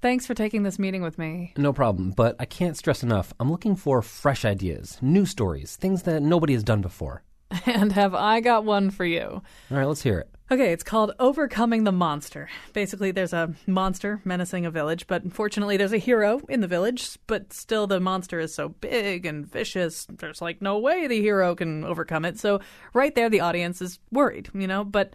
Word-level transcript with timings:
Thanks 0.00 0.26
for 0.26 0.34
taking 0.34 0.62
this 0.62 0.78
meeting 0.78 1.02
with 1.02 1.18
me. 1.18 1.52
No 1.56 1.72
problem, 1.72 2.12
but 2.12 2.36
I 2.38 2.44
can't 2.44 2.76
stress 2.76 3.02
enough. 3.02 3.34
I'm 3.40 3.50
looking 3.50 3.74
for 3.74 4.00
fresh 4.00 4.44
ideas, 4.44 4.96
new 5.02 5.26
stories, 5.26 5.74
things 5.74 6.04
that 6.04 6.22
nobody 6.22 6.52
has 6.52 6.62
done 6.62 6.80
before. 6.80 7.22
And 7.66 7.92
have 7.92 8.14
I 8.14 8.40
got 8.40 8.64
one 8.64 8.90
for 8.90 9.04
you? 9.04 9.42
All 9.70 9.76
right, 9.76 9.86
let's 9.86 10.02
hear 10.02 10.18
it. 10.18 10.28
Okay, 10.50 10.72
it's 10.72 10.84
called 10.84 11.12
Overcoming 11.18 11.84
the 11.84 11.92
Monster. 11.92 12.48
Basically, 12.72 13.10
there's 13.10 13.32
a 13.32 13.54
monster 13.66 14.20
menacing 14.24 14.64
a 14.64 14.70
village, 14.70 15.06
but 15.06 15.24
unfortunately, 15.24 15.76
there's 15.76 15.92
a 15.92 15.98
hero 15.98 16.40
in 16.48 16.60
the 16.60 16.66
village, 16.66 17.18
but 17.26 17.52
still, 17.52 17.86
the 17.86 18.00
monster 18.00 18.38
is 18.38 18.54
so 18.54 18.68
big 18.68 19.26
and 19.26 19.46
vicious, 19.46 20.06
there's 20.18 20.40
like 20.40 20.62
no 20.62 20.78
way 20.78 21.06
the 21.06 21.20
hero 21.20 21.54
can 21.54 21.84
overcome 21.84 22.24
it. 22.24 22.38
So, 22.38 22.60
right 22.94 23.14
there, 23.14 23.28
the 23.28 23.40
audience 23.40 23.82
is 23.82 23.98
worried, 24.12 24.48
you 24.54 24.66
know? 24.66 24.84
But 24.84 25.14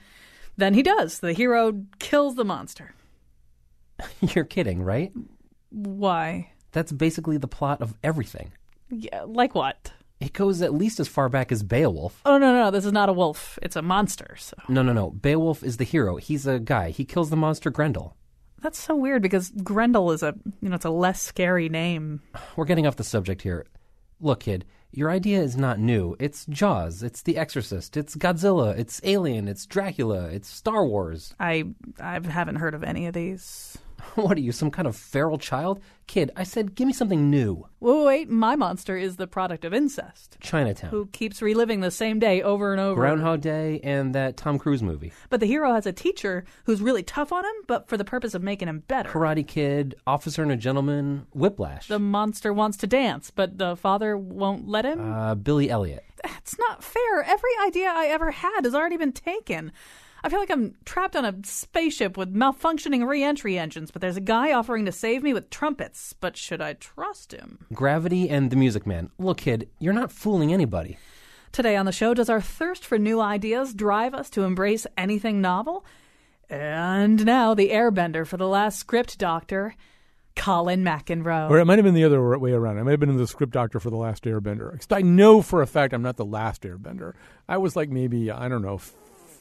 then 0.57 0.73
he 0.73 0.83
does. 0.83 1.19
The 1.19 1.33
hero 1.33 1.83
kills 1.99 2.35
the 2.35 2.45
monster. 2.45 2.93
You're 4.21 4.45
kidding, 4.45 4.81
right? 4.81 5.12
Why? 5.70 6.52
That's 6.71 6.91
basically 6.91 7.38
the 7.38 7.48
plot 7.48 7.81
of 7.81 7.94
everything. 8.03 8.52
Yeah, 8.89 9.23
like 9.25 9.55
what? 9.55 9.91
It 10.20 10.34
goes 10.34 10.61
at 10.61 10.73
least 10.73 10.99
as 10.99 11.07
far 11.07 11.27
back 11.27 11.52
as 11.52 11.63
Beowulf. 11.63 12.21
Oh, 12.25 12.38
no, 12.38 12.53
no, 12.53 12.64
no! 12.66 12.72
this 12.72 12.86
is 12.86 12.94
not 12.94 13.09
a 13.09 13.14
wolf. 13.14 13.59
It's 13.61 13.75
a 13.75 13.81
monster, 13.81 14.36
so. 14.38 14.55
No, 14.69 14.81
no, 14.81 14.94
no. 14.94 15.09
Beowulf 15.11 15.64
is 15.64 15.77
the 15.77 15.83
hero. 15.83 16.16
He's 16.16 16.47
a 16.47 16.59
guy. 16.59 16.92
He 16.92 17.03
kills 17.03 17.30
the 17.30 17.36
monster 17.36 17.69
Grendel. 17.69 18.16
That's 18.61 18.80
so 18.80 18.95
weird 18.95 19.22
because 19.22 19.50
Grendel 19.50 20.11
is 20.14 20.23
a, 20.23 20.33
you 20.61 20.70
know, 20.70 20.75
it's 20.75 20.86
a 20.86 20.89
less 20.89 21.22
scary 21.22 21.67
name. 21.67 22.22
We're 22.55 22.64
getting 22.66 22.88
off 22.88 22.95
the 22.95 23.03
subject 23.03 23.42
here. 23.42 23.66
Look, 24.22 24.42
kid, 24.42 24.64
your 24.92 25.11
idea 25.11 25.42
is 25.42 25.58
not 25.58 25.80
new. 25.80 26.16
It's 26.17 26.45
Jaws, 26.45 27.03
it's 27.03 27.23
The 27.23 27.38
Exorcist, 27.38 27.97
it's 27.97 28.16
Godzilla, 28.16 28.77
it's 28.77 29.02
Alien, 29.03 29.49
it's 29.49 29.66
Dracula, 29.66 30.30
it's 30.30 30.47
Star 30.47 30.86
Wars. 30.86 31.36
I 31.39 31.66
I 31.99 32.22
haven't 32.25 32.55
heard 32.55 32.73
of 32.73 32.83
any 32.83 33.08
of 33.08 33.14
these. 33.14 33.77
What 34.15 34.37
are 34.37 34.41
you, 34.41 34.51
some 34.51 34.69
kind 34.71 34.87
of 34.87 34.95
feral 34.95 35.37
child? 35.37 35.79
Kid, 36.05 36.31
I 36.35 36.43
said, 36.43 36.75
give 36.75 36.85
me 36.85 36.93
something 36.93 37.29
new. 37.29 37.65
Wait, 37.79 38.05
wait, 38.05 38.29
my 38.29 38.55
monster 38.55 38.97
is 38.97 39.15
the 39.15 39.25
product 39.25 39.65
of 39.65 39.73
incest. 39.73 40.37
Chinatown. 40.39 40.91
Who 40.91 41.07
keeps 41.07 41.41
reliving 41.41 41.79
the 41.79 41.89
same 41.89 42.19
day 42.19 42.41
over 42.41 42.73
and 42.73 42.81
over. 42.81 42.99
Groundhog 42.99 43.41
Day 43.41 43.79
and 43.83 44.13
that 44.13 44.37
Tom 44.37 44.59
Cruise 44.59 44.83
movie. 44.83 45.13
But 45.29 45.39
the 45.39 45.45
hero 45.45 45.73
has 45.73 45.85
a 45.85 45.93
teacher 45.93 46.43
who's 46.65 46.81
really 46.81 47.03
tough 47.03 47.31
on 47.31 47.43
him, 47.43 47.55
but 47.67 47.87
for 47.87 47.97
the 47.97 48.05
purpose 48.05 48.33
of 48.33 48.43
making 48.43 48.67
him 48.67 48.83
better. 48.87 49.09
Karate 49.09 49.47
Kid, 49.47 49.95
Officer 50.05 50.43
and 50.43 50.51
a 50.51 50.57
Gentleman, 50.57 51.25
Whiplash. 51.33 51.87
The 51.87 51.99
monster 51.99 52.53
wants 52.53 52.77
to 52.77 52.87
dance, 52.87 53.31
but 53.31 53.57
the 53.57 53.75
father 53.75 54.17
won't 54.17 54.67
let 54.67 54.85
him. 54.85 54.99
Uh, 54.99 55.35
Billy 55.35 55.69
Elliot. 55.69 56.03
That's 56.23 56.57
not 56.59 56.83
fair. 56.83 57.23
Every 57.23 57.51
idea 57.65 57.91
I 57.93 58.07
ever 58.07 58.31
had 58.31 58.61
has 58.63 58.75
already 58.75 58.97
been 58.97 59.11
taken. 59.11 59.71
I 60.25 60.29
feel 60.29 60.39
like 60.39 60.52
I'm 60.52 60.75
trapped 60.85 61.17
on 61.17 61.25
a 61.25 61.35
spaceship 61.43 62.16
with 62.16 62.33
malfunctioning 62.33 63.05
re-entry 63.05 63.57
engines, 63.57 63.91
but 63.91 64.02
there's 64.02 64.16
a 64.16 64.21
guy 64.21 64.53
offering 64.53 64.85
to 64.85 64.91
save 64.93 65.21
me 65.21 65.33
with 65.33 65.49
trumpets. 65.49 66.13
But 66.13 66.38
should 66.38 66.61
I 66.61 66.73
trust 66.73 67.33
him? 67.33 67.65
Gravity 67.73 68.30
and 68.30 68.49
The 68.49 68.55
Music 68.55 68.88
Man. 68.88 69.09
Look, 69.19 69.39
kid, 69.39 69.67
you're 69.80 69.91
not 69.91 70.13
fooling 70.13 70.53
anybody. 70.53 70.97
Today 71.52 71.75
on 71.75 71.85
the 71.85 71.91
show, 71.91 72.13
does 72.13 72.30
our 72.30 72.39
thirst 72.39 72.85
for 72.85 72.97
new 72.97 73.19
ideas 73.19 73.73
drive 73.73 74.13
us 74.13 74.30
to 74.31 74.43
embrace 74.43 74.88
anything 74.97 75.41
novel? 75.41 75.85
And 76.49 77.25
now 77.25 77.53
the 77.53 77.71
airbender 77.71 78.25
for 78.25 78.37
the 78.37 78.48
last 78.48 78.80
script 78.80 79.17
doctor, 79.17 79.75
Colin 80.37 80.86
McEnroe. 80.86 81.49
Or 81.49 81.59
it 81.59 81.65
might 81.65 81.80
have 81.80 81.86
been 81.86 81.93
the 81.93 82.05
other 82.05 82.37
way 82.39 82.53
around. 82.53 82.80
I 82.80 82.83
might 82.83 82.92
have 82.92 82.99
been 82.99 83.17
the 83.17 83.27
script 83.27 83.52
doctor 83.52 83.80
for 83.80 83.89
the 83.89 83.98
last 83.98 84.23
Airbender. 84.23 84.80
I 84.89 85.02
know 85.02 85.42
for 85.42 85.61
a 85.61 85.67
fact 85.67 85.93
I'm 85.93 86.02
not 86.02 86.15
the 86.15 86.25
last 86.25 86.64
Airbender. 86.64 87.14
I 87.48 87.58
was 87.58 87.75
like 87.75 87.89
maybe 87.89 88.31
I 88.31 88.48
don't 88.48 88.61
know 88.61 88.80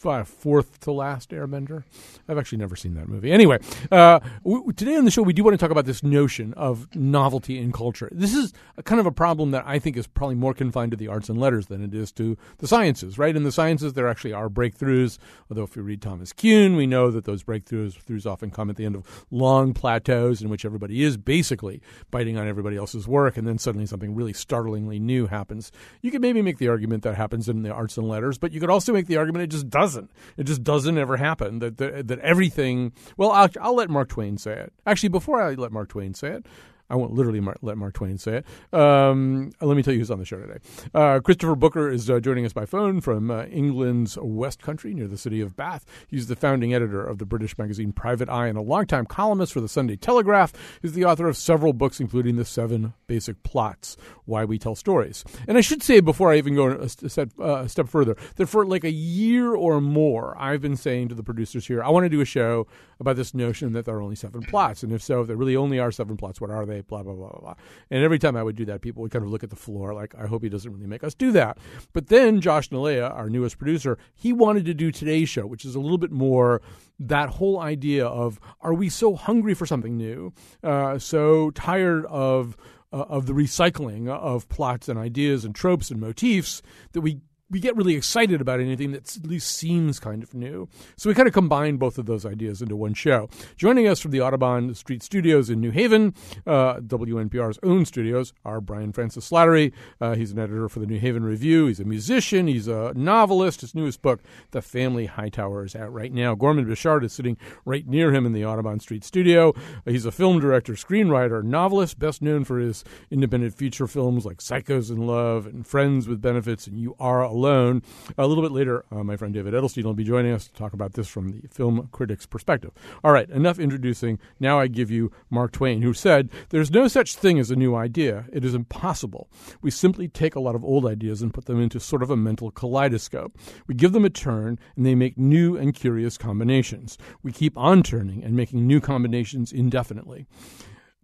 f- 0.05 0.29
fourth 0.29 0.81
to 0.81 0.93
last 0.93 1.31
Airbender. 1.31 1.85
I've 2.29 2.39
actually 2.39 2.59
never 2.59 2.77
seen 2.77 2.95
that 2.95 3.09
movie. 3.09 3.33
Anyway, 3.33 3.59
uh, 3.91 4.21
w- 4.45 4.73
today 4.73 4.97
on 4.97 5.05
the 5.05 5.11
show 5.11 5.23
we 5.23 5.33
do 5.33 5.45
want 5.45 5.55
to 5.55 5.59
talk 5.59 5.71
about 5.71 5.87
this 5.87 6.03
notion 6.03 6.55
of 6.55 6.95
novelty 6.95 7.59
in 7.59 7.73
culture. 7.73 8.09
This 8.13 8.35
is 8.35 8.53
kind 8.85 9.01
of 9.01 9.07
a 9.07 9.13
problem 9.13 9.51
that 9.53 9.65
I 9.67 9.79
think 9.79 9.97
is 9.97 10.07
probably 10.07 10.37
more 10.37 10.55
confined 10.55 10.91
to 10.93 10.97
the 10.97 11.09
arts 11.09 11.29
and 11.29 11.39
letters 11.39 11.67
than 11.67 11.83
it 11.83 11.95
is 11.95 12.13
to 12.13 12.37
the 12.59 12.69
sciences. 12.69 13.19
Right 13.19 13.35
in 13.35 13.45
the 13.45 13.53
sciences, 13.53 13.95
there 13.95 14.09
actually 14.09 14.33
are 14.33 14.49
breakthroughs. 14.49 15.19
Although 15.51 15.65
if 15.65 15.77
you 15.77 15.83
read 15.83 16.03
Thomas 16.03 16.33
Kuhn, 16.33 16.77
we 16.77 16.87
know 16.87 17.11
that 17.11 17.25
those 17.25 17.43
breakthroughs 17.43 17.63
breakthroughs 17.73 18.27
often 18.27 18.51
come 18.51 18.71
at 18.71 18.77
the 18.77 18.85
end 18.85 18.95
of 18.97 19.27
long 19.31 19.75
plateaus 19.75 20.43
in 20.43 20.49
which 20.49 20.65
everybody 20.65 21.03
is 21.03 21.17
basically 21.17 21.81
biting 22.11 22.37
on 22.37 22.49
everybody 22.49 22.77
else's 22.77 23.07
work, 23.09 23.37
and 23.37 23.47
then 23.47 23.59
suddenly 23.59 23.87
something 23.87 24.15
really 24.15 24.33
startlingly 24.33 24.99
new 24.99 25.27
happens. 25.27 25.71
You 26.01 26.11
could 26.11 26.23
maybe 26.23 26.43
make 26.43 26.59
the 26.59 26.69
argument 26.69 27.03
that 27.05 27.15
happens 27.15 27.49
in 27.49 27.63
the 27.63 27.71
arts 27.71 27.97
and 27.97 28.09
letters, 28.09 28.39
but 28.39 28.53
you 28.53 28.61
could 28.61 28.71
also 28.71 28.93
make 28.93 29.07
the 29.07 29.17
argument 29.17 29.45
it 29.45 29.49
just 29.49 29.71
doesn't. 29.71 29.92
It 30.37 30.45
just 30.45 30.63
doesn't 30.63 30.99
ever 30.99 31.17
happen. 31.17 31.59
That 31.61 31.79
that, 31.79 32.09
that 32.09 32.19
everything. 32.21 32.93
Well, 33.17 33.31
I'll, 33.31 33.49
I'll 33.61 33.77
let 33.77 33.91
Mark 33.91 34.09
Twain 34.09 34.37
say 34.39 34.53
it. 34.53 34.73
Actually, 34.87 35.11
before 35.11 35.41
I 35.41 35.55
let 35.55 35.73
Mark 35.73 35.89
Twain 35.89 36.15
say 36.15 36.29
it. 36.33 36.47
I 36.93 36.95
won't 36.97 37.15
literally 37.15 37.41
mar- 37.41 37.57
let 37.63 37.79
Mark 37.79 37.95
Twain 37.95 38.19
say 38.19 38.43
it. 38.43 38.79
Um, 38.79 39.51
let 39.63 39.77
me 39.79 39.83
tell 39.83 39.95
you 39.95 40.01
who's 40.01 40.11
on 40.11 40.19
the 40.19 40.27
show 40.27 40.39
today. 40.39 40.59
Uh, 40.93 41.21
Christopher 41.21 41.57
Booker 41.57 41.89
is 41.89 42.11
uh, 42.11 42.21
joining 42.21 42.45
us 42.45 42.53
by 42.53 42.67
phone 42.67 43.01
from 43.01 43.31
uh, 43.31 43.45
England's 43.47 44.19
West 44.21 44.61
Country 44.61 44.93
near 44.93 45.09
the 45.09 45.17
city 45.17 45.41
of 45.41 45.57
Bath. 45.57 45.87
He's 46.07 46.27
the 46.27 46.37
founding 46.37 46.75
editor 46.75 47.03
of 47.03 47.17
the 47.17 47.25
British 47.25 47.57
magazine 47.57 47.93
Private 47.93 48.29
Eye 48.29 48.47
and 48.49 48.59
a 48.59 48.61
longtime 48.61 49.07
columnist 49.07 49.55
for 49.55 49.63
the 49.63 49.69
Sunday 49.69 49.97
Telegraph. 49.97 50.53
He's 50.83 50.93
the 50.93 51.07
author 51.07 51.29
of 51.29 51.39
several 51.39 51.73
books, 51.73 51.99
including 51.99 52.37
The 52.37 52.45
Seven 52.45 52.93
Basic 53.07 53.43
Plots 53.43 53.97
Why 54.27 54.45
We 54.45 54.59
Tell 54.59 54.75
Stories. 54.75 55.25
And 55.49 55.57
I 55.57 55.63
should 55.63 55.83
say, 55.83 56.01
before 56.01 56.31
I 56.31 56.37
even 56.37 56.55
go 56.55 56.69
a 56.73 56.91
step, 56.91 57.31
uh, 57.41 57.63
a 57.63 57.69
step 57.71 57.89
further, 57.89 58.17
that 58.37 58.49
for 58.49 58.67
like 58.67 58.85
a 58.85 58.91
year 58.91 59.55
or 59.55 59.81
more, 59.81 60.37
I've 60.39 60.61
been 60.61 60.77
saying 60.77 61.09
to 61.09 61.15
the 61.15 61.23
producers 61.23 61.67
here, 61.67 61.83
I 61.83 61.89
want 61.89 62.05
to 62.05 62.11
do 62.11 62.21
a 62.21 62.27
show 62.27 62.67
about 63.03 63.17
this 63.17 63.35
notion 63.35 63.75
that 63.75 63.85
there 63.85 63.95
are 63.97 64.03
only 64.03 64.17
seven 64.17 64.43
plots. 64.43 64.83
And 64.83 64.93
if 64.93 65.03
so, 65.03 65.21
if 65.21 65.27
there 65.27 65.37
really 65.37 65.57
only 65.57 65.79
are 65.79 65.93
seven 65.93 66.17
plots, 66.17 66.41
what 66.41 66.51
are 66.51 66.65
they? 66.65 66.81
Blah, 66.81 67.03
blah, 67.03 67.13
blah, 67.13 67.29
blah, 67.29 67.41
blah. 67.41 67.55
And 67.91 68.03
every 68.03 68.19
time 68.19 68.37
I 68.37 68.43
would 68.43 68.57
do 68.57 68.65
that, 68.65 68.81
people 68.81 69.03
would 69.03 69.11
kind 69.11 69.25
of 69.25 69.31
look 69.31 69.45
at 69.45 69.51
the 69.51 69.57
floor 69.57 69.93
like, 69.93 70.15
I 70.15 70.27
hope 70.27 70.43
he 70.43 70.49
doesn't 70.49 70.73
really 70.73 70.87
make 70.87 71.05
us 71.05 71.15
do 71.15 71.33
that. 71.33 71.59
But 71.93 72.07
then 72.07 72.41
Josh 72.41 72.71
Nilaya, 72.71 73.11
our 73.11 73.29
newest 73.29 73.59
producer, 73.59 73.99
he 74.15 74.33
wanted 74.33 74.65
to 74.65 74.75
do 74.75 74.91
today's 74.91 75.29
show, 75.29 75.47
which 75.47 75.65
is 75.65 75.75
a 75.75 75.81
little 75.81 75.99
bit 75.99 76.13
more 76.13 76.63
that 76.99 77.29
whole 77.31 77.61
idea 77.61 78.07
of 78.07 78.39
are 78.61 78.75
we 78.75 78.89
so 78.89 79.15
hungry 79.15 79.55
for 79.55 79.67
something 79.67 79.97
new, 79.97 80.33
uh, 80.63 80.99
so 80.99 81.51
tired 81.51 82.07
of 82.07 82.57
uh, 82.93 83.07
of 83.09 83.27
the 83.27 83.33
recycling 83.33 84.09
of 84.09 84.49
plots 84.49 84.89
and 84.89 84.99
ideas 84.99 85.45
and 85.45 85.55
tropes 85.55 85.91
and 85.91 86.01
motifs 86.01 86.63
that 86.93 87.01
we 87.01 87.21
we 87.53 87.61
get 87.61 87.77
really 87.77 87.95
excited 87.95 88.41
about 88.41 88.61
anything 88.61 88.93
that 88.93 89.15
at 89.15 89.27
least 89.27 89.51
seems 89.51 90.01
kind 90.01 90.23
of 90.23 90.33
new. 90.33 90.69
So 90.97 91.11
we 91.11 91.15
kind 91.15 91.29
of 91.29 91.35
combine 91.35 91.77
both 91.77 91.99
of 91.99 92.07
those 92.07 92.25
ideas 92.25 92.63
into 92.63 92.75
one 92.75 92.95
show. 92.95 93.29
Joining 93.57 93.87
us 93.87 94.01
from 94.01 94.11
the 94.11 94.23
Audubon 94.23 94.75
Street 94.75 95.03
Studios 95.03 95.51
in 95.51 95.61
New 95.61 95.71
Haven, 95.71 96.15
uh, 96.47 96.77
WNPR's 96.77 97.59
own 97.63 97.85
studios, 97.85 98.33
are 98.45 98.63
Brian 98.63 98.91
Francis 98.93 99.29
Slattery. 99.31 99.73
Uh, 100.01 100.15
he's 100.15 100.33
an 100.33 100.39
editor 100.39 100.67
for 100.71 100.81
the 100.81 100.87
New 100.87 100.99
Haven 100.99 101.25
Review. 101.25 101.67
He's 101.67 101.79
a 101.79 101.85
musician. 101.85 102.47
He's 102.47 102.69
a 102.69 102.95
novelist. 102.95 103.61
His 103.61 103.75
newest 103.75 104.01
book, 104.01 104.23
The 104.53 104.63
Family 104.63 105.05
Hightower, 105.05 105.67
is 105.67 105.77
out 105.77 105.93
right 105.93 106.13
now. 106.13 106.35
Gorman 106.35 106.65
Bechard 106.65 107.05
is 107.05 107.13
sitting 107.13 107.37
right 107.67 107.87
near 107.87 108.15
him 108.15 108.25
in 108.25 108.33
the 108.33 108.47
Audubon 108.47 108.81
Street 108.81 109.05
studio. 109.05 109.53
He's 109.85 110.07
a 110.07 110.13
film 110.13 110.41
director, 110.41 110.73
screenwriter, 110.73 111.45
novelist, 111.45 111.99
best 111.99 112.23
known 112.23 112.45
for 112.45 112.59
his 112.59 112.83
independent 113.11 113.55
feature 113.55 113.87
films 113.87 114.25
like 114.25 114.39
Psychos 114.39 114.91
in 114.91 115.07
Love 115.07 115.45
and 115.45 115.67
Friends 115.67 116.09
with 116.09 116.23
Benefits 116.23 116.67
and 116.67 116.79
You 116.79 116.97
Are. 116.99 117.42
A 117.47 118.27
little 118.27 118.43
bit 118.43 118.53
later, 118.53 118.85
uh, 118.91 119.03
my 119.03 119.17
friend 119.17 119.33
David 119.35 119.55
Edelstein 119.55 119.85
will 119.85 119.95
be 119.95 120.05
joining 120.05 120.33
us 120.33 120.47
to 120.47 120.53
talk 120.53 120.73
about 120.73 120.95
this 120.95 121.09
from 121.09 121.29
the 121.29 121.49
film 121.49 121.89
critic's 121.93 122.27
perspective. 122.27 122.73
All 123.03 123.13
right, 123.13 123.29
enough 123.31 123.59
introducing. 123.59 124.19
Now 124.39 124.61
I 124.61 124.67
give 124.67 124.91
you 124.91 125.11
Mark 125.31 125.53
Twain, 125.53 125.83
who 125.83 125.95
said, 125.95 126.31
There's 126.51 126.71
no 126.71 126.89
such 126.89 127.17
thing 127.17 127.39
as 127.39 127.51
a 127.51 127.57
new 127.57 127.75
idea. 127.75 128.27
It 128.33 128.45
is 128.45 128.55
impossible. 128.55 129.29
We 129.61 129.71
simply 129.71 130.09
take 130.09 130.35
a 130.35 130.41
lot 130.41 130.55
of 130.55 130.65
old 130.65 130.87
ideas 130.87 131.23
and 131.23 131.35
put 131.35 131.47
them 131.47 131.61
into 131.61 131.81
sort 131.81 132.03
of 132.03 132.11
a 132.11 132.17
mental 132.17 132.51
kaleidoscope. 132.51 133.37
We 133.67 133.75
give 133.75 133.93
them 133.93 134.05
a 134.05 134.11
turn, 134.11 134.59
and 134.77 134.87
they 134.87 134.95
make 134.95 135.19
new 135.19 135.57
and 135.57 135.75
curious 135.75 136.17
combinations. 136.19 136.99
We 137.23 137.33
keep 137.33 137.57
on 137.57 137.83
turning 137.83 138.23
and 138.23 138.35
making 138.35 138.67
new 138.67 138.81
combinations 138.81 139.53
indefinitely. 139.53 140.27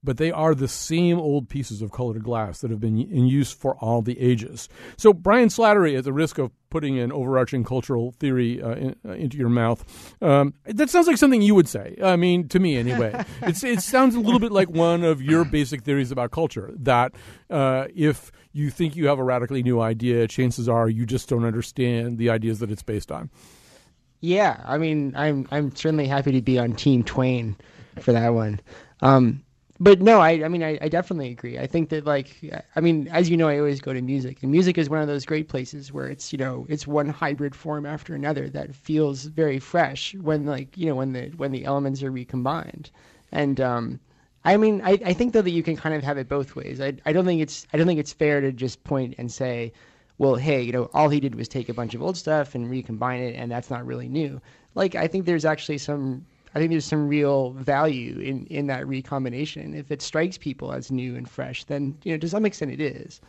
But 0.09 0.17
they 0.17 0.33
are 0.33 0.55
the 0.55 0.67
same 0.67 1.19
old 1.19 1.51
pieces 1.51 1.83
of 1.83 1.93
colored 1.93 2.25
glass 2.25 2.63
that 2.63 2.71
have 2.71 2.81
been 2.81 2.99
in 2.99 3.27
use 3.27 3.53
for 3.53 3.77
all 3.77 4.01
the 4.01 4.19
ages. 4.19 4.67
So, 4.97 5.13
Brian 5.13 5.51
Slattery, 5.51 5.99
at 5.99 6.05
the 6.05 6.15
risk 6.15 6.39
of 6.39 6.51
putting 6.71 6.99
an 6.99 7.13
overarching 7.13 7.63
cultural 7.63 8.13
theory 8.13 8.63
uh, 8.63 8.71
in, 8.71 8.97
uh, 9.05 9.13
into 9.13 9.37
your 9.37 9.51
mouth, 9.51 9.85
um, 10.23 10.55
that 10.65 10.89
sounds 10.89 11.09
like 11.09 11.19
something 11.19 11.43
you 11.43 11.55
would 11.55 11.69
say. 11.69 11.95
I 12.03 12.17
mean, 12.17 12.49
to 12.49 12.59
me 12.59 12.79
anyway. 12.79 13.23
it's, 13.43 13.63
it 13.63 13.83
sounds 13.83 14.15
a 14.15 14.21
little 14.21 14.41
bit 14.41 14.51
like 14.51 14.71
one 14.71 15.05
of 15.05 15.21
your 15.21 15.45
basic 15.45 15.83
theories 15.83 16.11
about 16.11 16.31
culture 16.31 16.73
that 16.79 17.13
uh, 17.51 17.89
if 17.95 18.33
you 18.53 18.71
think 18.71 18.97
you 18.97 19.09
have 19.09 19.19
a 19.19 19.25
radically 19.25 19.63
new 19.63 19.79
idea, 19.79 20.27
chances 20.27 20.71
are 20.71 20.89
you 20.89 21.05
just 21.05 21.29
don't 21.29 21.45
understand 21.45 22.17
the 22.17 22.31
ideas 22.31 22.61
that 22.61 22.71
it's 22.71 22.83
based 22.83 23.13
on. 23.13 23.29
Yeah, 24.23 24.63
I 24.65 24.79
mean, 24.79 25.13
I'm 25.15 25.47
I'm 25.51 25.77
certainly 25.77 26.07
happy 26.07 26.33
to 26.33 26.41
be 26.41 26.59
on 26.59 26.73
Team 26.73 27.05
Twain 27.05 27.59
for 28.01 28.13
that 28.13 28.31
one. 28.31 28.61
Um, 29.03 29.45
but 29.81 30.01
no, 30.01 30.21
I, 30.21 30.45
I 30.45 30.49
mean, 30.49 30.63
I, 30.63 30.79
I 30.81 30.89
definitely 30.89 31.31
agree. 31.31 31.59
I 31.59 31.67
think 31.67 31.91
that, 31.91 32.05
like, 32.05 32.37
I 32.75 32.81
mean, 32.81 33.09
as 33.09 33.31
you 33.31 33.37
know, 33.37 33.49
I 33.49 33.59
always 33.59 33.81
go 33.81 33.93
to 33.93 34.03
music, 34.03 34.43
and 34.43 34.51
music 34.51 34.77
is 34.77 34.91
one 34.91 35.01
of 35.01 35.07
those 35.07 35.25
great 35.25 35.49
places 35.49 35.93
where 35.93 36.09
it's, 36.09 36.33
you 36.33 36.39
know, 36.39 36.67
it's 36.69 36.87
one 36.87 37.09
hybrid 37.09 37.55
form 37.55 37.87
after 37.87 38.15
another 38.15 38.49
that 38.51 38.75
feels 38.75 39.25
very 39.25 39.59
fresh 39.59 40.15
when, 40.17 40.47
like, 40.47 40.77
you 40.77 40.87
know, 40.87 40.97
when 40.97 41.13
the 41.13 41.29
when 41.37 41.53
the 41.53 41.65
elements 41.65 42.03
are 42.03 42.11
recombined. 42.11 42.91
And 43.31 43.61
um, 43.61 44.01
I 44.45 44.57
mean, 44.57 44.81
I, 44.83 44.99
I 45.05 45.13
think 45.13 45.33
though 45.33 45.43
that 45.43 45.51
you 45.51 45.63
can 45.63 45.77
kind 45.77 45.95
of 45.95 46.03
have 46.03 46.19
it 46.19 46.29
both 46.29 46.57
ways. 46.57 46.81
I, 46.81 46.95
I 47.05 47.13
don't 47.13 47.25
think 47.25 47.41
it's 47.43 47.67
I 47.73 47.77
don't 47.77 47.87
think 47.87 48.01
it's 48.01 48.13
fair 48.13 48.41
to 48.41 48.53
just 48.53 48.83
point 48.85 49.15
and 49.19 49.31
say, 49.31 49.73
well, 50.19 50.35
hey, 50.35 50.63
you 50.63 50.73
know, 50.73 50.91
all 50.95 51.09
he 51.09 51.21
did 51.21 51.35
was 51.37 51.49
take 51.49 51.69
a 51.69 51.75
bunch 51.75 51.95
of 51.95 52.03
old 52.03 52.17
stuff 52.17 52.55
and 52.55 52.71
recombine 52.71 53.21
it, 53.21 53.37
and 53.37 53.51
that's 53.51 53.71
not 53.71 53.87
really 53.87 54.09
new. 54.09 54.41
Like, 54.75 54.95
I 54.95 55.07
think 55.07 55.25
there's 55.25 55.45
actually 55.45 55.79
some 55.79 56.25
I 56.55 56.59
think 56.59 56.71
there's 56.71 56.85
some 56.85 57.09
real 57.09 57.51
value 57.51 58.19
in, 58.21 58.47
in 58.47 58.67
that 58.69 58.87
recombination. 58.87 59.75
If 59.75 59.91
it 59.91 60.03
strikes 60.03 60.39
people 60.39 60.73
as 60.73 60.91
new 60.91 61.15
and 61.17 61.29
fresh, 61.29 61.65
then 61.65 61.97
you 62.05 62.13
know 62.13 62.19
to 62.19 62.29
some 62.29 62.47
extent 62.47 62.73
it 62.73 62.81
is. 62.81 63.21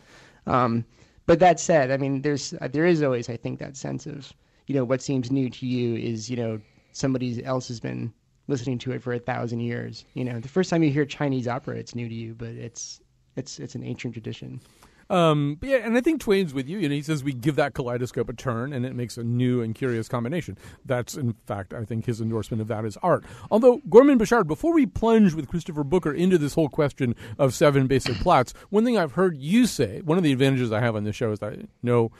Um, 0.48 0.86
but 1.26 1.40
that 1.40 1.60
said, 1.60 1.92
I 1.92 1.98
mean, 1.98 2.22
there's 2.22 2.52
there 2.72 2.86
is 2.86 3.04
always 3.04 3.30
I 3.30 3.38
think 3.38 3.60
that 3.60 3.78
sense 3.78 4.06
of 4.06 4.34
you 4.68 4.76
know 4.76 4.84
what 4.84 5.02
seems 5.02 5.32
new 5.32 5.50
to 5.50 5.66
you 5.66 5.96
is 5.96 6.30
you 6.30 6.38
know 6.38 6.60
somebody 6.92 7.44
else 7.44 7.68
has 7.68 7.80
been 7.80 8.14
listening 8.48 8.80
to 8.80 8.92
it 8.92 9.04
for 9.04 9.14
a 9.14 9.20
thousand 9.20 9.60
years. 9.60 10.06
You 10.14 10.26
know, 10.26 10.40
the 10.40 10.48
first 10.48 10.70
time 10.70 10.84
you 10.84 10.92
hear 10.92 11.06
Chinese 11.06 11.48
opera, 11.48 11.78
it's 11.78 11.96
new 11.96 12.10
to 12.10 12.16
you, 12.16 12.34
but 12.34 12.50
it's 12.50 13.00
it's 13.36 13.60
it's 13.60 13.76
an 13.76 13.84
ancient 13.84 14.14
tradition. 14.14 14.60
Um, 15.10 15.58
but 15.60 15.70
yeah, 15.70 15.78
and 15.78 15.98
I 15.98 16.02
think 16.02 16.22
Twain's 16.22 16.54
with 16.54 16.70
you. 16.70 16.78
You 16.78 16.90
know, 16.90 16.96
he 16.96 17.02
says 17.02 17.24
we 17.24 17.34
give 17.34 17.56
that 17.56 17.74
kaleidoscope 17.74 18.30
a 18.30 18.34
turn, 18.34 18.74
and 18.74 18.86
it 18.86 18.96
makes 18.96 19.18
a 19.18 19.24
new 19.24 19.62
and 19.62 19.74
curious 19.74 20.08
combination. 20.08 20.58
That's, 20.86 21.16
in 21.16 21.34
fact, 21.48 21.74
I 21.74 21.84
think 21.86 22.06
his 22.06 22.22
endorsement 22.22 22.62
of 22.62 22.68
that 22.68 22.86
is 22.86 22.98
art. 23.02 23.26
Although 23.50 23.82
Gorman 23.90 24.20
Bechard, 24.20 24.48
before 24.48 24.74
we 24.74 24.86
plunge 24.86 25.34
with 25.34 25.48
Christopher 25.48 25.84
Booker 25.84 26.14
into 26.14 26.38
this 26.38 26.54
whole 26.54 26.70
question 26.70 27.16
of 27.40 27.54
seven 27.54 27.88
basic 27.88 28.18
plots, 28.18 28.54
one 28.70 28.86
thing 28.86 28.98
I've 28.98 29.14
heard 29.14 29.38
you 29.38 29.66
say, 29.66 30.02
one 30.02 30.18
of 30.18 30.24
the 30.24 30.32
advantages 30.32 30.72
I 30.72 30.80
have 30.80 30.96
on 30.96 31.04
this 31.04 31.16
show 31.16 31.32
is 31.32 31.40
that 31.40 31.54
I 31.54 31.58
know 31.82 32.12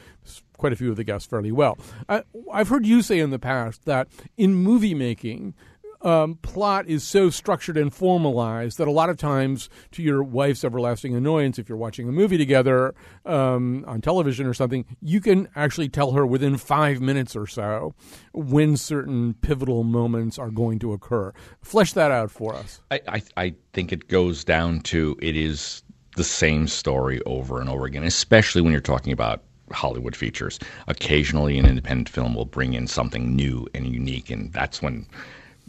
quite 0.58 0.74
a 0.74 0.76
few 0.76 0.90
of 0.90 0.98
the 0.98 1.04
guests 1.04 1.28
fairly 1.28 1.52
well. 1.52 1.78
I, 2.08 2.24
I've 2.52 2.70
heard 2.70 2.86
you 2.86 3.02
say 3.02 3.20
in 3.20 3.30
the 3.30 3.40
past 3.40 3.86
that 3.86 4.08
in 4.38 4.56
movie 4.56 4.96
making, 4.96 5.54
um, 6.02 6.36
plot 6.42 6.88
is 6.88 7.04
so 7.04 7.30
structured 7.30 7.78
and 7.78 7.94
formalized 7.94 8.78
that 8.78 8.88
a 8.88 8.92
lot 8.92 9.10
of 9.10 9.18
times, 9.18 9.70
to 9.92 10.02
your 10.02 10.24
wife's 10.24 10.64
everlasting 10.64 11.16
annoyance, 11.16 11.60
if 11.60 11.68
you're 11.68 11.78
watching 11.78 12.08
a 12.08 12.12
movie 12.12 12.38
together 12.38 12.96
um, 13.26 13.84
on 13.88 14.02
television 14.02 14.46
or 14.46 14.54
something, 14.54 14.86
you 15.02 15.20
can 15.20 15.50
actually 15.56 15.90
tell 15.90 16.12
her 16.14 16.26
within 16.26 16.58
five 16.58 17.02
minutes 17.02 17.36
or 17.36 17.48
so 17.48 17.94
when 18.34 18.78
certain 18.78 19.34
pivotal 19.36 19.84
moments 19.84 20.40
are 20.40 20.52
going 20.52 20.80
to 20.80 20.94
occur. 20.94 21.34
Flesh 21.62 21.94
that 21.94 22.12
out 22.12 22.32
for 22.32 22.56
us. 22.56 22.82
I, 22.92 23.02
I, 23.08 23.24
I 23.38 23.56
think 23.74 23.92
it 23.92 24.08
goes 24.08 24.44
down 24.44 24.82
to 24.82 25.18
it 25.22 25.36
is 25.36 25.84
the 26.16 26.24
same 26.24 26.68
story 26.68 27.22
over 27.26 27.60
and 27.60 27.70
over 27.70 27.86
again, 27.86 28.04
especially 28.04 28.62
when 28.62 28.72
you're 28.72 28.82
talking 28.82 29.14
about 29.14 29.44
Hollywood 29.72 30.16
features. 30.16 30.60
Occasionally, 30.88 31.58
an 31.60 31.66
independent 31.66 32.10
film 32.10 32.34
will 32.34 32.46
bring 32.46 32.74
in 32.74 32.88
something 32.88 33.36
new 33.36 33.68
and 33.74 33.88
unique, 33.88 34.30
and 34.30 34.52
that's 34.52 34.82
when 34.82 35.06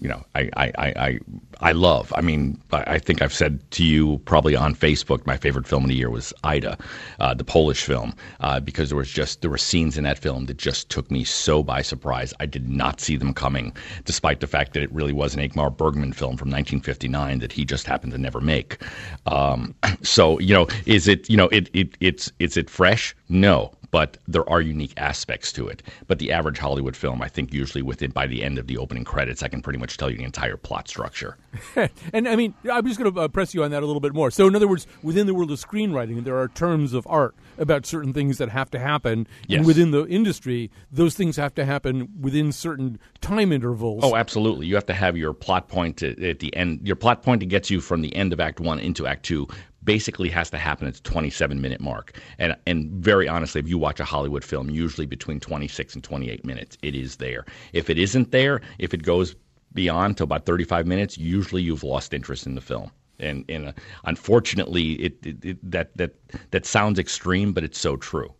you 0.00 0.08
know, 0.08 0.24
I, 0.34 0.50
I, 0.56 0.72
I, 0.78 1.18
I 1.60 1.72
love. 1.72 2.12
I 2.16 2.22
mean, 2.22 2.58
I 2.72 2.98
think 2.98 3.20
I've 3.20 3.34
said 3.34 3.60
to 3.72 3.84
you 3.84 4.18
probably 4.24 4.56
on 4.56 4.74
Facebook, 4.74 5.26
my 5.26 5.36
favorite 5.36 5.66
film 5.66 5.84
of 5.84 5.88
the 5.88 5.94
year 5.94 6.08
was 6.08 6.32
Ida, 6.42 6.78
uh, 7.18 7.34
the 7.34 7.44
Polish 7.44 7.84
film, 7.84 8.14
uh, 8.40 8.60
because 8.60 8.88
there 8.88 8.96
was 8.96 9.10
just 9.10 9.42
there 9.42 9.50
were 9.50 9.58
scenes 9.58 9.98
in 9.98 10.04
that 10.04 10.18
film 10.18 10.46
that 10.46 10.56
just 10.56 10.88
took 10.88 11.10
me 11.10 11.22
so 11.22 11.62
by 11.62 11.82
surprise. 11.82 12.32
I 12.40 12.46
did 12.46 12.68
not 12.68 13.00
see 13.00 13.16
them 13.16 13.34
coming, 13.34 13.74
despite 14.06 14.40
the 14.40 14.46
fact 14.46 14.72
that 14.72 14.82
it 14.82 14.92
really 14.92 15.12
was 15.12 15.34
an 15.34 15.46
Ingmar 15.46 15.76
Bergman 15.76 16.14
film 16.14 16.38
from 16.38 16.48
1959 16.48 17.40
that 17.40 17.52
he 17.52 17.66
just 17.66 17.86
happened 17.86 18.12
to 18.12 18.18
never 18.18 18.40
make. 18.40 18.78
Um, 19.26 19.74
so, 20.02 20.38
you 20.40 20.54
know, 20.54 20.66
is 20.86 21.08
it 21.08 21.28
you 21.28 21.36
know 21.36 21.48
it, 21.48 21.68
it 21.74 21.96
it's 22.00 22.32
is 22.38 22.56
it 22.56 22.70
fresh? 22.70 23.14
No, 23.28 23.72
but 23.90 24.18
there 24.28 24.48
are 24.48 24.60
unique 24.60 24.94
aspects 24.96 25.52
to 25.52 25.68
it. 25.68 25.82
But 26.06 26.18
the 26.18 26.32
average 26.32 26.58
Hollywood 26.58 26.96
film, 26.96 27.22
I 27.22 27.28
think, 27.28 27.52
usually 27.52 27.82
within 27.82 28.10
by 28.10 28.26
the 28.26 28.42
end 28.42 28.58
of 28.58 28.66
the 28.66 28.78
opening 28.78 29.04
credits, 29.04 29.42
I 29.42 29.48
can 29.48 29.62
pretty 29.62 29.78
much 29.78 29.96
tell 29.96 30.10
you 30.10 30.16
the 30.16 30.24
entire 30.24 30.56
plot 30.56 30.88
structure. 30.88 31.36
and 32.12 32.28
I 32.28 32.36
mean, 32.36 32.54
I'm 32.70 32.86
just 32.86 32.98
going 32.98 33.12
to 33.12 33.20
uh, 33.20 33.28
press 33.28 33.54
you 33.54 33.64
on 33.64 33.70
that 33.70 33.82
a 33.82 33.86
little 33.86 34.00
bit 34.00 34.14
more. 34.14 34.30
So, 34.30 34.46
in 34.46 34.54
other 34.54 34.68
words, 34.68 34.86
within 35.02 35.26
the 35.26 35.34
world 35.34 35.50
of 35.50 35.58
screenwriting, 35.58 36.22
there 36.24 36.38
are 36.38 36.48
terms 36.48 36.92
of 36.92 37.06
art 37.08 37.34
about 37.58 37.84
certain 37.86 38.12
things 38.12 38.38
that 38.38 38.48
have 38.48 38.70
to 38.70 38.78
happen, 38.78 39.26
yes. 39.46 39.58
and 39.58 39.66
within 39.66 39.90
the 39.90 40.06
industry, 40.06 40.70
those 40.90 41.14
things 41.14 41.36
have 41.36 41.54
to 41.54 41.64
happen 41.64 42.08
within 42.20 42.52
certain 42.52 42.98
time 43.20 43.52
intervals. 43.52 44.02
Oh, 44.04 44.16
absolutely. 44.16 44.66
You 44.66 44.74
have 44.76 44.86
to 44.86 44.94
have 44.94 45.16
your 45.16 45.32
plot 45.32 45.68
point 45.68 46.02
at, 46.02 46.22
at 46.22 46.38
the 46.38 46.54
end. 46.56 46.86
Your 46.86 46.96
plot 46.96 47.22
point 47.22 47.40
that 47.40 47.46
gets 47.46 47.70
you 47.70 47.80
from 47.80 48.02
the 48.02 48.14
end 48.14 48.32
of 48.32 48.40
Act 48.40 48.60
One 48.60 48.78
into 48.78 49.06
Act 49.06 49.24
Two 49.24 49.48
basically 49.84 50.28
has 50.28 50.50
to 50.50 50.58
happen 50.58 50.86
at 50.86 50.94
the 50.94 51.00
27 51.00 51.60
minute 51.60 51.80
mark. 51.80 52.18
And 52.38 52.56
and 52.66 52.90
very 52.90 53.28
honestly, 53.28 53.60
if 53.60 53.68
you 53.68 53.78
watch 53.78 54.00
a 54.00 54.04
Hollywood 54.04 54.44
film, 54.44 54.70
usually 54.70 55.06
between 55.06 55.40
26 55.40 55.94
and 55.94 56.04
28 56.04 56.44
minutes, 56.44 56.78
it 56.82 56.94
is 56.94 57.16
there. 57.16 57.44
If 57.72 57.90
it 57.90 57.98
isn't 57.98 58.30
there, 58.30 58.60
if 58.78 58.94
it 58.94 59.02
goes 59.02 59.34
beyond 59.72 60.16
to 60.18 60.24
about 60.24 60.46
35 60.46 60.86
minutes, 60.86 61.16
usually 61.16 61.62
you've 61.62 61.84
lost 61.84 62.12
interest 62.12 62.46
in 62.46 62.54
the 62.54 62.60
film. 62.60 62.90
And, 63.18 63.44
and 63.48 63.68
uh, 63.68 63.72
unfortunately, 64.04 64.92
it, 64.94 65.26
it, 65.26 65.44
it, 65.44 65.70
that 65.70 65.96
that 65.96 66.14
that 66.50 66.64
sounds 66.64 66.98
extreme, 66.98 67.52
but 67.52 67.64
it's 67.64 67.78
so 67.78 67.96
true. 67.96 68.32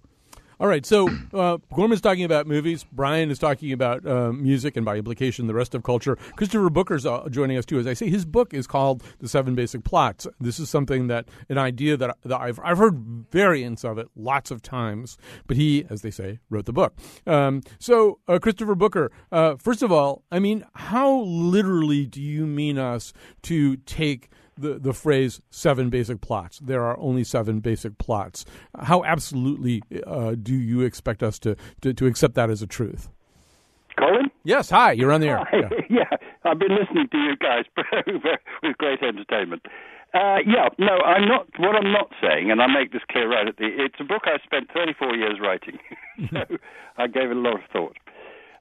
All 0.61 0.67
right, 0.67 0.85
so 0.85 1.09
uh, 1.33 1.57
Gorman's 1.73 2.03
talking 2.03 2.25
about 2.25 2.47
movies. 2.47 2.85
Brian 2.93 3.31
is 3.31 3.39
talking 3.39 3.73
about 3.73 4.05
uh, 4.07 4.31
music, 4.31 4.77
and 4.77 4.85
by 4.85 4.97
implication, 4.97 5.47
the 5.47 5.55
rest 5.55 5.75
of 5.75 5.83
culture. 5.83 6.17
Christopher 6.37 6.69
Booker's 6.69 7.07
uh, 7.07 7.27
joining 7.31 7.57
us 7.57 7.65
too. 7.65 7.79
As 7.79 7.87
I 7.87 7.95
say, 7.95 8.11
his 8.11 8.27
book 8.27 8.53
is 8.53 8.67
called 8.67 9.03
"The 9.21 9.29
Seven 9.29 9.55
Basic 9.55 9.85
Plots." 9.85 10.27
This 10.39 10.61
is 10.61 10.69
something 10.69 11.07
that 11.07 11.31
an 11.49 11.57
idea 11.57 11.97
that, 11.97 12.15
that 12.25 12.39
I've 12.39 12.61
I've 12.63 12.77
heard 12.77 13.27
variants 13.31 13.85
of 13.85 13.97
it 13.97 14.09
lots 14.15 14.51
of 14.51 14.61
times, 14.61 15.17
but 15.47 15.57
he, 15.57 15.87
as 15.89 16.03
they 16.03 16.11
say, 16.11 16.41
wrote 16.51 16.67
the 16.67 16.75
book. 16.75 16.93
Um, 17.27 17.63
so, 17.79 18.19
uh, 18.29 18.39
Christopher 18.39 18.75
Booker, 18.75 19.11
uh, 19.33 19.57
first 19.57 19.83
of 19.83 19.91
all, 19.91 20.25
I 20.31 20.41
mean, 20.41 20.67
how 20.75 21.21
literally 21.21 22.05
do 22.05 22.21
you 22.21 22.47
mean 22.47 22.79
us 22.79 23.15
to 23.45 23.79
take? 23.79 24.29
The, 24.61 24.79
the 24.79 24.93
phrase 24.93 25.41
seven 25.51 25.91
basic 25.91 26.21
plots. 26.21 26.59
There 26.59 26.83
are 26.83 26.99
only 26.99 27.25
seven 27.25 27.61
basic 27.61 27.99
plots. 27.99 28.45
How 28.79 29.05
absolutely 29.05 29.83
uh, 30.07 30.35
do 30.41 30.55
you 30.55 30.83
expect 30.83 31.23
us 31.23 31.39
to, 31.41 31.57
to, 31.81 31.93
to, 31.95 32.07
accept 32.07 32.35
that 32.35 32.51
as 32.51 32.63
a 32.63 32.67
truth? 32.67 33.09
Colin? 33.99 34.31
Yes, 34.45 34.71
hi, 34.71 34.93
you're 34.93 35.13
on 35.13 35.21
the 35.21 35.29
air. 35.29 35.49
Yeah. 35.53 35.69
yeah. 35.91 36.17
I've 36.45 36.59
been 36.59 36.77
listening 36.77 37.09
to 37.11 37.19
you 37.19 37.37
guys 37.37 37.65
with 38.63 38.79
great 38.79 39.03
entertainment. 39.03 39.63
Uh, 40.13 40.39
yeah, 40.45 40.69
no, 40.79 40.99
I'm 41.07 41.29
not. 41.29 41.47
What 41.59 41.77
I'm 41.77 41.93
not 41.93 42.11
saying, 42.21 42.51
and 42.51 42.61
I 42.61 42.67
make 42.67 42.93
this 42.93 43.03
clear 43.11 43.31
right 43.31 43.47
at 43.47 43.59
the. 43.59 43.67
It's 43.67 43.95
a 44.01 44.05
book 44.05 44.23
I 44.25 44.43
spent 44.45 44.69
34 44.75 45.15
years 45.15 45.39
writing, 45.41 45.79
so 46.31 46.57
I 46.97 47.07
gave 47.07 47.31
it 47.31 47.37
a 47.37 47.41
lot 47.41 47.55
of 47.55 47.61
thought. 47.73 47.97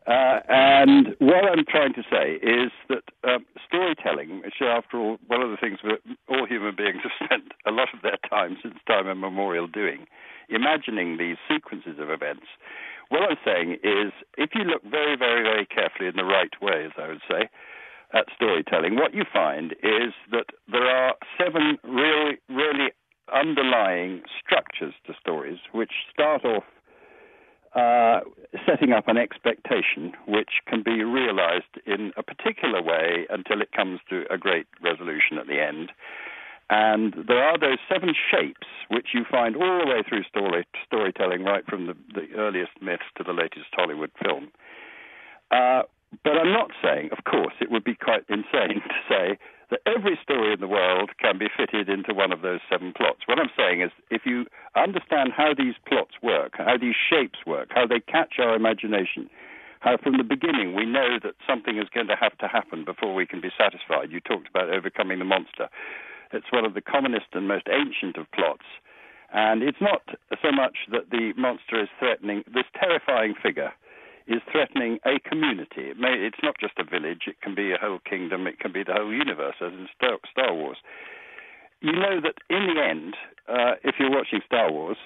Uh, 0.08 0.40
and 0.48 1.16
what 1.20 1.46
I'm 1.46 1.66
trying 1.70 1.94
to 1.94 2.04
say 2.10 2.40
is 2.42 2.72
that 2.88 3.04
um, 3.28 3.46
storytelling, 3.68 4.42
which 4.42 4.62
after 4.62 4.98
all, 4.98 5.18
one 5.28 5.42
of 5.42 5.52
the 5.52 5.58
things 5.58 5.80
that 5.84 6.00
all 6.28 6.48
human 6.48 6.76
beings 6.76 7.02
have 7.04 7.12
spent 7.26 7.52
a 7.68 7.72
lot 7.72 7.90
of 7.94 8.02
their 8.02 8.18
time 8.30 8.58
since 8.64 8.76
time 8.88 9.08
immemorial 9.08 9.68
doing, 9.68 10.06
imagining 10.50 11.18
these 11.18 11.38
sequences 11.52 12.00
of 12.00 12.10
events. 12.10 12.48
What 13.10 13.24
I'm 13.24 13.38
saying 13.44 13.74
is, 13.84 14.14
if 14.38 14.52
you 14.56 14.64
look 14.64 14.84
very, 14.84 15.18
very, 15.18 15.44
very 15.44 15.66
carefully 15.66 16.08
in 16.08 16.16
the 16.16 16.26
right 16.26 16.54
way, 16.62 16.86
as 16.86 16.92
I 16.98 17.08
would 17.08 17.22
say, 17.30 17.50
at 18.14 18.26
storytelling, 18.36 18.96
what 18.96 19.14
you 19.14 19.24
find 19.32 19.74
is 19.84 20.14
that 20.32 20.46
there 20.72 20.88
are 20.88 21.16
seven 21.38 21.78
really, 21.84 22.38
really 22.50 22.90
underlying 23.34 24.22
structures 24.44 24.94
to 25.06 25.14
stories, 25.20 25.60
which 25.72 25.92
start 26.12 26.46
off 26.46 26.64
uh, 27.76 28.22
setting 28.66 28.92
up 28.94 29.08
an 29.08 29.18
expectation 29.18 30.14
which 30.28 30.62
can 30.68 30.82
be 30.84 31.04
realized 31.04 31.78
in 31.86 32.12
a 32.18 32.24
particular 32.24 32.82
way 32.82 33.28
until 33.30 33.62
it 33.62 33.72
comes 33.72 34.00
to 34.10 34.26
a 34.32 34.38
great 34.38 34.68
resolution 34.84 35.38
at 35.40 35.48
the 35.48 35.62
end. 35.62 35.92
And 36.70 37.16
there 37.28 37.44
are 37.44 37.58
those 37.58 37.80
seven 37.92 38.14
shapes 38.14 38.68
which 38.90 39.08
you 39.14 39.26
find 39.30 39.56
all 39.56 39.80
the 39.80 39.90
way 39.90 40.04
through 40.08 40.24
story, 40.24 40.68
storytelling, 40.86 41.44
right 41.44 41.66
from 41.66 41.88
the, 41.88 41.96
the 42.14 42.28
earliest 42.38 42.72
myths 42.82 43.10
to 43.18 43.24
the 43.24 43.34
latest 43.34 43.68
Hollywood 43.74 44.12
film. 44.24 44.50
Uh, 45.52 45.84
but 46.24 46.38
I'm 46.38 46.52
not 46.52 46.72
saying, 46.84 47.10
of 47.12 47.24
course, 47.24 47.54
it 47.60 47.72
would 47.72 47.84
be 47.84 47.96
quite 47.96 48.24
insane 48.30 48.82
to 48.88 48.96
say 49.08 49.38
that 49.70 49.82
every 49.86 50.18
story 50.22 50.54
in 50.54 50.60
the 50.60 50.68
world 50.68 51.12
can 51.20 51.38
be 51.38 51.48
fitted 51.56 51.90
into 51.90 52.14
one 52.14 52.32
of 52.32 52.42
those 52.42 52.60
seven 52.70 52.94
plots. 52.96 53.22
What 53.28 53.40
I'm 53.40 53.52
saying 53.56 53.82
is, 53.82 53.92
if 54.10 54.24
you 54.26 54.46
understand 54.76 55.32
how 55.36 55.54
these 55.58 55.76
plots 55.88 56.14
work, 56.22 56.54
how 56.58 56.78
these 56.78 56.96
shapes 56.96 57.40
work, 57.46 57.70
how 57.74 57.86
they 57.86 58.00
catch 58.00 58.40
our 58.40 58.56
imagination, 58.56 59.30
how 59.80 59.98
from 59.98 60.18
the 60.18 60.24
beginning 60.24 60.76
we 60.76 60.86
know 60.86 61.20
that 61.24 61.36
something 61.48 61.78
is 61.78 61.88
going 61.94 62.08
to 62.08 62.16
have 62.16 62.38
to 62.40 62.48
happen 62.48 62.84
before 62.84 63.14
we 63.14 63.26
can 63.26 63.42
be 63.42 63.52
satisfied. 63.58 64.12
You 64.12 64.20
talked 64.20 64.50
about 64.50 64.70
overcoming 64.70 65.20
the 65.20 65.26
monster. 65.26 65.70
It's 66.34 66.52
one 66.52 66.66
of 66.66 66.74
the 66.74 66.82
commonest 66.82 67.28
and 67.34 67.48
most 67.48 67.68
ancient 67.70 68.18
of 68.18 68.30
plots. 68.32 68.66
And 69.32 69.62
it's 69.62 69.82
not 69.82 70.02
so 70.42 70.52
much 70.52 70.78
that 70.92 71.12
the 71.12 71.34
monster 71.38 71.82
is 71.82 71.90
threatening 72.00 72.44
this 72.54 72.66
terrifying 72.80 73.36
figure 73.42 73.72
is 74.30 74.42
threatening 74.52 75.00
a 75.06 75.20
community. 75.28 75.90
It 75.90 75.98
may, 75.98 76.14
it's 76.14 76.42
not 76.44 76.56
just 76.60 76.74
a 76.78 76.84
village, 76.84 77.24
it 77.28 77.42
can 77.42 77.56
be 77.56 77.72
a 77.72 77.78
whole 77.82 78.00
kingdom, 78.08 78.46
it 78.46 78.60
can 78.60 78.72
be 78.72 78.84
the 78.84 78.94
whole 78.94 79.12
universe, 79.12 79.56
as 79.60 79.74
in 79.74 79.88
Star, 79.96 80.54
Wars. 80.54 80.78
You 81.82 81.94
know 81.94 82.22
that 82.22 82.36
in 82.50 82.68
the 82.68 82.82
end, 82.82 83.16
uh, 83.48 83.76
if 83.84 83.96
you're 84.00 84.12
watching 84.12 84.42
Star 84.46 84.72
Wars, 84.72 84.98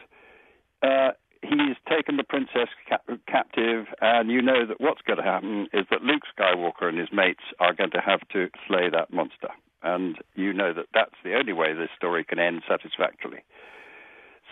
uh, 0.81 1.11
he's 1.41 1.77
taken 1.87 2.17
the 2.17 2.23
princess 2.23 2.67
cap- 2.87 3.07
captive, 3.27 3.85
and 4.01 4.29
you 4.29 4.41
know 4.41 4.65
that 4.65 4.81
what's 4.81 5.01
going 5.01 5.17
to 5.17 5.23
happen 5.23 5.67
is 5.71 5.85
that 5.89 6.03
Luke 6.03 6.23
Skywalker 6.37 6.89
and 6.89 6.97
his 6.97 7.09
mates 7.13 7.43
are 7.59 7.73
going 7.73 7.91
to 7.91 8.01
have 8.01 8.27
to 8.33 8.49
slay 8.67 8.89
that 8.89 9.13
monster. 9.13 9.49
And 9.83 10.17
you 10.35 10.53
know 10.53 10.73
that 10.73 10.87
that's 10.93 11.15
the 11.23 11.35
only 11.35 11.53
way 11.53 11.73
this 11.73 11.89
story 11.95 12.23
can 12.23 12.39
end 12.39 12.63
satisfactorily. 12.67 13.43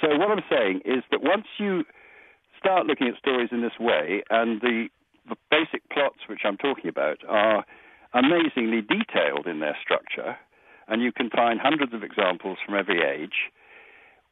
So, 0.02 0.10
what 0.18 0.30
I'm 0.30 0.44
saying 0.50 0.82
is 0.84 1.04
that 1.12 1.22
once 1.24 1.48
you 1.58 1.86
start 2.62 2.86
looking 2.86 3.08
at 3.08 3.18
stories 3.18 3.50
in 3.52 3.62
this 3.62 3.78
way, 3.80 4.24
and 4.30 4.62
the, 4.62 4.88
the 5.28 5.36
basic 5.50 5.82
plots 5.90 6.30
which 6.30 6.42
I'm 6.46 6.58
talking 6.58 6.88
about 6.88 7.18
are 7.28 7.66
amazingly 8.14 8.82
detailed 8.82 9.48
in 9.48 9.60
their 9.60 9.78
structure, 9.82 10.38
and 10.88 11.02
you 11.02 11.12
can 11.12 11.30
find 11.30 11.60
hundreds 11.60 11.94
of 11.94 12.04
examples 12.04 12.58
from 12.64 12.76
every 12.76 13.02
age. 13.02 13.50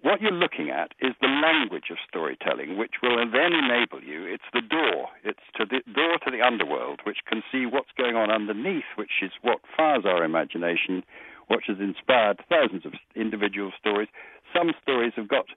What 0.01 0.21
you're 0.21 0.31
looking 0.31 0.69
at 0.69 0.93
is 1.01 1.11
the 1.19 1.27
language 1.27 1.91
of 1.91 1.97
storytelling, 2.07 2.77
which 2.77 3.03
will 3.03 3.17
then 3.17 3.51
enable 3.51 4.01
you. 4.01 4.23
It's 4.23 4.47
the 4.53 4.61
door. 4.61 5.09
It's 5.25 5.43
to 5.57 5.65
the 5.65 5.81
door 5.91 6.15
to 6.23 6.31
the 6.31 6.41
underworld, 6.41 7.01
which 7.03 7.19
can 7.27 7.43
see 7.51 7.65
what's 7.65 7.91
going 7.97 8.15
on 8.15 8.31
underneath, 8.31 8.87
which 8.95 9.19
is 9.21 9.31
what 9.41 9.59
fires 9.75 10.05
our 10.05 10.23
imagination, 10.23 11.03
which 11.47 11.65
has 11.67 11.79
inspired 11.79 12.39
thousands 12.47 12.85
of 12.85 12.93
individual 13.15 13.71
stories. 13.77 14.07
Some 14.55 14.71
stories 14.81 15.13
have 15.17 15.27
got 15.27 15.47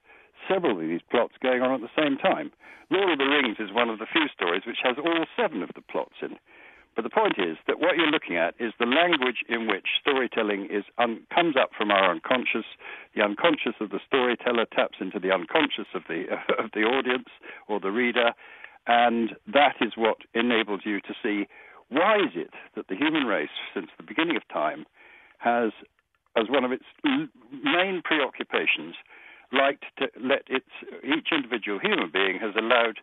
several 0.49 0.81
of 0.81 0.87
these 0.87 1.03
plots 1.11 1.35
going 1.43 1.63
on 1.63 1.75
at 1.75 1.81
the 1.81 1.97
same 1.97 2.17
time. 2.19 2.53
Lord 2.91 3.13
of 3.13 3.19
the 3.19 3.25
Rings 3.25 3.57
is 3.59 3.73
one 3.73 3.89
of 3.89 3.99
the 3.99 4.07
few 4.11 4.29
stories 4.35 4.63
which 4.67 4.83
has 4.83 4.97
all 4.99 5.25
seven 5.37 5.63
of 5.63 5.71
the 5.75 5.83
plots 5.83 6.17
in. 6.23 6.37
But 6.95 7.05
the 7.05 7.11
point 7.11 7.39
is 7.39 7.57
that 7.67 7.81
what 7.81 7.97
you're 7.97 8.11
looking 8.11 8.37
at 8.37 8.55
is 8.61 8.75
the 8.79 8.85
language 8.85 9.45
in 9.49 9.67
which 9.67 9.97
storytelling 10.01 10.69
is 10.71 10.85
un- 10.99 11.25
comes 11.35 11.57
up 11.57 11.71
from 11.77 11.91
our 11.91 12.11
unconscious. 12.11 12.67
The 13.17 13.23
unconscious 13.23 13.81
of 13.81 13.91
the 13.91 14.01
storyteller 14.07 14.67
taps 14.67 14.99
into 15.01 15.19
the 15.19 15.33
unconscious 15.33 15.89
of 15.95 16.03
the 16.07 16.27
of 16.59 16.71
the 16.75 16.85
audience 16.85 17.29
or 17.67 17.81
the 17.81 17.91
reader, 17.91 18.33
and 18.87 19.37
that 19.47 19.77
is 19.81 19.93
what 19.97 20.19
enables 20.35 20.83
you 20.85 21.01
to 21.01 21.15
see 21.23 21.47
why 21.89 22.17
is 22.17 22.33
it 22.35 22.51
that 22.75 22.89
the 22.89 22.97
human 22.97 23.25
race, 23.25 23.53
since 23.75 23.89
the 23.97 24.03
beginning 24.03 24.37
of 24.37 24.49
time, 24.49 24.87
has 25.39 25.73
as 26.37 26.49
one 26.49 26.65
of 26.65 26.73
its 26.73 26.85
main 27.05 28.01
preoccupations 28.03 28.95
liked 29.53 29.85
to 29.99 30.09
let 30.21 30.43
its 30.49 30.69
each 31.05 31.29
individual 31.33 31.79
human 31.79 32.11
being 32.13 32.39
has 32.41 32.55
allowed 32.57 32.99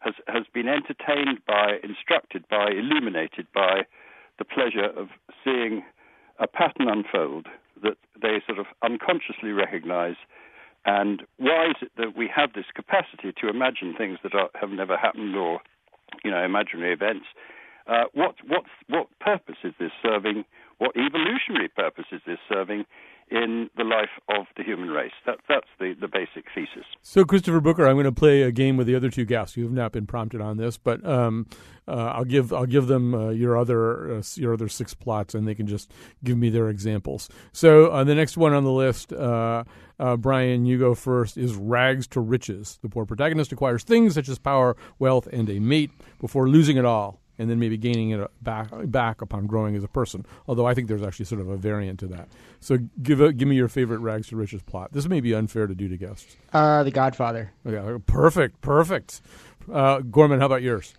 has 0.00 0.14
has 0.28 0.44
been 0.52 0.68
entertained 0.68 1.40
by, 1.46 1.78
instructed 1.82 2.44
by, 2.48 2.70
illuminated 2.70 3.46
by 3.54 3.82
the 4.38 4.44
pleasure 4.44 4.90
of 4.96 5.08
seeing 5.44 5.82
a 6.38 6.46
pattern 6.46 6.88
unfold 6.88 7.46
that 7.82 7.96
they 8.20 8.42
sort 8.46 8.58
of 8.58 8.66
unconsciously 8.82 9.52
recognize. 9.52 10.16
And 10.84 11.22
why 11.38 11.70
is 11.70 11.76
it 11.82 11.92
that 11.96 12.16
we 12.16 12.30
have 12.34 12.52
this 12.52 12.66
capacity 12.74 13.32
to 13.40 13.48
imagine 13.48 13.94
things 13.96 14.18
that 14.22 14.34
are, 14.34 14.50
have 14.54 14.70
never 14.70 14.96
happened 14.96 15.34
or, 15.34 15.60
you 16.22 16.30
know, 16.30 16.42
imaginary 16.44 16.92
events? 16.92 17.26
Uh, 17.86 18.04
what, 18.14 18.36
what, 18.46 18.64
what 18.88 19.06
purpose 19.20 19.56
is 19.64 19.72
this 19.78 19.90
serving? 20.02 20.44
What 20.78 20.92
evolutionary 20.96 21.68
purpose 21.68 22.06
is 22.12 22.20
this 22.26 22.38
serving 22.48 22.84
in 23.28 23.68
the 23.76 23.84
life 23.84 24.10
of 24.28 24.46
the 24.56 24.62
human 24.62 24.90
race. 24.90 25.12
That, 25.26 25.38
that's 25.48 25.66
the, 25.78 25.94
the 26.00 26.08
basic 26.08 26.44
thesis. 26.54 26.84
So, 27.02 27.24
Christopher 27.24 27.60
Booker, 27.60 27.86
I'm 27.86 27.96
going 27.96 28.04
to 28.04 28.12
play 28.12 28.42
a 28.42 28.52
game 28.52 28.76
with 28.76 28.86
the 28.86 28.94
other 28.94 29.10
two 29.10 29.24
guests. 29.24 29.56
You 29.56 29.64
have 29.64 29.72
not 29.72 29.92
been 29.92 30.06
prompted 30.06 30.40
on 30.40 30.56
this, 30.56 30.76
but 30.76 31.04
um, 31.04 31.46
uh, 31.88 32.12
I'll 32.14 32.24
give 32.24 32.52
I'll 32.52 32.66
give 32.66 32.86
them 32.86 33.14
uh, 33.14 33.30
your 33.30 33.56
other 33.56 34.16
uh, 34.16 34.22
your 34.34 34.52
other 34.52 34.68
six 34.68 34.94
plots, 34.94 35.34
and 35.34 35.46
they 35.46 35.54
can 35.54 35.66
just 35.66 35.92
give 36.22 36.38
me 36.38 36.50
their 36.50 36.68
examples. 36.68 37.28
So, 37.52 37.86
uh, 37.86 38.04
the 38.04 38.14
next 38.14 38.36
one 38.36 38.52
on 38.52 38.64
the 38.64 38.72
list, 38.72 39.12
uh, 39.12 39.64
uh, 39.98 40.16
Brian, 40.16 40.66
you 40.66 40.78
go 40.78 40.94
first. 40.94 41.36
Is 41.36 41.54
rags 41.54 42.06
to 42.08 42.20
riches. 42.20 42.78
The 42.82 42.88
poor 42.88 43.06
protagonist 43.06 43.52
acquires 43.52 43.82
things 43.82 44.14
such 44.14 44.28
as 44.28 44.38
power, 44.38 44.76
wealth, 44.98 45.26
and 45.32 45.50
a 45.50 45.58
mate 45.58 45.90
before 46.20 46.48
losing 46.48 46.76
it 46.76 46.84
all 46.84 47.20
and 47.38 47.50
then 47.50 47.58
maybe 47.58 47.76
gaining 47.76 48.10
it 48.10 48.30
back 48.42 48.68
back 48.84 49.22
upon 49.22 49.46
growing 49.46 49.76
as 49.76 49.84
a 49.84 49.88
person. 49.88 50.24
Although 50.48 50.66
I 50.66 50.74
think 50.74 50.88
there's 50.88 51.02
actually 51.02 51.26
sort 51.26 51.40
of 51.40 51.48
a 51.48 51.56
variant 51.56 52.00
to 52.00 52.06
that. 52.08 52.28
So 52.60 52.78
give 53.02 53.20
a, 53.20 53.32
give 53.32 53.46
me 53.48 53.56
your 53.56 53.68
favorite 53.68 53.98
rags 53.98 54.28
to 54.28 54.36
riches 54.36 54.62
plot. 54.62 54.92
This 54.92 55.06
may 55.08 55.20
be 55.20 55.34
unfair 55.34 55.66
to 55.66 55.74
do 55.74 55.88
to 55.88 55.96
guests. 55.96 56.36
Uh, 56.52 56.82
The 56.82 56.90
Godfather. 56.90 57.52
Okay, 57.66 58.02
perfect, 58.06 58.60
perfect. 58.60 59.20
Uh, 59.72 59.98
Gorman, 60.00 60.40
how 60.40 60.46
about 60.46 60.62
yours? 60.62 60.94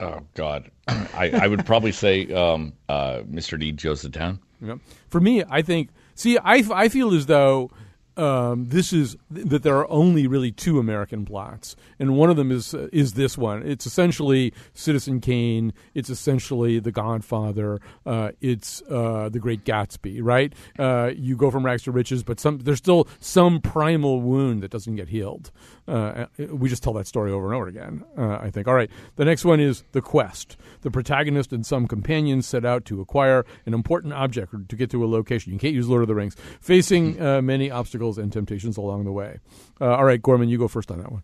Oh 0.00 0.20
God, 0.34 0.70
I, 0.88 1.30
I 1.42 1.46
would 1.46 1.64
probably 1.66 1.92
say 1.92 2.32
um, 2.32 2.72
uh, 2.88 3.18
Mr. 3.30 3.58
D. 3.58 3.72
Jonestown. 3.72 4.38
Yep. 4.60 4.78
For 5.08 5.20
me, 5.20 5.44
I 5.48 5.62
think. 5.62 5.90
See, 6.16 6.38
I, 6.38 6.62
I 6.72 6.88
feel 6.88 7.12
as 7.14 7.26
though 7.26 7.70
um, 8.16 8.68
this 8.68 8.92
is 8.92 9.16
that 9.30 9.62
there 9.62 9.76
are 9.76 9.90
only 9.90 10.26
really 10.26 10.52
two 10.52 10.78
American 10.78 11.24
plots, 11.24 11.74
and 11.98 12.16
one 12.16 12.30
of 12.30 12.36
them 12.36 12.52
is 12.52 12.74
uh, 12.74 12.88
is 12.92 13.14
this 13.14 13.36
one. 13.36 13.66
It's 13.66 13.86
essentially 13.86 14.52
Citizen 14.72 15.20
Kane. 15.20 15.72
It's 15.94 16.10
essentially 16.10 16.78
The 16.78 16.92
Godfather. 16.92 17.80
Uh, 18.06 18.30
it's 18.40 18.82
uh, 18.88 19.28
The 19.30 19.40
Great 19.40 19.64
Gatsby. 19.64 20.20
Right? 20.22 20.52
Uh, 20.78 21.10
you 21.16 21.36
go 21.36 21.50
from 21.50 21.64
rags 21.64 21.82
to 21.84 21.92
riches, 21.92 22.22
but 22.22 22.38
some 22.38 22.58
there's 22.58 22.78
still 22.78 23.08
some 23.18 23.60
primal 23.60 24.20
wound 24.20 24.62
that 24.62 24.70
doesn't 24.70 24.94
get 24.94 25.08
healed. 25.08 25.50
Uh, 25.88 26.26
we 26.50 26.68
just 26.68 26.82
tell 26.82 26.92
that 26.94 27.06
story 27.06 27.32
over 27.32 27.46
and 27.46 27.54
over 27.54 27.66
again. 27.66 28.04
Uh, 28.16 28.38
I 28.40 28.50
think. 28.50 28.68
All 28.68 28.74
right. 28.74 28.90
The 29.16 29.24
next 29.24 29.44
one 29.44 29.60
is 29.60 29.82
The 29.92 30.00
Quest. 30.00 30.56
The 30.82 30.90
protagonist 30.90 31.52
and 31.52 31.66
some 31.66 31.88
companions 31.88 32.46
set 32.46 32.64
out 32.64 32.84
to 32.86 33.00
acquire 33.00 33.44
an 33.66 33.74
important 33.74 34.12
object 34.14 34.54
or 34.54 34.60
to 34.68 34.76
get 34.76 34.90
to 34.90 35.04
a 35.04 35.06
location. 35.06 35.52
You 35.52 35.58
can't 35.58 35.74
use 35.74 35.88
Lord 35.88 36.02
of 36.02 36.08
the 36.08 36.14
Rings. 36.14 36.36
Facing 36.60 37.16
many 37.44 37.70
obstacles 37.70 38.03
and 38.18 38.32
temptations 38.32 38.76
along 38.76 39.04
the 39.04 39.12
way. 39.12 39.38
Uh, 39.80 39.94
all 39.94 40.04
right, 40.04 40.22
Gorman, 40.22 40.48
you 40.48 40.58
go 40.58 40.68
first 40.68 40.90
on 40.90 40.98
that 40.98 41.10
one. 41.10 41.22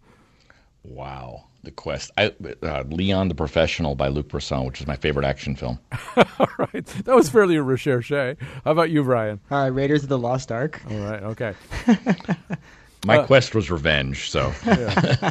Wow. 0.82 1.44
The 1.62 1.70
Quest. 1.70 2.10
I, 2.16 2.32
uh, 2.62 2.84
Leon 2.88 3.28
the 3.28 3.34
Professional 3.34 3.94
by 3.94 4.08
Luc 4.08 4.28
Besson, 4.28 4.64
which 4.64 4.80
is 4.80 4.86
my 4.86 4.96
favorite 4.96 5.26
action 5.26 5.54
film. 5.54 5.78
All 6.16 6.48
right. 6.56 6.86
That 7.04 7.14
was 7.14 7.28
fairly 7.28 7.58
recherche. 7.58 8.08
How 8.08 8.36
about 8.64 8.88
you, 8.88 9.04
Brian? 9.04 9.40
Uh, 9.50 9.70
Raiders 9.70 10.02
of 10.02 10.08
the 10.08 10.18
Lost 10.18 10.50
Ark. 10.50 10.80
All 10.90 10.98
right. 10.98 11.22
Okay. 11.22 11.54
my 13.04 13.18
uh, 13.18 13.26
quest 13.26 13.54
was 13.54 13.70
revenge, 13.70 14.30
so. 14.30 14.54
yeah. 14.66 15.30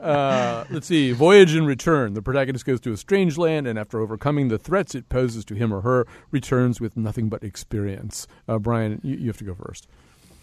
uh, 0.00 0.64
let's 0.70 0.86
see. 0.86 1.12
Voyage 1.12 1.54
and 1.54 1.66
Return. 1.66 2.14
The 2.14 2.22
protagonist 2.22 2.64
goes 2.64 2.80
to 2.80 2.92
a 2.92 2.96
strange 2.96 3.36
land, 3.36 3.66
and 3.66 3.78
after 3.78 4.00
overcoming 4.00 4.48
the 4.48 4.58
threats 4.58 4.94
it 4.94 5.10
poses 5.10 5.44
to 5.46 5.54
him 5.54 5.74
or 5.74 5.82
her, 5.82 6.06
returns 6.30 6.80
with 6.80 6.96
nothing 6.96 7.28
but 7.28 7.44
experience. 7.44 8.26
Uh, 8.48 8.58
Brian, 8.58 9.02
you, 9.04 9.16
you 9.16 9.26
have 9.26 9.36
to 9.36 9.44
go 9.44 9.54
first. 9.54 9.86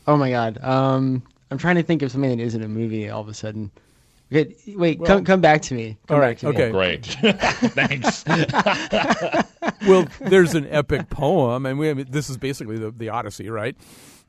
Oh 0.07 0.17
my 0.17 0.29
god. 0.29 0.63
Um, 0.63 1.24
I'm 1.51 1.57
trying 1.57 1.75
to 1.75 1.83
think 1.83 2.01
of 2.01 2.12
something 2.12 2.29
that 2.29 2.43
isn't 2.43 2.63
a 2.63 2.67
movie. 2.67 3.09
All 3.09 3.21
of 3.21 3.27
a 3.27 3.33
sudden. 3.33 3.71
Okay, 4.31 4.55
wait, 4.75 5.00
well, 5.00 5.07
come 5.07 5.24
come 5.24 5.41
back 5.41 5.62
to 5.63 5.75
me. 5.75 5.97
Come 6.07 6.15
all 6.15 6.21
right. 6.21 6.43
okay. 6.43 6.67
Me. 6.67 6.71
Great. 6.71 7.05
Thanks. 7.75 8.25
well, 9.88 10.07
there's 10.19 10.55
an 10.55 10.67
epic 10.69 11.09
poem, 11.12 11.65
and 11.67 11.77
we 11.77 11.88
have, 11.88 12.12
this 12.12 12.29
is 12.29 12.38
basically 12.38 12.77
the, 12.77 12.89
the 12.89 13.09
Odyssey, 13.09 13.50
right? 13.50 13.75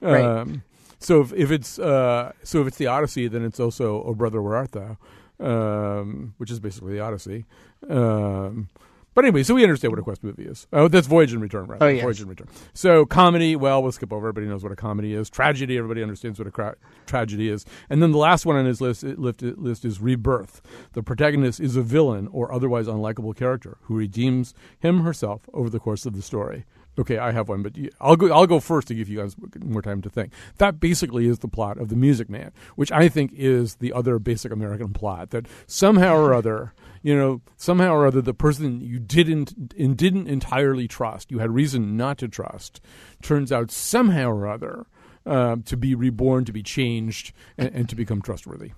Right. 0.01 0.23
Um, 0.23 0.63
so 0.99 1.23
if, 1.23 1.33
if 1.33 1.51
it's 1.51 1.79
uh, 1.79 2.33
so 2.43 2.61
if 2.61 2.69
it's 2.69 2.77
the 2.77 2.89
Odyssey, 2.89 3.27
then 3.29 3.43
it's 3.45 3.59
also 3.59 4.03
"O 4.03 4.15
Brother, 4.15 4.43
Where 4.43 4.57
Art 4.57 4.73
Thou," 4.73 4.99
um, 5.41 6.35
which 6.37 6.51
is 6.51 6.61
basically 6.61 6.93
the 6.93 7.01
Odyssey. 7.01 7.47
Um, 7.89 8.69
but 9.17 9.25
anyway, 9.25 9.43
so 9.43 9.55
we 9.55 9.65
understand 9.65 9.91
what 9.93 9.99
a 9.99 10.03
quest 10.03 10.23
movie 10.23 10.45
is. 10.45 10.67
Oh, 10.73 10.87
that's 10.87 11.07
Voyage 11.07 11.33
and 11.33 11.41
Return, 11.41 11.67
right? 11.67 11.83
Oh, 11.83 11.89
yes. 11.89 12.03
Voyage 12.03 12.21
and 12.21 12.29
Return. 12.29 12.49
So 12.75 13.07
comedy, 13.07 13.57
well, 13.57 13.83
we'll 13.83 13.91
skip 13.91 14.13
over. 14.13 14.29
Everybody 14.29 14.47
knows 14.47 14.63
what 14.63 14.73
a 14.73 14.77
comedy 14.77 15.15
is. 15.15 15.31
Tragedy, 15.31 15.79
everybody 15.79 16.03
understands 16.03 16.39
what 16.39 16.47
a 16.47 16.51
cra- 16.51 16.77
tragedy 17.07 17.49
is. 17.49 17.65
And 17.91 18.03
then 18.03 18.13
the 18.13 18.19
last 18.19 18.45
one 18.45 18.57
on 18.57 18.67
his 18.67 18.81
list, 18.81 19.03
list 19.03 19.85
is 19.85 20.01
Rebirth. 20.01 20.61
The 20.93 21.03
protagonist 21.03 21.59
is 21.59 21.75
a 21.77 21.83
villain 21.83 22.29
or 22.31 22.53
otherwise 22.53 22.87
unlikable 22.87 23.35
character 23.35 23.79
who 23.83 23.97
redeems 23.97 24.53
him 24.79 25.01
herself 25.01 25.49
over 25.55 25.71
the 25.71 25.81
course 25.81 26.05
of 26.05 26.15
the 26.15 26.23
story. 26.23 26.67
Okay, 26.99 27.19
I 27.19 27.33
have 27.33 27.49
one, 27.49 27.63
but 27.63 27.77
I'll 28.01 28.17
go. 28.17 28.33
I'll 28.33 28.47
go 28.47 28.59
first 28.59 28.89
to 28.89 28.95
give 28.95 29.09
you 29.09 29.19
guys 29.19 29.37
more 29.63 29.83
time 29.83 30.01
to 30.01 30.09
think. 30.09 30.33
That 30.57 30.81
basically 30.81 31.27
is 31.27 31.41
the 31.41 31.49
plot 31.49 31.77
of 31.77 31.89
The 31.91 31.97
Music 31.97 32.31
Man, 32.31 32.53
which 32.75 32.91
I 32.91 33.11
think 33.11 33.33
is 33.35 33.75
the 33.77 33.93
other 33.93 34.19
basic 34.19 34.51
American 34.51 34.95
plot. 34.95 35.29
That 35.29 35.47
somehow 35.67 36.17
or 36.17 36.33
other, 36.33 36.73
you 37.07 37.17
know, 37.17 37.41
somehow 37.57 37.95
or 37.95 38.05
other, 38.05 38.21
the 38.21 38.35
person 38.35 38.81
you 38.81 38.99
didn't 38.99 39.55
and 39.79 39.97
didn't 39.97 40.27
entirely 40.27 40.89
trust, 40.89 41.31
you 41.31 41.39
had 41.39 41.53
reason 41.53 41.97
not 41.97 42.19
to 42.19 42.27
trust, 42.27 42.81
turns 43.23 43.53
out 43.53 43.71
somehow 43.71 44.29
or 44.29 44.49
other 44.49 44.87
uh, 45.25 45.55
to 45.67 45.77
be 45.77 45.95
reborn, 45.95 46.45
to 46.45 46.53
be 46.53 46.65
changed, 46.65 47.33
and, 47.57 47.73
and 47.73 47.89
to 47.89 47.95
become 47.95 48.21
trustworthy, 48.21 48.73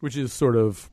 which 0.00 0.18
is 0.18 0.34
sort 0.34 0.54
of 0.54 0.90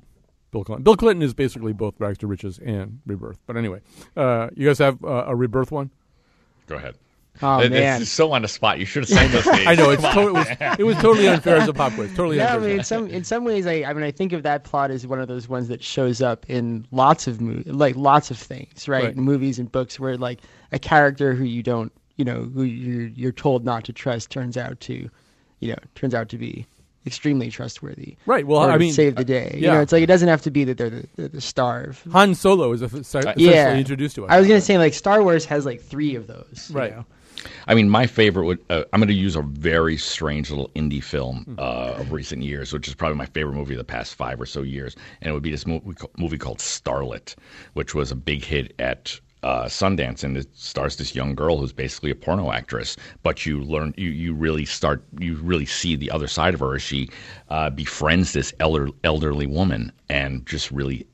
Bill 0.51 0.63
Clinton. 0.63 0.83
Bill 0.83 0.95
Clinton 0.95 1.21
is 1.21 1.33
basically 1.33 1.73
both 1.73 1.95
Rags 1.99 2.19
to 2.19 2.27
Riches 2.27 2.59
and 2.59 3.01
Rebirth. 3.05 3.39
But 3.45 3.57
anyway, 3.57 3.81
uh, 4.15 4.51
you 4.55 4.65
guys 4.65 4.79
have 4.79 5.03
uh, 5.03 5.25
a 5.27 5.35
Rebirth 5.35 5.69
one? 5.69 5.91
Go 6.65 6.77
ahead. 6.77 6.95
Oh 7.43 7.59
It- 7.59 7.71
man. 7.71 8.01
It's 8.01 8.11
so 8.11 8.31
on 8.33 8.41
the 8.43 8.47
spot. 8.47 8.79
You 8.79 8.85
should 8.85 9.03
have 9.03 9.09
sang 9.09 9.31
those 9.31 9.45
names. 9.55 9.67
I 9.67 9.75
know 9.75 9.89
it's 9.89 10.01
to- 10.03 10.27
it, 10.27 10.33
was, 10.33 10.47
it 10.79 10.83
was 10.83 10.95
totally 10.97 11.27
unfair 11.27 11.57
as 11.57 11.67
a 11.67 11.73
pop 11.73 11.93
quiz. 11.93 12.09
Totally 12.15 12.37
Yeah, 12.37 12.55
I 12.55 12.59
mean, 12.59 12.79
in 12.79 12.83
some 12.83 13.07
in 13.07 13.23
some 13.23 13.43
ways, 13.43 13.65
I 13.67 13.83
I 13.83 13.93
mean, 13.93 14.03
I 14.03 14.11
think 14.11 14.33
of 14.33 14.43
that 14.43 14.63
plot 14.63 14.91
as 14.91 15.05
one 15.07 15.19
of 15.19 15.27
those 15.27 15.47
ones 15.49 15.67
that 15.69 15.83
shows 15.83 16.21
up 16.21 16.45
in 16.49 16.85
lots 16.91 17.27
of 17.27 17.41
movies, 17.41 17.67
like 17.67 17.95
lots 17.95 18.31
of 18.31 18.37
things, 18.37 18.87
right? 18.87 19.03
Right. 19.05 19.17
Movies 19.17 19.59
and 19.59 19.71
books, 19.71 19.99
where 19.99 20.17
like 20.17 20.39
a 20.71 20.79
character 20.79 21.33
who 21.33 21.43
you 21.43 21.63
don't, 21.63 21.91
you 22.17 22.25
know, 22.25 22.43
who 22.53 22.63
you're 22.63 23.07
you're 23.07 23.31
told 23.31 23.65
not 23.65 23.83
to 23.85 23.93
trust, 23.93 24.29
turns 24.29 24.57
out 24.57 24.79
to, 24.81 25.09
you 25.59 25.69
know, 25.69 25.77
turns 25.95 26.13
out 26.13 26.29
to 26.29 26.37
be 26.37 26.67
extremely 27.07 27.49
trustworthy. 27.49 28.15
Right, 28.27 28.45
well, 28.45 28.59
or 28.61 28.69
I 28.71 28.77
mean, 28.77 28.93
save 28.93 29.15
the 29.15 29.21
uh, 29.21 29.23
day. 29.23 29.51
You 29.55 29.61
yeah. 29.61 29.73
know, 29.73 29.81
it's 29.81 29.91
like 29.91 30.03
it 30.03 30.07
doesn't 30.07 30.27
have 30.29 30.43
to 30.43 30.51
be 30.51 30.63
that 30.65 30.77
they're 30.77 30.91
the, 30.91 31.07
they're 31.15 31.27
the 31.29 31.41
star 31.41 31.85
of. 31.85 32.03
Han 32.11 32.35
Solo 32.35 32.71
is 32.73 32.83
uh, 32.83 32.89
essentially 32.93 33.33
Yeah, 33.45 33.75
introduced 33.75 34.13
to 34.17 34.25
us. 34.25 34.31
I 34.31 34.37
was 34.37 34.47
gonna 34.47 34.61
say 34.61 34.77
like 34.77 34.93
Star 34.93 35.23
Wars 35.23 35.43
has 35.45 35.65
like 35.65 35.81
three 35.81 36.13
of 36.13 36.27
those. 36.27 36.67
you 36.69 36.75
Right. 36.75 36.95
know? 36.95 37.05
I 37.67 37.73
mean, 37.75 37.89
my 37.89 38.05
favorite 38.07 38.45
would. 38.45 38.59
Uh, 38.69 38.83
I'm 38.93 38.99
going 38.99 39.07
to 39.07 39.13
use 39.13 39.35
a 39.35 39.41
very 39.41 39.97
strange 39.97 40.49
little 40.49 40.69
indie 40.75 41.03
film 41.03 41.43
Hmm. 41.45 41.55
uh, 41.57 41.95
of 41.99 42.11
recent 42.11 42.43
years, 42.43 42.73
which 42.73 42.87
is 42.87 42.95
probably 42.95 43.17
my 43.17 43.25
favorite 43.25 43.55
movie 43.55 43.73
of 43.73 43.77
the 43.79 43.83
past 43.83 44.15
five 44.15 44.39
or 44.39 44.45
so 44.45 44.61
years, 44.61 44.95
and 45.21 45.29
it 45.29 45.33
would 45.33 45.43
be 45.43 45.51
this 45.51 45.65
movie, 45.65 45.91
movie 46.17 46.37
called 46.37 46.59
Starlet, 46.59 47.35
which 47.73 47.95
was 47.95 48.11
a 48.11 48.15
big 48.15 48.43
hit 48.43 48.73
at 48.79 49.19
uh, 49.43 49.65
Sundance, 49.65 50.23
and 50.23 50.37
it 50.37 50.47
stars 50.55 50.97
this 50.97 51.15
young 51.15 51.33
girl 51.33 51.57
who's 51.57 51.73
basically 51.73 52.11
a 52.11 52.15
porno 52.15 52.51
actress. 52.51 52.95
But 53.23 53.45
you 53.45 53.63
learn, 53.63 53.93
you 53.97 54.09
you 54.09 54.33
really 54.35 54.65
start, 54.65 55.03
you 55.19 55.35
really 55.37 55.65
see 55.65 55.95
the 55.95 56.11
other 56.11 56.27
side 56.27 56.53
of 56.53 56.59
her 56.59 56.75
as 56.75 56.81
she 56.83 57.09
uh, 57.49 57.69
befriends 57.71 58.33
this 58.33 58.53
elder, 58.59 58.89
elderly 59.03 59.47
woman, 59.47 59.91
and 60.09 60.45
just 60.45 60.69
really 60.71 61.07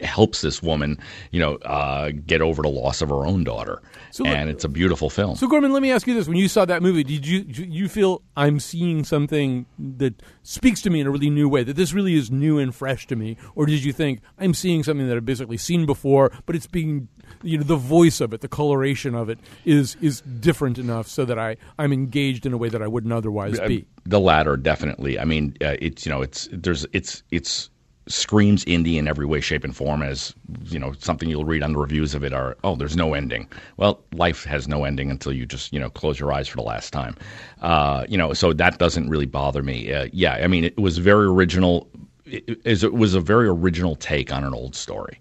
helps 0.00 0.40
this 0.40 0.62
woman, 0.62 0.98
you 1.30 1.40
know, 1.40 1.56
uh, 1.56 2.10
get 2.26 2.42
over 2.42 2.62
the 2.62 2.68
loss 2.68 3.02
of 3.02 3.08
her 3.08 3.26
own 3.26 3.44
daughter. 3.44 3.82
So 4.10 4.24
and 4.26 4.50
it's 4.50 4.64
a 4.64 4.68
beautiful 4.68 5.10
film. 5.10 5.36
So 5.36 5.46
Gorman, 5.46 5.72
let 5.72 5.82
me 5.82 5.92
ask 5.92 6.06
you 6.06 6.14
this: 6.14 6.26
When 6.26 6.36
you 6.36 6.48
saw 6.48 6.64
that 6.64 6.82
movie, 6.82 7.04
did 7.04 7.26
you 7.26 7.44
did 7.44 7.72
you 7.72 7.88
feel 7.88 8.22
I'm 8.36 8.60
seeing 8.60 9.04
something 9.04 9.66
that 9.78 10.22
speaks 10.42 10.82
to 10.82 10.90
me 10.90 11.00
in 11.00 11.06
a 11.06 11.10
really 11.10 11.30
new 11.30 11.48
way? 11.48 11.62
That 11.62 11.76
this 11.76 11.92
really 11.92 12.14
is 12.14 12.30
new 12.30 12.58
and 12.58 12.74
fresh 12.74 13.06
to 13.08 13.16
me, 13.16 13.36
or 13.54 13.66
did 13.66 13.84
you 13.84 13.92
think 13.92 14.20
I'm 14.38 14.54
seeing 14.54 14.82
something 14.82 15.06
that 15.08 15.16
I've 15.16 15.26
basically 15.26 15.56
seen 15.56 15.86
before, 15.86 16.32
but 16.46 16.56
it's 16.56 16.66
being 16.66 17.08
you 17.42 17.58
know 17.58 17.64
the 17.64 17.76
voice 17.76 18.20
of 18.20 18.32
it, 18.32 18.40
the 18.40 18.48
coloration 18.48 19.14
of 19.14 19.28
it 19.28 19.38
is 19.64 19.96
is 20.00 20.20
different 20.20 20.78
enough 20.78 21.06
so 21.06 21.24
that 21.24 21.38
I 21.38 21.56
I'm 21.78 21.92
engaged 21.92 22.46
in 22.46 22.52
a 22.52 22.56
way 22.56 22.68
that 22.68 22.82
I 22.82 22.86
wouldn't 22.86 23.12
otherwise 23.12 23.58
be. 23.60 23.86
the 24.04 24.20
latter, 24.20 24.56
definitely. 24.56 25.18
I 25.18 25.24
mean, 25.24 25.56
uh, 25.60 25.76
it's 25.80 26.04
you 26.04 26.10
know, 26.10 26.22
it's 26.22 26.48
there's 26.52 26.86
it's 26.92 27.22
it's 27.30 27.70
screams 28.08 28.64
indie 28.64 28.96
in 28.96 29.06
every 29.06 29.26
way, 29.26 29.40
shape, 29.40 29.64
and 29.64 29.76
form. 29.76 30.02
As 30.02 30.34
you 30.64 30.78
know, 30.78 30.92
something 30.98 31.28
you'll 31.28 31.44
read 31.44 31.62
on 31.62 31.72
the 31.72 31.78
reviews 31.78 32.14
of 32.14 32.24
it 32.24 32.32
are, 32.32 32.56
oh, 32.64 32.76
there's 32.76 32.96
no 32.96 33.14
ending. 33.14 33.48
Well, 33.76 34.02
life 34.12 34.44
has 34.44 34.68
no 34.68 34.84
ending 34.84 35.10
until 35.10 35.32
you 35.32 35.46
just 35.46 35.72
you 35.72 35.80
know 35.80 35.90
close 35.90 36.18
your 36.18 36.32
eyes 36.32 36.48
for 36.48 36.56
the 36.56 36.62
last 36.62 36.92
time. 36.92 37.16
Uh, 37.60 38.04
you 38.08 38.18
know, 38.18 38.32
so 38.32 38.52
that 38.52 38.78
doesn't 38.78 39.08
really 39.08 39.26
bother 39.26 39.62
me. 39.62 39.92
Uh, 39.92 40.08
yeah, 40.12 40.34
I 40.34 40.46
mean, 40.46 40.64
it 40.64 40.78
was 40.78 40.98
very 40.98 41.26
original. 41.26 41.88
It, 42.24 42.60
it, 42.64 42.92
was 42.92 43.14
a 43.14 43.20
very 43.20 43.48
original 43.48 43.96
take 43.96 44.32
on 44.32 44.44
an 44.44 44.54
old 44.54 44.74
story. 44.76 45.18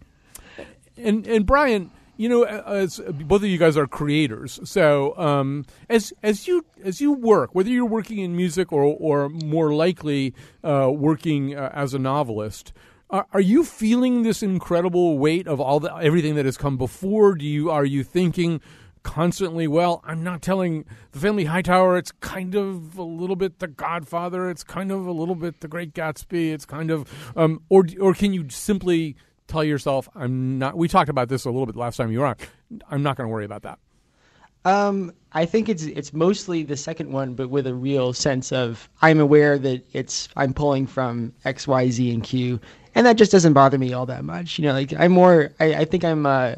And 0.97 1.25
and 1.27 1.45
Brian, 1.45 1.91
you 2.19 2.27
know, 2.27 2.43
as 2.43 2.99
both 2.99 3.43
of 3.43 3.47
you 3.47 3.57
guys 3.57 3.77
are 3.77 3.87
creators, 3.87 4.59
so 4.65 5.17
um, 5.17 5.65
as 5.89 6.11
as 6.21 6.49
you 6.49 6.65
as 6.83 6.99
you 6.99 7.13
work, 7.13 7.55
whether 7.55 7.69
you're 7.69 7.85
working 7.85 8.19
in 8.19 8.35
music 8.35 8.73
or 8.73 8.83
or 8.83 9.29
more 9.29 9.73
likely 9.73 10.33
uh, 10.61 10.91
working 10.93 11.55
uh, 11.55 11.71
as 11.73 11.93
a 11.93 11.99
novelist. 11.99 12.73
Are, 13.09 13.25
are 13.31 13.39
you 13.39 13.63
feeling 13.63 14.23
this 14.23 14.43
incredible 14.43 15.17
weight 15.17 15.47
of 15.47 15.61
all 15.61 15.79
the 15.79 15.95
everything 15.95 16.35
that 16.35 16.43
has 16.43 16.57
come 16.57 16.75
before? 16.75 17.35
Do 17.35 17.45
you 17.45 17.71
are 17.71 17.85
you 17.85 18.03
thinking 18.03 18.59
constantly? 19.01 19.65
Well, 19.65 20.03
I'm 20.05 20.21
not 20.21 20.41
telling 20.41 20.83
the 21.13 21.19
Family 21.19 21.45
Hightower. 21.45 21.97
It's 21.97 22.11
kind 22.11 22.53
of 22.53 22.97
a 22.97 23.03
little 23.03 23.37
bit 23.37 23.59
The 23.59 23.67
Godfather. 23.67 24.49
It's 24.49 24.65
kind 24.65 24.91
of 24.91 25.07
a 25.07 25.13
little 25.13 25.35
bit 25.35 25.61
The 25.61 25.69
Great 25.69 25.93
Gatsby. 25.93 26.51
It's 26.51 26.65
kind 26.65 26.91
of, 26.91 27.09
um, 27.37 27.61
or 27.69 27.85
or 28.01 28.13
can 28.13 28.33
you 28.33 28.49
simply 28.49 29.15
tell 29.49 29.63
yourself, 29.63 30.07
I'm 30.15 30.59
not. 30.59 30.77
We 30.77 30.87
talked 30.87 31.09
about 31.09 31.27
this 31.27 31.45
a 31.45 31.49
little 31.49 31.65
bit 31.65 31.75
last 31.75 31.97
time 31.97 32.11
you 32.11 32.19
were 32.19 32.27
on. 32.27 32.35
I'm 32.89 33.03
not 33.03 33.17
going 33.17 33.27
to 33.27 33.33
worry 33.33 33.45
about 33.45 33.63
that. 33.63 33.79
Um, 34.65 35.13
I 35.31 35.45
think 35.45 35.69
it's 35.69 35.83
it's 35.83 36.13
mostly 36.13 36.63
the 36.63 36.77
second 36.77 37.11
one, 37.11 37.33
but 37.33 37.49
with 37.49 37.65
a 37.65 37.73
real 37.73 38.13
sense 38.13 38.51
of 38.51 38.89
I'm 39.01 39.19
aware 39.19 39.57
that 39.57 39.85
it's 39.93 40.27
I'm 40.35 40.53
pulling 40.53 40.85
from 40.85 41.33
X, 41.45 41.67
Y, 41.67 41.89
Z, 41.89 42.13
and 42.13 42.23
Q, 42.23 42.59
and 42.95 43.05
that 43.05 43.13
just 43.13 43.31
doesn't 43.31 43.53
bother 43.53 43.77
me 43.77 43.93
all 43.93 44.05
that 44.05 44.23
much. 44.23 44.59
You 44.59 44.65
know, 44.65 44.73
like 44.73 44.93
I'm 44.97 45.11
more. 45.11 45.51
I, 45.59 45.75
I 45.75 45.85
think 45.85 46.03
I'm. 46.03 46.25
Uh, 46.25 46.55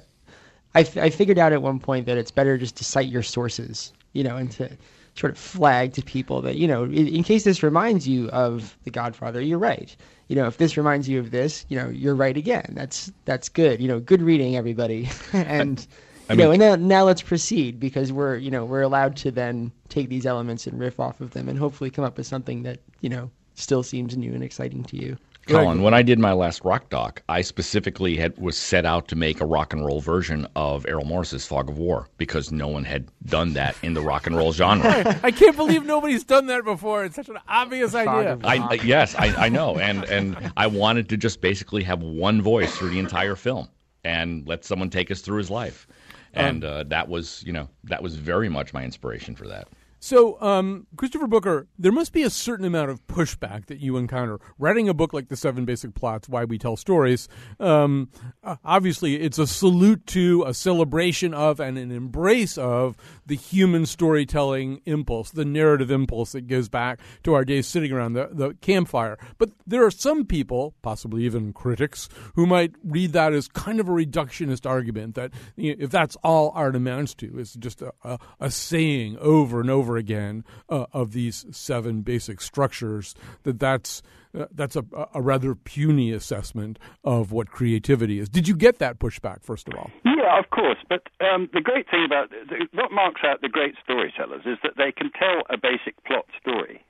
I 0.74 0.80
I 0.80 1.10
figured 1.10 1.38
out 1.38 1.54
at 1.54 1.62
one 1.62 1.80
point 1.80 2.06
that 2.08 2.18
it's 2.18 2.32
better 2.32 2.58
just 2.58 2.76
to 2.78 2.84
cite 2.84 3.08
your 3.08 3.24
sources. 3.24 3.94
You 4.14 4.24
know, 4.24 4.36
and 4.36 4.52
to 4.54 4.70
sort 5.16 5.32
of 5.32 5.38
flag 5.38 5.94
to 5.94 6.02
people 6.02 6.42
that 6.42 6.56
you 6.56 6.68
know, 6.68 6.86
in, 6.86 7.08
in 7.08 7.24
case 7.24 7.44
this 7.44 7.62
reminds 7.62 8.08
you 8.08 8.30
of 8.30 8.78
The 8.84 8.92
Godfather, 8.92 9.42
you're 9.42 9.60
right. 9.60 9.96
You 10.32 10.38
know, 10.38 10.48
if 10.48 10.56
this 10.56 10.78
reminds 10.78 11.10
you 11.10 11.20
of 11.20 11.32
this, 11.32 11.66
you 11.68 11.78
know, 11.78 11.90
you're 11.90 12.16
right 12.16 12.38
again. 12.38 12.68
That's 12.70 13.12
that's 13.26 13.50
good. 13.50 13.82
You 13.82 13.90
know, 13.90 14.00
good 14.00 14.22
reading, 14.22 14.56
everybody, 14.56 15.10
and. 15.34 15.86
I 16.30 16.34
you 16.34 16.38
know, 16.38 16.52
and 16.52 16.62
now, 16.62 16.76
now 16.78 17.04
let's 17.04 17.22
proceed 17.22 17.78
because 17.78 18.14
we're 18.14 18.38
you 18.38 18.50
know 18.50 18.64
we're 18.64 18.84
allowed 18.84 19.18
to 19.18 19.32
then 19.32 19.74
take 19.90 20.08
these 20.08 20.26
elements 20.26 20.66
and 20.66 20.80
riff 20.80 20.98
off 20.98 21.20
of 21.20 21.32
them 21.32 21.50
and 21.50 21.60
hopefully 21.60 21.90
come 21.90 22.06
up 22.06 22.16
with 22.16 22.26
something 22.26 22.64
that 22.64 22.80
you 23.02 23.10
know 23.10 23.30
still 23.56 23.84
seems 23.84 24.16
new 24.16 24.34
and 24.34 24.42
exciting 24.42 24.86
to 24.86 24.96
you. 24.96 25.18
Colin, 25.48 25.82
when 25.82 25.94
I 25.94 26.02
did 26.02 26.20
my 26.20 26.34
last 26.34 26.64
rock 26.64 26.90
doc, 26.90 27.24
I 27.28 27.42
specifically 27.42 28.16
had 28.16 28.38
was 28.38 28.58
set 28.58 28.86
out 28.86 29.08
to 29.10 29.16
make 29.16 29.42
a 29.42 29.46
rock 29.46 29.74
and 29.74 29.86
roll 29.86 30.00
version 30.00 30.48
of 30.56 30.86
Errol 30.88 31.06
Morris's 31.06 31.46
Fog 31.46 31.70
of 31.70 31.78
War 31.78 32.08
because 32.18 32.52
no 32.52 32.68
one 32.68 32.84
had 32.84 33.08
done 33.26 33.54
that 33.54 33.76
in 33.82 33.94
the 33.94 34.02
rock 34.02 34.28
and 34.28 34.36
roll 34.38 34.54
genre. 34.54 35.20
I 35.24 35.32
can't 35.32 35.56
believe 35.58 35.84
nobody's 35.86 36.24
done 36.24 36.48
that 36.48 36.64
before. 36.64 37.06
It's 37.06 37.16
such 37.16 37.30
an 37.30 37.40
obvious 37.48 37.96
idea. 37.96 38.38
I, 38.44 38.58
I 38.58 38.74
yes, 38.76 39.16
I, 39.16 39.46
I 39.46 39.50
know, 39.50 39.78
and 39.78 40.04
and 40.06 40.52
I 40.58 40.68
wanted 40.68 41.10
to 41.10 41.18
just 41.18 41.42
basically 41.42 41.84
have 41.84 42.02
one 42.02 42.42
voice 42.42 42.76
through 42.78 42.90
the 42.90 43.00
entire 43.00 43.36
film 43.36 43.68
and 44.04 44.48
let 44.48 44.64
someone 44.64 44.90
take 44.90 45.12
us 45.12 45.22
through 45.22 45.38
his 45.38 45.50
life, 45.50 45.88
and 46.34 46.64
uh, 46.64 46.84
that 46.88 47.10
was 47.10 47.44
you 47.46 47.54
know 47.54 47.68
that 47.86 48.04
was 48.04 48.16
very 48.16 48.50
much 48.50 48.74
my 48.74 48.84
inspiration 48.84 49.36
for 49.36 49.48
that. 49.48 49.68
So, 50.04 50.42
um, 50.42 50.88
Christopher 50.98 51.28
Booker, 51.28 51.68
there 51.78 51.92
must 51.92 52.12
be 52.12 52.24
a 52.24 52.32
certain 52.32 52.66
amount 52.66 52.90
of 52.90 53.06
pushback 53.06 53.68
that 53.68 53.80
you 53.80 53.98
encounter 53.98 54.40
writing 54.58 54.90
a 54.90 54.96
book 54.96 55.14
like 55.14 55.28
The 55.28 55.36
Seven 55.36 55.64
Basic 55.64 55.94
Plots: 55.94 56.28
Why 56.28 56.44
We 56.44 56.58
Tell 56.58 56.76
Stories. 56.76 57.30
Um, 57.60 58.10
uh, 58.44 58.56
obviously, 58.66 59.22
it's 59.22 59.38
a 59.38 59.46
salute 59.46 60.08
to, 60.08 60.44
a 60.48 60.56
celebration 60.56 61.36
of, 61.36 61.60
and 61.60 61.78
an 61.78 61.92
embrace 61.92 62.58
of 62.58 62.98
the 63.32 63.38
human 63.38 63.86
storytelling 63.86 64.82
impulse, 64.86 65.32
the 65.32 65.46
narrative 65.46 65.90
impulse 65.90 66.34
that 66.34 66.48
goes 66.48 66.68
back 66.68 67.00
to 67.24 67.34
our 67.34 67.46
days 67.46 67.66
sitting 67.66 67.90
around 67.90 68.12
the, 68.12 68.28
the 68.30 68.54
campfire. 68.56 69.18
But 69.38 69.52
there 69.66 69.86
are 69.86 69.90
some 69.90 70.26
people, 70.26 70.76
possibly 70.82 71.24
even 71.24 71.54
critics, 71.54 72.10
who 72.36 72.46
might 72.46 72.74
read 72.84 73.14
that 73.14 73.32
as 73.32 73.48
kind 73.48 73.80
of 73.80 73.88
a 73.88 73.92
reductionist 73.94 74.70
argument 74.70 75.16
that 75.16 75.32
you 75.56 75.70
know, 75.70 75.78
if 75.82 75.90
that's 75.92 76.18
all 76.26 76.52
art 76.54 76.76
amounts 76.76 77.14
to, 77.16 77.40
is 77.40 77.54
just 77.54 77.82
a, 77.82 77.94
a, 78.04 78.20
a 78.42 78.52
saying 78.52 79.18
over 79.22 79.62
and 79.62 79.70
over 79.70 79.96
again 79.96 80.44
uh, 80.68 80.88
of 80.92 81.14
these 81.14 81.46
seven 81.52 82.02
basic 82.02 82.42
structures, 82.42 83.16
that 83.44 83.62
that's 83.62 84.02
uh, 84.38 84.46
that's 84.52 84.76
a, 84.76 84.84
a 85.14 85.22
rather 85.22 85.56
puny 85.56 86.12
assessment 86.12 86.80
of 87.06 87.32
what 87.32 87.50
creativity 87.50 88.20
is. 88.20 88.28
Did 88.28 88.48
you 88.48 88.56
get 88.56 88.80
that 88.80 89.00
pushback 89.00 89.42
first 89.42 89.70
of 89.70 89.76
all? 89.76 89.90
Yeah, 90.22 90.38
of 90.38 90.50
course. 90.52 90.78
But 90.88 91.10
um, 91.20 91.50
the 91.52 91.62
great 91.62 91.90
thing 91.90 92.06
about 92.06 92.30
the, 92.30 92.68
what 92.74 92.92
marks 92.92 93.22
out 93.26 93.42
the 93.42 93.50
great 93.50 93.76
storytellers 93.84 94.44
is 94.46 94.58
that 94.62 94.78
they 94.78 94.92
can 94.92 95.10
tell 95.18 95.42
a 95.50 95.58
basic 95.58 95.98
plot 96.06 96.26
story. 96.40 96.84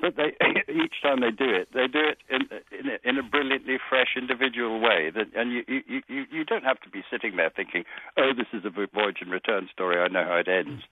But 0.00 0.16
they, 0.16 0.34
each 0.68 0.98
time 1.00 1.20
they 1.20 1.30
do 1.30 1.48
it, 1.48 1.68
they 1.72 1.86
do 1.86 2.02
it 2.02 2.18
in, 2.28 2.42
in, 2.76 2.90
a, 2.90 3.08
in 3.08 3.18
a 3.18 3.22
brilliantly 3.22 3.78
fresh, 3.88 4.16
individual 4.16 4.80
way. 4.80 5.12
That, 5.14 5.28
and 5.36 5.52
you, 5.52 5.62
you, 5.68 6.02
you, 6.08 6.24
you 6.30 6.44
don't 6.44 6.64
have 6.64 6.80
to 6.80 6.90
be 6.90 7.04
sitting 7.08 7.36
there 7.36 7.50
thinking, 7.54 7.84
"Oh, 8.16 8.32
this 8.36 8.50
is 8.52 8.64
a 8.64 8.70
voyage 8.70 9.18
and 9.20 9.30
return 9.30 9.68
story. 9.72 10.02
I 10.02 10.08
know 10.08 10.24
how 10.24 10.36
it 10.36 10.48
ends." 10.48 10.82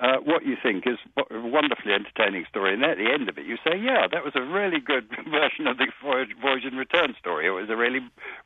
Uh, 0.00 0.16
what 0.24 0.46
you 0.46 0.56
think 0.60 0.86
is 0.86 0.96
a 1.30 1.38
wonderfully 1.46 1.92
entertaining 1.92 2.46
story, 2.48 2.72
and 2.72 2.82
at 2.82 2.96
the 2.96 3.12
end 3.12 3.28
of 3.28 3.38
it, 3.38 3.46
you 3.46 3.56
say, 3.62 3.78
"Yeah, 3.78 4.08
that 4.10 4.24
was 4.24 4.32
a 4.34 4.42
really 4.42 4.80
good 4.80 5.06
version 5.30 5.68
of 5.68 5.76
the 5.76 5.86
voyage, 6.02 6.30
voyage 6.42 6.64
and 6.64 6.76
return 6.76 7.14
story. 7.20 7.46
It 7.46 7.50
was 7.50 7.70
a 7.70 7.76
really 7.76 8.00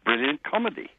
brilliant 0.05 0.43
comedy." 0.43 0.91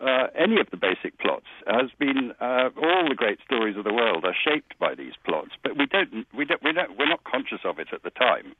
Uh, 0.00 0.26
any 0.34 0.60
of 0.60 0.68
the 0.70 0.76
basic 0.76 1.18
plots 1.18 1.46
has 1.66 1.90
been 1.98 2.32
uh, 2.40 2.68
all 2.76 3.08
the 3.08 3.14
great 3.14 3.38
stories 3.44 3.76
of 3.76 3.84
the 3.84 3.92
world 3.92 4.24
are 4.24 4.34
shaped 4.34 4.78
by 4.78 4.94
these 4.94 5.14
plots, 5.24 5.50
but 5.62 5.76
we 5.78 5.86
don't 5.86 6.26
we 6.36 6.44
don't 6.44 6.62
we 6.62 6.72
don't 6.72 6.98
we're 6.98 7.08
not 7.08 7.24
conscious 7.24 7.60
of 7.64 7.78
it 7.78 7.88
at 7.92 8.02
the 8.02 8.10
time. 8.10 8.54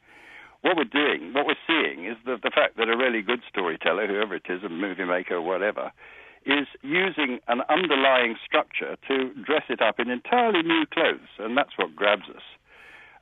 what 0.62 0.76
we're 0.76 0.84
doing, 0.84 1.32
what 1.32 1.46
we're 1.46 1.54
seeing, 1.66 2.06
is 2.06 2.16
the, 2.24 2.36
the 2.42 2.50
fact 2.50 2.76
that 2.76 2.88
a 2.88 2.96
really 2.96 3.22
good 3.22 3.40
storyteller, 3.48 4.06
whoever 4.06 4.34
it 4.34 4.46
is, 4.48 4.62
a 4.64 4.68
movie 4.68 5.04
maker 5.04 5.36
or 5.36 5.42
whatever, 5.42 5.92
is 6.44 6.66
using 6.82 7.38
an 7.48 7.62
underlying 7.68 8.36
structure 8.44 8.96
to 9.08 9.34
dress 9.44 9.64
it 9.68 9.80
up 9.82 10.00
in 10.00 10.10
entirely 10.10 10.62
new 10.62 10.84
clothes, 10.92 11.30
and 11.38 11.56
that's 11.56 11.76
what 11.76 11.94
grabs 11.94 12.28
us. 12.34 12.42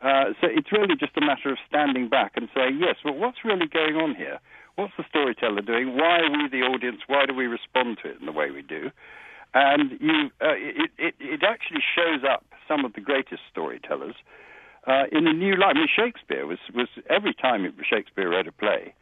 Uh, 0.03 0.33
so 0.41 0.47
it's 0.51 0.71
really 0.73 0.97
just 0.97 1.17
a 1.17 1.21
matter 1.21 1.51
of 1.51 1.59
standing 1.67 2.09
back 2.09 2.33
and 2.37 2.49
saying, 2.55 2.79
yes, 2.81 2.97
well, 3.05 3.15
what's 3.15 3.45
really 3.45 3.67
going 3.67 3.97
on 3.97 4.15
here? 4.15 4.39
What's 4.77 4.93
the 4.97 5.05
storyteller 5.09 5.63
doing? 5.63 5.97
Why 5.97 6.21
are 6.21 6.31
we 6.31 6.49
the 6.49 6.65
audience? 6.65 7.03
Why 7.07 7.27
do 7.27 7.35
we 7.35 7.47
respond 7.47 7.99
to 8.03 8.11
it 8.11 8.19
in 8.21 8.27
the 8.27 8.33
way 8.33 8.51
we 8.51 8.63
do? 8.63 8.91
And 9.55 9.93
you, 10.01 10.31
uh, 10.41 10.59
it, 10.59 10.91
it, 10.99 11.15
it 11.21 11.43
actually 11.45 11.83
shows 11.95 12.25
up 12.29 12.45
some 12.67 12.85
of 12.85 12.95
the 12.95 13.01
greatest 13.01 13.43
storytellers 13.51 14.17
uh, 14.87 15.05
in 15.13 15.29
a 15.29 15.33
new 15.33 15.57
light. 15.57 15.77
I 15.77 15.81
mean, 15.81 15.89
Shakespeare 15.95 16.47
was, 16.47 16.59
was 16.75 16.89
every 17.09 17.35
time 17.35 17.73
Shakespeare 17.89 18.31
wrote 18.31 18.49
a 18.49 18.53
play, 18.53 18.95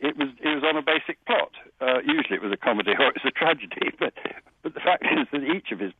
it 0.00 0.16
was 0.16 0.28
it 0.42 0.48
was 0.48 0.64
on 0.64 0.76
a 0.76 0.82
basic 0.82 1.24
plot. 1.26 1.52
Uh, 1.80 2.00
usually, 2.04 2.34
it 2.34 2.42
was 2.42 2.52
a 2.52 2.56
comedy 2.56 2.90
or 2.98 3.06
it 3.06 3.22
was 3.22 3.24
a 3.24 3.30
tragedy. 3.30 3.94
But 3.98 4.14
but 4.62 4.74
the 4.74 4.80
fact 4.80 5.04
is 5.04 5.28
that 5.30 5.42
each 5.44 5.70
of 5.70 5.78
his 5.78 5.92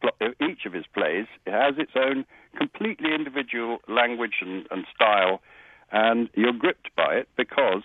each 0.43 0.67
of 0.67 0.73
his 0.73 0.85
plays 0.93 1.27
has 1.47 1.75
its 1.79 1.93
own 1.95 2.25
completely 2.59 3.15
individual 3.15 3.79
language 3.87 4.43
and, 4.43 4.67
and 4.73 4.85
style, 4.93 5.41
and 5.93 6.29
you're 6.35 6.53
gripped 6.53 6.95
by 6.97 7.15
it 7.15 7.29
because 7.37 7.83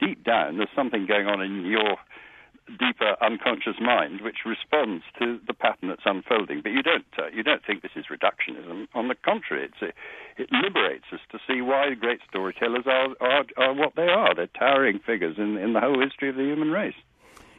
deep 0.00 0.24
down 0.24 0.58
there's 0.58 0.68
something 0.74 1.06
going 1.06 1.26
on 1.26 1.40
in 1.40 1.64
your 1.66 1.96
deeper 2.78 3.16
unconscious 3.22 3.76
mind 3.80 4.20
which 4.20 4.38
responds 4.44 5.04
to 5.18 5.38
the 5.46 5.54
pattern 5.54 5.88
that's 5.88 6.02
unfolding. 6.04 6.60
But 6.62 6.72
you 6.72 6.82
don't 6.82 7.06
uh, 7.18 7.28
you 7.32 7.42
don't 7.42 7.64
think 7.64 7.82
this 7.82 7.92
is 7.94 8.06
reductionism. 8.10 8.88
On 8.94 9.08
the 9.08 9.14
contrary, 9.14 9.68
it's, 9.70 9.94
it 10.36 10.48
liberates 10.50 11.06
us 11.12 11.20
to 11.30 11.38
see 11.46 11.60
why 11.60 11.94
great 11.94 12.20
storytellers 12.28 12.84
are, 12.86 13.08
are, 13.20 13.44
are 13.56 13.74
what 13.74 13.94
they 13.94 14.08
are. 14.08 14.34
They're 14.34 14.48
towering 14.58 14.98
figures 15.04 15.36
in, 15.38 15.56
in 15.56 15.72
the 15.72 15.80
whole 15.80 16.00
history 16.00 16.28
of 16.28 16.36
the 16.36 16.42
human 16.42 16.70
race. 16.70 16.94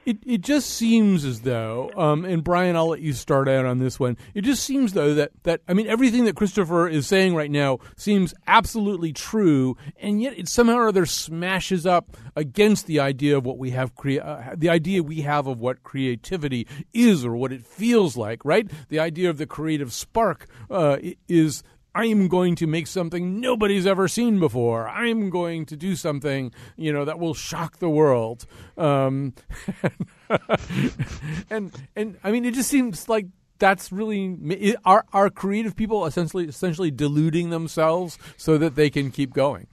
It 0.07 0.19
it 0.25 0.39
just 0.39 0.69
seems 0.69 1.25
as 1.25 1.41
though, 1.41 1.91
um, 1.97 2.23
and 2.23 2.41
Brian, 2.41 2.77
I'll 2.77 2.87
let 2.87 3.01
you 3.01 3.11
start 3.11 3.49
out 3.49 3.65
on 3.65 3.79
this 3.79 3.99
one. 3.99 4.15
It 4.33 4.45
just 4.45 4.63
seems 4.63 4.93
though 4.93 5.13
that 5.15 5.31
that 5.43 5.59
I 5.67 5.73
mean 5.73 5.85
everything 5.87 6.23
that 6.23 6.35
Christopher 6.37 6.87
is 6.87 7.05
saying 7.05 7.35
right 7.35 7.51
now 7.51 7.79
seems 7.97 8.33
absolutely 8.47 9.11
true, 9.11 9.75
and 9.97 10.21
yet 10.21 10.39
it 10.39 10.47
somehow 10.47 10.75
or 10.75 10.87
other 10.87 11.05
smashes 11.05 11.85
up 11.85 12.15
against 12.37 12.87
the 12.87 13.01
idea 13.01 13.35
of 13.35 13.45
what 13.45 13.57
we 13.57 13.71
have 13.71 13.95
crea- 13.95 14.21
uh, 14.21 14.55
the 14.55 14.69
idea 14.69 15.03
we 15.03 15.23
have 15.23 15.45
of 15.45 15.59
what 15.59 15.83
creativity 15.83 16.65
is 16.93 17.25
or 17.25 17.35
what 17.35 17.51
it 17.51 17.65
feels 17.65 18.15
like. 18.15 18.45
Right, 18.45 18.71
the 18.87 18.99
idea 18.99 19.29
of 19.29 19.37
the 19.37 19.45
creative 19.45 19.91
spark 19.91 20.47
uh, 20.69 20.99
is 21.27 21.63
I'm 21.97 22.27
going 22.27 22.53
to 22.57 22.67
make 22.67 22.85
something 22.85 23.41
nobody's 23.41 23.87
ever 23.87 24.07
seen 24.07 24.39
before. 24.39 24.87
I'm 24.87 25.31
going 25.31 25.65
to 25.65 25.75
do 25.75 25.95
something, 25.95 26.53
you 26.75 26.93
know, 26.93 27.05
that 27.05 27.17
will 27.17 27.33
shock 27.33 27.79
the 27.79 27.89
world. 27.89 28.45
Um, 28.77 29.33
and 31.49 31.73
and 31.95 32.19
I 32.23 32.29
mean, 32.29 32.45
it 32.45 32.53
just 32.53 32.69
seems 32.69 33.09
like 33.09 33.25
that's 33.57 33.91
really 33.91 34.75
are 34.85 35.05
are 35.11 35.31
creative 35.31 35.75
people 35.75 36.05
essentially 36.05 36.45
essentially 36.45 36.91
deluding 36.91 37.49
themselves 37.49 38.19
so 38.37 38.59
that 38.59 38.75
they 38.75 38.91
can 38.91 39.09
keep 39.09 39.33
going. 39.33 39.65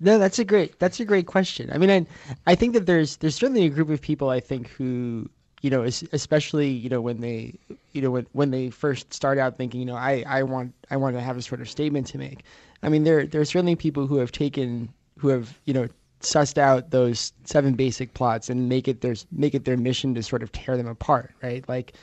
No, 0.00 0.18
that's 0.18 0.40
a 0.40 0.44
great 0.44 0.76
that's 0.80 0.98
a 0.98 1.04
great 1.04 1.26
question. 1.26 1.70
I 1.72 1.78
mean, 1.78 1.90
I 1.90 2.04
I 2.50 2.56
think 2.56 2.72
that 2.72 2.86
there's 2.86 3.18
there's 3.18 3.36
certainly 3.36 3.64
a 3.64 3.68
group 3.68 3.90
of 3.90 4.00
people 4.00 4.28
I 4.28 4.40
think 4.40 4.66
who 4.70 5.30
you 5.62 5.70
know, 5.70 5.84
especially 5.84 6.68
you 6.68 6.88
know 6.88 7.00
when 7.00 7.20
they, 7.20 7.54
you 7.92 8.02
know, 8.02 8.10
when 8.10 8.26
when 8.32 8.50
they 8.50 8.68
first 8.70 9.14
start 9.14 9.38
out 9.38 9.56
thinking, 9.56 9.80
you 9.80 9.86
know, 9.86 9.96
I 9.96 10.24
I 10.26 10.42
want 10.42 10.74
I 10.90 10.96
want 10.96 11.16
to 11.16 11.22
have 11.22 11.36
a 11.36 11.42
sort 11.42 11.60
of 11.60 11.70
statement 11.70 12.08
to 12.08 12.18
make. 12.18 12.42
I 12.82 12.88
mean, 12.88 13.04
there 13.04 13.26
there 13.26 13.40
are 13.40 13.46
certainly 13.46 13.76
people 13.76 14.06
who 14.06 14.16
have 14.16 14.32
taken 14.32 14.92
who 15.18 15.28
have 15.28 15.58
you 15.64 15.72
know 15.72 15.88
sussed 16.20 16.58
out 16.58 16.90
those 16.90 17.32
seven 17.44 17.74
basic 17.74 18.14
plots 18.14 18.50
and 18.50 18.68
make 18.68 18.88
it 18.88 19.00
their 19.00 19.14
make 19.30 19.54
it 19.54 19.64
their 19.64 19.76
mission 19.76 20.14
to 20.14 20.22
sort 20.22 20.42
of 20.42 20.50
tear 20.50 20.76
them 20.76 20.88
apart, 20.88 21.32
right? 21.42 21.66
Like, 21.68 21.94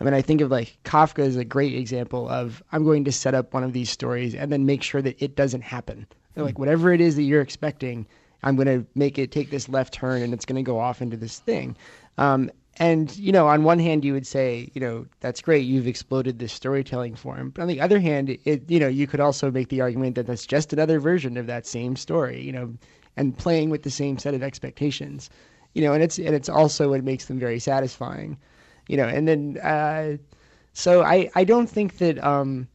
I 0.00 0.04
mean, 0.04 0.14
I 0.14 0.22
think 0.22 0.40
of 0.40 0.50
like 0.50 0.78
Kafka 0.84 1.20
is 1.20 1.36
a 1.36 1.44
great 1.44 1.74
example 1.74 2.28
of 2.30 2.62
I'm 2.72 2.82
going 2.82 3.04
to 3.04 3.12
set 3.12 3.34
up 3.34 3.52
one 3.52 3.62
of 3.62 3.74
these 3.74 3.90
stories 3.90 4.34
and 4.34 4.50
then 4.50 4.64
make 4.64 4.82
sure 4.82 5.02
that 5.02 5.22
it 5.22 5.36
doesn't 5.36 5.62
happen. 5.62 6.06
Like 6.34 6.58
whatever 6.58 6.94
it 6.94 7.00
is 7.02 7.16
that 7.16 7.24
you're 7.24 7.42
expecting, 7.42 8.06
I'm 8.42 8.56
going 8.56 8.68
to 8.68 8.86
make 8.94 9.18
it 9.18 9.30
take 9.30 9.50
this 9.50 9.68
left 9.68 9.92
turn 9.92 10.22
and 10.22 10.32
it's 10.32 10.46
going 10.46 10.56
to 10.56 10.62
go 10.62 10.78
off 10.78 11.02
into 11.02 11.18
this 11.18 11.40
thing. 11.40 11.76
Um, 12.16 12.50
and 12.78 13.14
you 13.16 13.32
know, 13.32 13.48
on 13.48 13.64
one 13.64 13.78
hand, 13.78 14.04
you 14.04 14.12
would 14.14 14.26
say, 14.26 14.70
you 14.72 14.80
know, 14.80 15.06
that's 15.20 15.42
great, 15.42 15.66
you've 15.66 15.86
exploded 15.86 16.38
this 16.38 16.52
storytelling 16.52 17.14
form. 17.14 17.50
But 17.50 17.62
on 17.62 17.68
the 17.68 17.80
other 17.80 18.00
hand, 18.00 18.30
it, 18.44 18.70
you 18.70 18.80
know, 18.80 18.88
you 18.88 19.06
could 19.06 19.20
also 19.20 19.50
make 19.50 19.68
the 19.68 19.80
argument 19.80 20.14
that 20.14 20.26
that's 20.26 20.46
just 20.46 20.72
another 20.72 20.98
version 20.98 21.36
of 21.36 21.46
that 21.46 21.66
same 21.66 21.96
story, 21.96 22.40
you 22.42 22.52
know, 22.52 22.74
and 23.16 23.36
playing 23.36 23.68
with 23.68 23.82
the 23.82 23.90
same 23.90 24.18
set 24.18 24.34
of 24.34 24.42
expectations, 24.42 25.28
you 25.74 25.82
know, 25.82 25.92
and 25.92 26.02
it's 26.02 26.18
and 26.18 26.34
it's 26.34 26.48
also 26.48 26.90
what 26.90 27.04
makes 27.04 27.26
them 27.26 27.38
very 27.38 27.58
satisfying, 27.58 28.38
you 28.88 28.96
know. 28.96 29.06
And 29.06 29.28
then, 29.28 29.58
uh, 29.62 30.16
so 30.72 31.02
I 31.02 31.30
I 31.34 31.44
don't 31.44 31.68
think 31.68 31.98
that 31.98 32.22
um, 32.24 32.68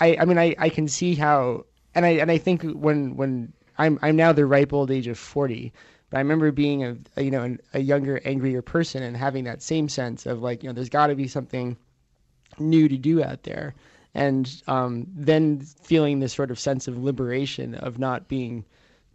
I 0.00 0.16
I 0.20 0.24
mean 0.24 0.38
I 0.38 0.56
I 0.58 0.68
can 0.68 0.88
see 0.88 1.14
how, 1.14 1.66
and 1.94 2.04
I 2.04 2.10
and 2.10 2.30
I 2.32 2.38
think 2.38 2.62
when 2.72 3.16
when 3.16 3.52
I'm 3.78 3.98
I'm 4.02 4.16
now 4.16 4.32
the 4.32 4.44
ripe 4.44 4.72
old 4.72 4.90
age 4.90 5.06
of 5.06 5.18
forty 5.18 5.72
but 6.12 6.18
I 6.18 6.20
remember 6.20 6.52
being 6.52 6.84
a, 6.84 6.96
a 7.16 7.22
you 7.22 7.30
know 7.30 7.42
an, 7.42 7.58
a 7.72 7.80
younger, 7.80 8.20
angrier 8.26 8.60
person 8.60 9.02
and 9.02 9.16
having 9.16 9.44
that 9.44 9.62
same 9.62 9.88
sense 9.88 10.26
of 10.26 10.42
like 10.42 10.62
you 10.62 10.68
know 10.68 10.74
there's 10.74 10.90
got 10.90 11.06
to 11.06 11.14
be 11.14 11.26
something 11.26 11.74
new 12.58 12.86
to 12.86 12.98
do 12.98 13.24
out 13.24 13.44
there, 13.44 13.74
and 14.14 14.62
um, 14.68 15.06
then 15.14 15.60
feeling 15.60 16.20
this 16.20 16.34
sort 16.34 16.50
of 16.50 16.60
sense 16.60 16.86
of 16.86 17.02
liberation 17.02 17.74
of 17.76 17.98
not 17.98 18.28
being 18.28 18.62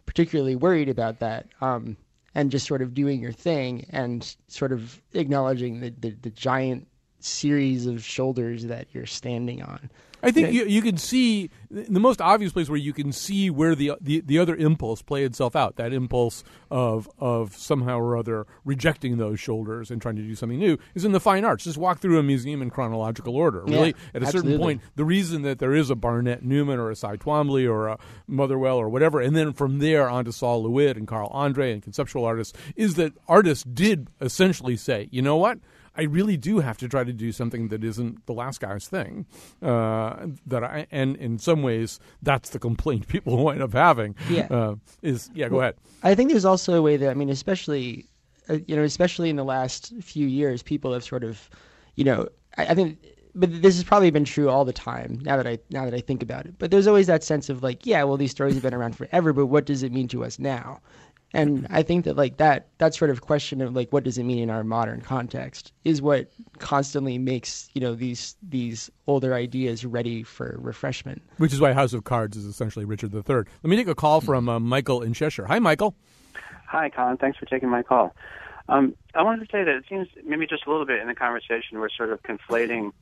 particularly 0.06 0.56
worried 0.56 0.88
about 0.88 1.20
that. 1.20 1.46
Um, 1.60 1.96
and 2.34 2.50
just 2.50 2.66
sort 2.66 2.82
of 2.82 2.94
doing 2.94 3.20
your 3.20 3.32
thing 3.32 3.86
and 3.90 4.36
sort 4.46 4.70
of 4.70 5.00
acknowledging 5.14 5.80
the, 5.80 5.90
the, 5.98 6.10
the 6.22 6.30
giant 6.30 6.86
series 7.18 7.86
of 7.86 8.04
shoulders 8.04 8.66
that 8.66 8.86
you're 8.92 9.06
standing 9.06 9.60
on. 9.62 9.90
I 10.22 10.30
think 10.30 10.52
you, 10.52 10.64
you 10.64 10.82
can 10.82 10.96
see 10.96 11.50
the 11.70 12.00
most 12.00 12.20
obvious 12.20 12.52
place 12.52 12.68
where 12.68 12.78
you 12.78 12.92
can 12.92 13.12
see 13.12 13.50
where 13.50 13.74
the, 13.74 13.92
the 14.00 14.20
the 14.20 14.38
other 14.38 14.56
impulse 14.56 15.02
play 15.02 15.24
itself 15.24 15.54
out. 15.54 15.76
That 15.76 15.92
impulse 15.92 16.44
of 16.70 17.08
of 17.18 17.54
somehow 17.56 17.98
or 17.98 18.16
other 18.16 18.46
rejecting 18.64 19.18
those 19.18 19.38
shoulders 19.38 19.90
and 19.90 20.00
trying 20.00 20.16
to 20.16 20.22
do 20.22 20.34
something 20.34 20.58
new 20.58 20.78
is 20.94 21.04
in 21.04 21.12
the 21.12 21.20
fine 21.20 21.44
arts. 21.44 21.64
Just 21.64 21.78
walk 21.78 22.00
through 22.00 22.18
a 22.18 22.22
museum 22.22 22.62
in 22.62 22.70
chronological 22.70 23.36
order. 23.36 23.62
Really, 23.62 23.88
yeah, 23.88 23.92
at 24.14 24.22
a 24.22 24.26
absolutely. 24.26 24.52
certain 24.52 24.58
point, 24.58 24.82
the 24.96 25.04
reason 25.04 25.42
that 25.42 25.58
there 25.58 25.74
is 25.74 25.90
a 25.90 25.94
Barnett 25.94 26.42
Newman 26.42 26.78
or 26.78 26.90
a 26.90 26.96
Cy 26.96 27.16
Twombly 27.16 27.70
or 27.70 27.88
a 27.88 27.98
Motherwell 28.26 28.78
or 28.78 28.88
whatever, 28.88 29.20
and 29.20 29.36
then 29.36 29.52
from 29.52 29.78
there 29.78 30.08
on 30.08 30.24
to 30.24 30.32
Sol 30.32 30.62
LeWitt 30.62 30.96
and 30.96 31.06
Carl 31.06 31.28
Andre 31.32 31.72
and 31.72 31.82
conceptual 31.82 32.24
artists, 32.24 32.58
is 32.76 32.94
that 32.94 33.12
artists 33.28 33.64
did 33.64 34.08
essentially 34.20 34.76
say, 34.76 35.08
you 35.10 35.22
know 35.22 35.36
what 35.36 35.58
I 35.98 36.04
really 36.04 36.36
do 36.36 36.60
have 36.60 36.78
to 36.78 36.88
try 36.88 37.02
to 37.02 37.12
do 37.12 37.32
something 37.32 37.68
that 37.68 37.82
isn't 37.82 38.24
the 38.26 38.32
last 38.32 38.60
guy's 38.60 38.86
thing. 38.86 39.26
Uh, 39.60 40.28
that 40.46 40.62
I 40.62 40.86
and 40.92 41.16
in 41.16 41.38
some 41.38 41.62
ways 41.62 41.98
that's 42.22 42.50
the 42.50 42.60
complaint 42.60 43.08
people 43.14 43.36
wind 43.44 43.60
up 43.60 43.72
having. 43.72 44.14
Yeah. 44.30 44.46
Uh, 44.48 44.76
is 45.02 45.30
yeah. 45.34 45.48
Go 45.48 45.56
well, 45.56 45.62
ahead. 45.62 45.76
I 46.04 46.14
think 46.14 46.30
there's 46.30 46.44
also 46.44 46.74
a 46.74 46.82
way 46.82 46.96
that 46.96 47.10
I 47.10 47.14
mean, 47.14 47.30
especially 47.30 48.06
uh, 48.48 48.58
you 48.66 48.76
know, 48.76 48.84
especially 48.84 49.28
in 49.28 49.36
the 49.36 49.44
last 49.44 49.92
few 50.00 50.26
years, 50.26 50.62
people 50.62 50.92
have 50.92 51.04
sort 51.04 51.24
of, 51.24 51.50
you 51.96 52.04
know, 52.04 52.28
I, 52.56 52.66
I 52.66 52.74
think 52.74 52.98
but 53.34 53.62
this 53.62 53.76
has 53.76 53.84
probably 53.84 54.10
been 54.10 54.24
true 54.24 54.48
all 54.48 54.64
the 54.64 54.72
time 54.72 55.20
now 55.22 55.36
that 55.36 55.46
I 55.46 55.58
now 55.70 55.84
that 55.84 55.94
I 55.94 56.00
think 56.00 56.22
about 56.22 56.46
it. 56.46 56.58
But 56.58 56.70
there's 56.70 56.86
always 56.86 57.06
that 57.06 57.22
sense 57.22 57.48
of 57.48 57.62
like, 57.62 57.86
yeah, 57.86 58.02
well, 58.04 58.16
these 58.16 58.30
stories 58.30 58.54
have 58.54 58.62
been 58.62 58.74
around 58.74 58.96
forever, 58.96 59.32
but 59.32 59.46
what 59.46 59.64
does 59.64 59.82
it 59.82 59.92
mean 59.92 60.08
to 60.08 60.24
us 60.24 60.38
now? 60.38 60.80
And 61.34 61.66
I 61.68 61.82
think 61.82 62.06
that 62.06 62.16
like 62.16 62.38
that 62.38 62.68
that 62.78 62.94
sort 62.94 63.10
of 63.10 63.20
question 63.20 63.60
of 63.60 63.76
like 63.76 63.92
what 63.92 64.02
does 64.02 64.16
it 64.16 64.24
mean 64.24 64.38
in 64.38 64.48
our 64.48 64.64
modern 64.64 65.02
context 65.02 65.72
is 65.84 66.00
what 66.00 66.30
constantly 66.58 67.18
makes 67.18 67.68
you 67.74 67.82
know 67.82 67.94
these 67.94 68.36
these 68.42 68.90
older 69.06 69.34
ideas 69.34 69.84
ready 69.84 70.22
for 70.22 70.56
refreshment. 70.58 71.20
Which 71.36 71.52
is 71.52 71.60
why 71.60 71.74
House 71.74 71.92
of 71.92 72.04
Cards 72.04 72.36
is 72.36 72.46
essentially 72.46 72.86
Richard 72.86 73.14
III. 73.14 73.22
Let 73.28 73.46
me 73.64 73.76
take 73.76 73.88
a 73.88 73.94
call 73.94 74.22
from 74.22 74.48
uh, 74.48 74.58
Michael 74.58 75.02
in 75.02 75.12
Cheshire. 75.12 75.44
Hi, 75.46 75.58
Michael. 75.58 75.94
Hi, 76.66 76.88
Colin. 76.88 77.18
Thanks 77.18 77.38
for 77.38 77.44
taking 77.44 77.68
my 77.68 77.82
call. 77.82 78.14
Um, 78.70 78.94
I 79.14 79.22
wanted 79.22 79.48
to 79.48 79.52
say 79.52 79.64
that 79.64 79.74
it 79.74 79.84
seems 79.88 80.08
maybe 80.24 80.46
just 80.46 80.66
a 80.66 80.70
little 80.70 80.86
bit 80.86 81.00
in 81.00 81.08
the 81.08 81.14
conversation 81.14 81.78
we're 81.78 81.88
sort 81.88 82.10
of 82.10 82.22
conflating 82.22 82.92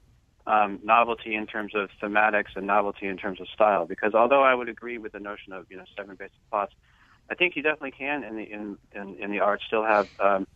um, 0.46 0.78
novelty 0.84 1.34
in 1.34 1.46
terms 1.46 1.74
of 1.74 1.90
thematics 2.00 2.54
and 2.54 2.66
novelty 2.66 3.06
in 3.06 3.16
terms 3.16 3.40
of 3.40 3.48
style. 3.48 3.86
Because 3.86 4.14
although 4.14 4.42
I 4.42 4.54
would 4.54 4.68
agree 4.68 4.98
with 4.98 5.12
the 5.12 5.20
notion 5.20 5.52
of 5.52 5.66
you 5.70 5.76
know 5.76 5.84
seven 5.96 6.16
basic 6.16 6.38
plots 6.50 6.74
I 7.30 7.34
think 7.34 7.56
you 7.56 7.62
definitely 7.62 7.92
can 7.92 8.24
in 8.24 8.36
the 8.36 8.42
in 8.42 8.78
in, 8.92 9.16
in 9.16 9.30
the 9.30 9.40
art 9.40 9.60
still 9.66 9.84
have 9.84 10.08
um, 10.20 10.46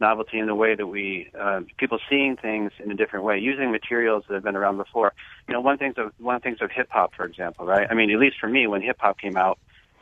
novelty 0.00 0.38
in 0.38 0.46
the 0.46 0.54
way 0.54 0.74
that 0.74 0.86
we 0.86 1.30
uh, 1.38 1.60
people 1.76 1.98
seeing 2.08 2.36
things 2.36 2.72
in 2.82 2.90
a 2.90 2.94
different 2.94 3.24
way, 3.24 3.38
using 3.38 3.70
materials 3.70 4.24
that 4.28 4.34
have 4.34 4.42
been 4.42 4.56
around 4.56 4.76
before. 4.76 5.12
You 5.48 5.54
know, 5.54 5.60
one 5.60 5.78
things 5.78 5.94
of 5.96 6.12
one 6.18 6.40
things 6.40 6.58
of 6.60 6.70
hip 6.70 6.88
hop, 6.90 7.14
for 7.14 7.24
example, 7.24 7.66
right? 7.66 7.86
I 7.90 7.94
mean, 7.94 8.10
at 8.10 8.18
least 8.18 8.38
for 8.40 8.48
me, 8.48 8.66
when 8.66 8.82
hip 8.82 8.98
hop 9.00 9.18
came 9.18 9.36
out, 9.36 9.58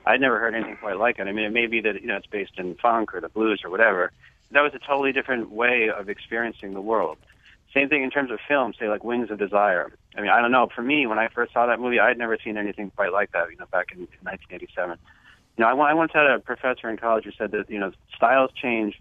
I'd 0.07 0.21
never 0.21 0.39
heard 0.39 0.55
anything 0.55 0.77
quite 0.77 0.99
like 0.99 1.19
it. 1.19 1.29
I 1.29 1.33
mean, 1.33 1.45
it 1.45 1.53
may 1.53 1.67
be 1.67 1.81
that 1.83 2.01
you 2.01 2.09
know 2.09 2.17
it's 2.17 2.27
based 2.27 2.59
in 2.59 2.75
funk 2.77 3.15
or 3.15 3.21
the 3.21 3.29
blues 3.29 3.63
or 3.65 3.71
whatever. 3.71 4.13
That 4.51 4.63
was 4.63 4.75
a 4.75 4.79
totally 4.79 5.13
different 5.13 5.51
way 5.51 5.91
of 5.91 6.09
experiencing 6.09 6.75
the 6.75 6.81
world. 6.81 7.19
Same 7.73 7.89
thing 7.89 8.05
in 8.05 8.11
terms 8.11 8.31
of 8.31 8.39
film, 8.47 8.73
say 8.79 8.89
like 8.89 9.03
Wings 9.03 9.31
of 9.31 9.39
Desire. 9.39 9.93
I 10.17 10.21
mean, 10.21 10.31
I 10.31 10.41
don't 10.41 10.53
know. 10.53 10.69
For 10.73 10.83
me, 10.83 11.07
when 11.07 11.19
I 11.19 11.29
first 11.29 11.53
saw 11.53 11.67
that 11.67 11.81
movie, 11.81 11.99
I 11.99 12.09
had 12.09 12.19
never 12.19 12.39
seen 12.43 12.57
anything 12.57 12.91
quite 12.95 13.13
like 13.13 13.33
that. 13.33 13.51
You 13.51 13.57
know, 13.57 13.67
back 13.67 13.91
in 13.93 14.01
1987 14.23 14.99
you 15.57 15.65
know, 15.65 15.69
I, 15.81 15.91
I 15.91 15.95
once 15.95 16.13
had 16.15 16.27
a 16.27 16.39
professor 16.39 16.89
in 16.89 16.97
college 16.97 17.25
who 17.25 17.33
said 17.33 17.53
that 17.53 17.71
you 17.71 17.79
know 17.79 17.93
styles 18.17 18.51
change 18.61 19.01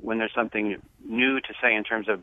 when 0.00 0.18
there's 0.18 0.34
something 0.34 0.80
new 1.08 1.40
to 1.40 1.54
say 1.62 1.74
in 1.74 1.84
terms 1.84 2.08
of 2.08 2.20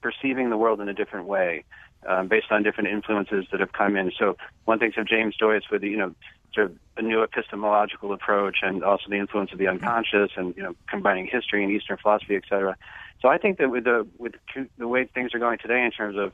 perceiving 0.00 0.50
the 0.50 0.56
world 0.56 0.80
in 0.80 0.88
a 0.88 0.94
different 0.94 1.26
way, 1.26 1.64
um, 2.06 2.28
based 2.28 2.46
on 2.50 2.62
different 2.62 2.90
influences 2.90 3.46
that 3.50 3.60
have 3.60 3.72
come 3.72 3.96
in. 3.96 4.12
So 4.18 4.36
one 4.64 4.78
thinks 4.78 4.96
of 4.98 5.06
James 5.06 5.34
Joyce 5.36 5.64
with 5.70 5.82
you 5.82 5.96
know 5.96 6.14
sort 6.54 6.70
of 6.70 6.76
a 6.96 7.02
new 7.02 7.22
epistemological 7.22 8.12
approach, 8.12 8.58
and 8.62 8.84
also 8.84 9.04
the 9.08 9.16
influence 9.16 9.52
of 9.52 9.58
the 9.58 9.66
unconscious, 9.66 10.30
and 10.36 10.54
you 10.56 10.62
know 10.62 10.74
combining 10.88 11.26
history 11.26 11.64
and 11.64 11.72
Eastern 11.72 11.96
philosophy, 11.96 12.36
et 12.36 12.44
cetera. 12.48 12.76
So 13.22 13.28
I 13.28 13.38
think 13.38 13.58
that 13.58 13.70
with 13.70 13.84
the 13.84 14.06
with 14.18 14.34
the 14.78 14.88
way 14.88 15.04
things 15.04 15.34
are 15.34 15.38
going 15.38 15.58
today 15.58 15.82
in 15.82 15.90
terms 15.90 16.16
of 16.18 16.32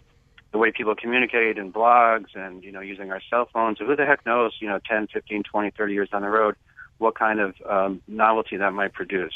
the 0.52 0.58
way 0.58 0.70
people 0.70 0.94
communicate 0.94 1.56
in 1.56 1.72
blogs 1.72 2.34
and 2.34 2.62
you 2.62 2.72
know 2.72 2.80
using 2.80 3.10
our 3.10 3.20
cell 3.30 3.48
phones, 3.52 3.78
who 3.78 3.96
the 3.96 4.04
heck 4.04 4.24
knows, 4.26 4.52
you 4.60 4.68
know, 4.68 4.78
10, 4.88 5.08
15, 5.08 5.44
20, 5.44 5.70
30 5.70 5.92
years 5.94 6.08
down 6.10 6.22
the 6.22 6.28
road, 6.28 6.56
what 7.02 7.14
kind 7.18 7.40
of 7.40 7.54
um, 7.68 8.00
novelty 8.08 8.56
that 8.56 8.72
might 8.72 8.92
produce. 8.94 9.34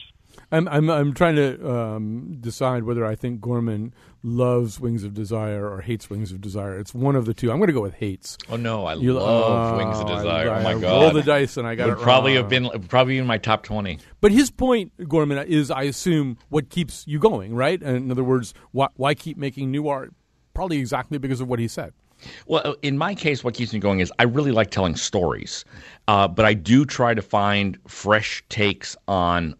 I'm 0.52 0.68
I'm 0.68 0.90
I'm 0.90 1.14
trying 1.14 1.36
to 1.36 1.70
um, 1.70 2.36
decide 2.40 2.84
whether 2.84 3.04
I 3.04 3.14
think 3.14 3.40
Gorman 3.40 3.94
loves 4.22 4.78
Wings 4.78 5.02
of 5.02 5.14
Desire 5.14 5.68
or 5.68 5.80
hates 5.80 6.10
Wings 6.10 6.30
of 6.30 6.40
Desire. 6.40 6.78
It's 6.78 6.92
one 6.92 7.16
of 7.16 7.24
the 7.24 7.32
two. 7.32 7.50
I'm 7.50 7.56
going 7.58 7.68
to 7.68 7.72
go 7.72 7.80
with 7.80 7.94
hates. 7.94 8.36
Oh 8.50 8.56
no, 8.56 8.84
I 8.84 8.94
you, 8.94 9.14
love 9.14 9.74
uh, 9.74 9.84
Wings 9.84 9.98
of 9.98 10.06
Desire. 10.06 10.50
I, 10.50 10.60
oh 10.60 10.62
my 10.62 10.70
I 10.72 10.78
god! 10.78 11.02
Roll 11.02 11.10
the 11.12 11.22
dice, 11.22 11.56
and 11.56 11.66
I 11.66 11.74
got 11.74 11.88
Would 11.88 11.98
it. 11.98 12.02
Probably 12.02 12.34
wrong. 12.34 12.42
have 12.42 12.50
been 12.50 12.88
probably 12.88 13.18
in 13.18 13.26
my 13.26 13.38
top 13.38 13.62
twenty. 13.62 13.98
But 14.20 14.32
his 14.32 14.50
point, 14.50 14.92
Gorman, 15.08 15.38
is 15.46 15.70
I 15.70 15.82
assume 15.82 16.36
what 16.48 16.68
keeps 16.68 17.06
you 17.06 17.18
going, 17.18 17.54
right? 17.54 17.80
And 17.80 17.96
in 17.96 18.10
other 18.10 18.24
words, 18.24 18.52
why, 18.72 18.88
why 18.96 19.14
keep 19.14 19.38
making 19.38 19.70
new 19.70 19.88
art? 19.88 20.12
Probably 20.54 20.78
exactly 20.78 21.18
because 21.18 21.40
of 21.40 21.48
what 21.48 21.58
he 21.58 21.68
said. 21.68 21.92
Well, 22.46 22.76
in 22.82 22.98
my 22.98 23.14
case, 23.14 23.44
what 23.44 23.54
keeps 23.54 23.72
me 23.72 23.78
going 23.78 24.00
is 24.00 24.12
I 24.18 24.24
really 24.24 24.52
like 24.52 24.70
telling 24.70 24.96
stories, 24.96 25.64
uh, 26.08 26.28
but 26.28 26.44
I 26.44 26.54
do 26.54 26.84
try 26.84 27.14
to 27.14 27.22
find 27.22 27.78
fresh 27.86 28.42
takes 28.48 28.96
on 29.06 29.54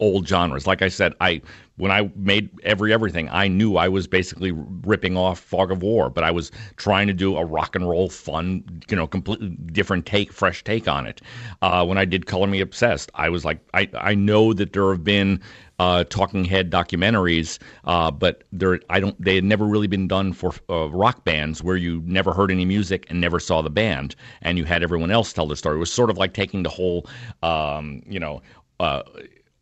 old 0.00 0.26
genres. 0.26 0.66
Like 0.66 0.82
I 0.82 0.88
said, 0.88 1.14
I 1.20 1.42
when 1.76 1.90
I 1.90 2.10
made 2.14 2.50
every 2.62 2.92
everything, 2.92 3.28
I 3.30 3.48
knew 3.48 3.76
I 3.76 3.88
was 3.88 4.06
basically 4.06 4.52
ripping 4.52 5.16
off 5.16 5.38
Fog 5.40 5.70
of 5.70 5.82
War, 5.82 6.10
but 6.10 6.24
I 6.24 6.30
was 6.30 6.50
trying 6.76 7.06
to 7.06 7.14
do 7.14 7.36
a 7.36 7.44
rock 7.44 7.74
and 7.74 7.88
roll, 7.88 8.10
fun, 8.10 8.62
you 8.88 8.96
know, 8.96 9.06
completely 9.06 9.48
different 9.72 10.04
take, 10.06 10.32
fresh 10.32 10.62
take 10.62 10.88
on 10.88 11.06
it. 11.06 11.22
Uh, 11.62 11.84
when 11.86 11.96
I 11.98 12.04
did 12.04 12.26
Color 12.26 12.48
Me 12.48 12.60
Obsessed, 12.60 13.10
I 13.14 13.28
was 13.30 13.44
like, 13.44 13.60
I 13.74 13.88
I 13.94 14.14
know 14.14 14.52
that 14.52 14.72
there 14.72 14.90
have 14.90 15.04
been. 15.04 15.40
Uh, 15.80 16.04
talking 16.04 16.44
head 16.44 16.70
documentaries, 16.70 17.58
uh, 17.84 18.10
but 18.10 18.44
I 18.90 19.00
don't. 19.00 19.16
They 19.18 19.34
had 19.36 19.44
never 19.44 19.64
really 19.64 19.86
been 19.86 20.06
done 20.06 20.34
for 20.34 20.52
uh, 20.68 20.90
rock 20.90 21.24
bands 21.24 21.62
where 21.62 21.76
you 21.76 22.02
never 22.04 22.34
heard 22.34 22.50
any 22.50 22.66
music 22.66 23.06
and 23.08 23.18
never 23.18 23.40
saw 23.40 23.62
the 23.62 23.70
band, 23.70 24.14
and 24.42 24.58
you 24.58 24.66
had 24.66 24.82
everyone 24.82 25.10
else 25.10 25.32
tell 25.32 25.46
the 25.46 25.56
story. 25.56 25.76
It 25.76 25.80
was 25.80 25.90
sort 25.90 26.10
of 26.10 26.18
like 26.18 26.34
taking 26.34 26.64
the 26.64 26.68
whole, 26.68 27.06
um, 27.42 28.02
you 28.06 28.20
know 28.20 28.42
uh, 28.78 29.02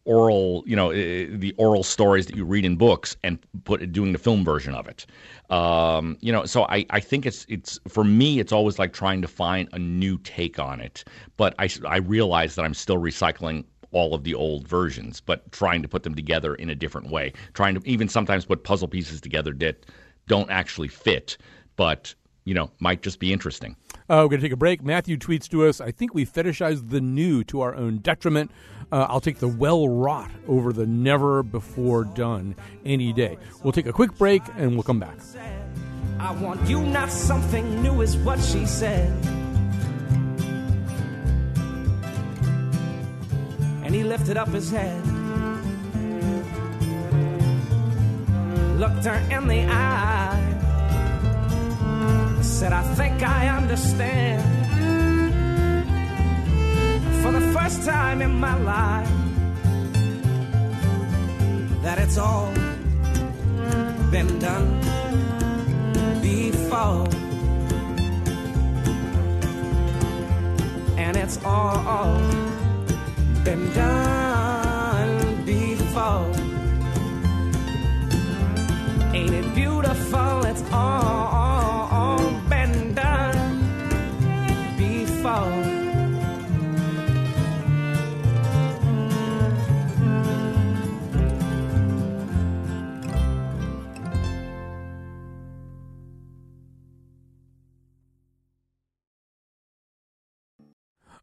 oral, 0.05 0.65
you 0.67 0.75
know, 0.75 0.91
the 0.91 1.55
oral 1.59 1.83
stories 1.83 2.27
that 2.27 2.35
you 2.35 2.45
read 2.45 2.65
in 2.65 2.77
books 2.77 3.17
and 3.23 3.39
put 3.65 3.93
doing 3.93 4.13
the 4.13 4.19
film 4.19 4.43
version 4.43 4.75
of 4.75 4.89
it. 4.89 5.05
Um, 5.51 6.17
you 6.21 6.33
know, 6.33 6.47
so 6.47 6.65
I, 6.65 6.87
I 6.91 7.01
think 7.01 7.27
it's 7.27 7.45
it's 7.49 7.79
for 7.89 8.05
me 8.05 8.41
it's 8.41 8.53
always 8.53 8.79
like 8.79 8.93
trying 8.93 9.21
to 9.23 9.29
find 9.29 9.69
a 9.73 9.79
new 9.79 10.19
take 10.19 10.59
on 10.59 10.81
it. 10.81 11.05
But 11.37 11.55
I 11.59 11.69
I 11.87 11.99
realize 11.99 12.55
that 12.55 12.65
I'm 12.65 12.75
still 12.75 12.97
recycling 12.97 13.65
all 13.93 14.15
of 14.15 14.25
the 14.25 14.35
old 14.35 14.69
versions, 14.69 15.21
but 15.21 15.51
trying 15.53 15.83
to 15.83 15.89
put 15.89 16.03
them 16.03 16.15
together 16.15 16.55
in 16.55 16.71
a 16.71 16.75
different 16.75 17.11
way. 17.11 17.33
Trying 17.55 17.75
to 17.75 17.89
even 17.89 18.09
sometimes 18.09 18.45
put 18.45 18.65
puzzle 18.65 18.89
pieces 18.89 19.21
together 19.21 19.53
that 19.55 19.87
don't 20.27 20.51
actually 20.51 20.89
fit, 20.89 21.37
but 21.77 22.15
you 22.45 22.55
know, 22.55 22.71
might 22.81 23.03
just 23.03 23.19
be 23.19 23.31
interesting. 23.31 23.77
Uh, 24.09 24.25
we're 24.25 24.29
going 24.29 24.41
to 24.41 24.47
take 24.47 24.53
a 24.53 24.57
break. 24.57 24.83
Matthew 24.83 25.19
tweets 25.19 25.49
to 25.51 25.67
us 25.67 25.83
I 25.83 25.91
think 25.91 26.15
we 26.15 26.25
fetishize 26.25 26.89
the 26.89 27.01
new 27.01 27.45
to 27.45 27.61
our 27.61 27.75
own 27.75 27.99
detriment. 27.99 28.51
Uh, 28.91 29.07
I'll 29.09 29.21
take 29.21 29.39
the 29.39 29.49
well 29.49 29.87
wrought 29.87 30.31
over 30.47 30.73
the 30.73 30.87
never 30.87 31.43
before 31.43 32.05
done 32.05 32.57
any 32.87 33.13
day. 33.13 33.37
We'll 33.63 33.75
take 33.75 33.87
a 33.87 33.93
quick 33.93 34.17
break 34.17 34.43
and 34.57 34.73
we'll 34.73 34.83
come 34.83 34.99
back. 34.99 35.19
I 36.19 36.33
want 36.33 36.67
you, 36.69 36.81
not 36.83 37.11
something 37.13 37.83
new, 37.83 38.01
is 38.01 38.17
what 38.17 38.41
she 38.41 38.65
said. 38.65 39.13
And 43.89 43.95
he 43.95 44.05
lifted 44.05 44.37
up 44.37 44.49
his 44.49 44.71
head, 44.71 45.03
looked 48.79 49.07
her 49.07 49.19
in 49.35 49.49
the 49.49 49.65
eye, 49.67 50.39
said, 52.43 52.75
I 52.75 52.83
think 52.97 53.23
I 53.23 53.49
understand. 53.49 54.43
For 57.23 57.33
the 57.33 57.41
first 57.59 57.87
time 57.87 58.21
in 58.21 58.39
my 58.39 58.57
life, 58.59 59.09
that 61.81 61.99
it's 61.99 62.19
all 62.19 62.53
been 64.11 64.39
done 64.39 64.83
before. 66.21 67.09
And 70.99 71.17
it's 71.17 71.43
all 71.43 72.58
been 73.49 73.73
done 73.73 75.45
before. 75.47 76.31
Ain't 79.15 79.33
it 79.33 79.55
beautiful? 79.55 80.45
It's 80.45 80.63
all 80.71 81.48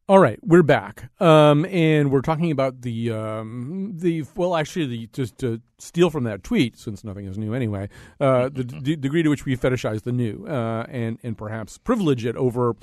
All 0.08 0.20
right, 0.20 0.38
we're 0.44 0.62
back, 0.62 1.10
um, 1.20 1.66
and 1.66 2.12
we're 2.12 2.22
talking 2.22 2.52
about 2.52 2.84
the 2.84 3.12
um, 3.12 3.94
the 3.96 4.24
well, 4.36 4.56
actually, 4.56 4.86
the, 4.86 5.10
just 5.12 5.40
to 5.40 5.64
steal 5.80 6.12
from 6.12 6.26
that 6.26 6.44
tweet, 6.44 6.78
since 6.78 7.04
nothing 7.04 7.26
is 7.26 7.40
new 7.40 7.56
anyway, 7.56 7.90
uh, 8.20 8.50
the 8.50 8.64
d- 8.64 8.98
degree 8.98 9.24
to 9.24 9.30
which 9.30 9.46
we 9.46 9.58
fetishize 9.58 10.04
the 10.04 10.12
new, 10.12 10.46
uh, 10.48 10.86
and 10.90 11.18
and 11.24 11.36
perhaps 11.40 11.80
privilege 11.80 12.24
it 12.24 12.36
over 12.36 12.76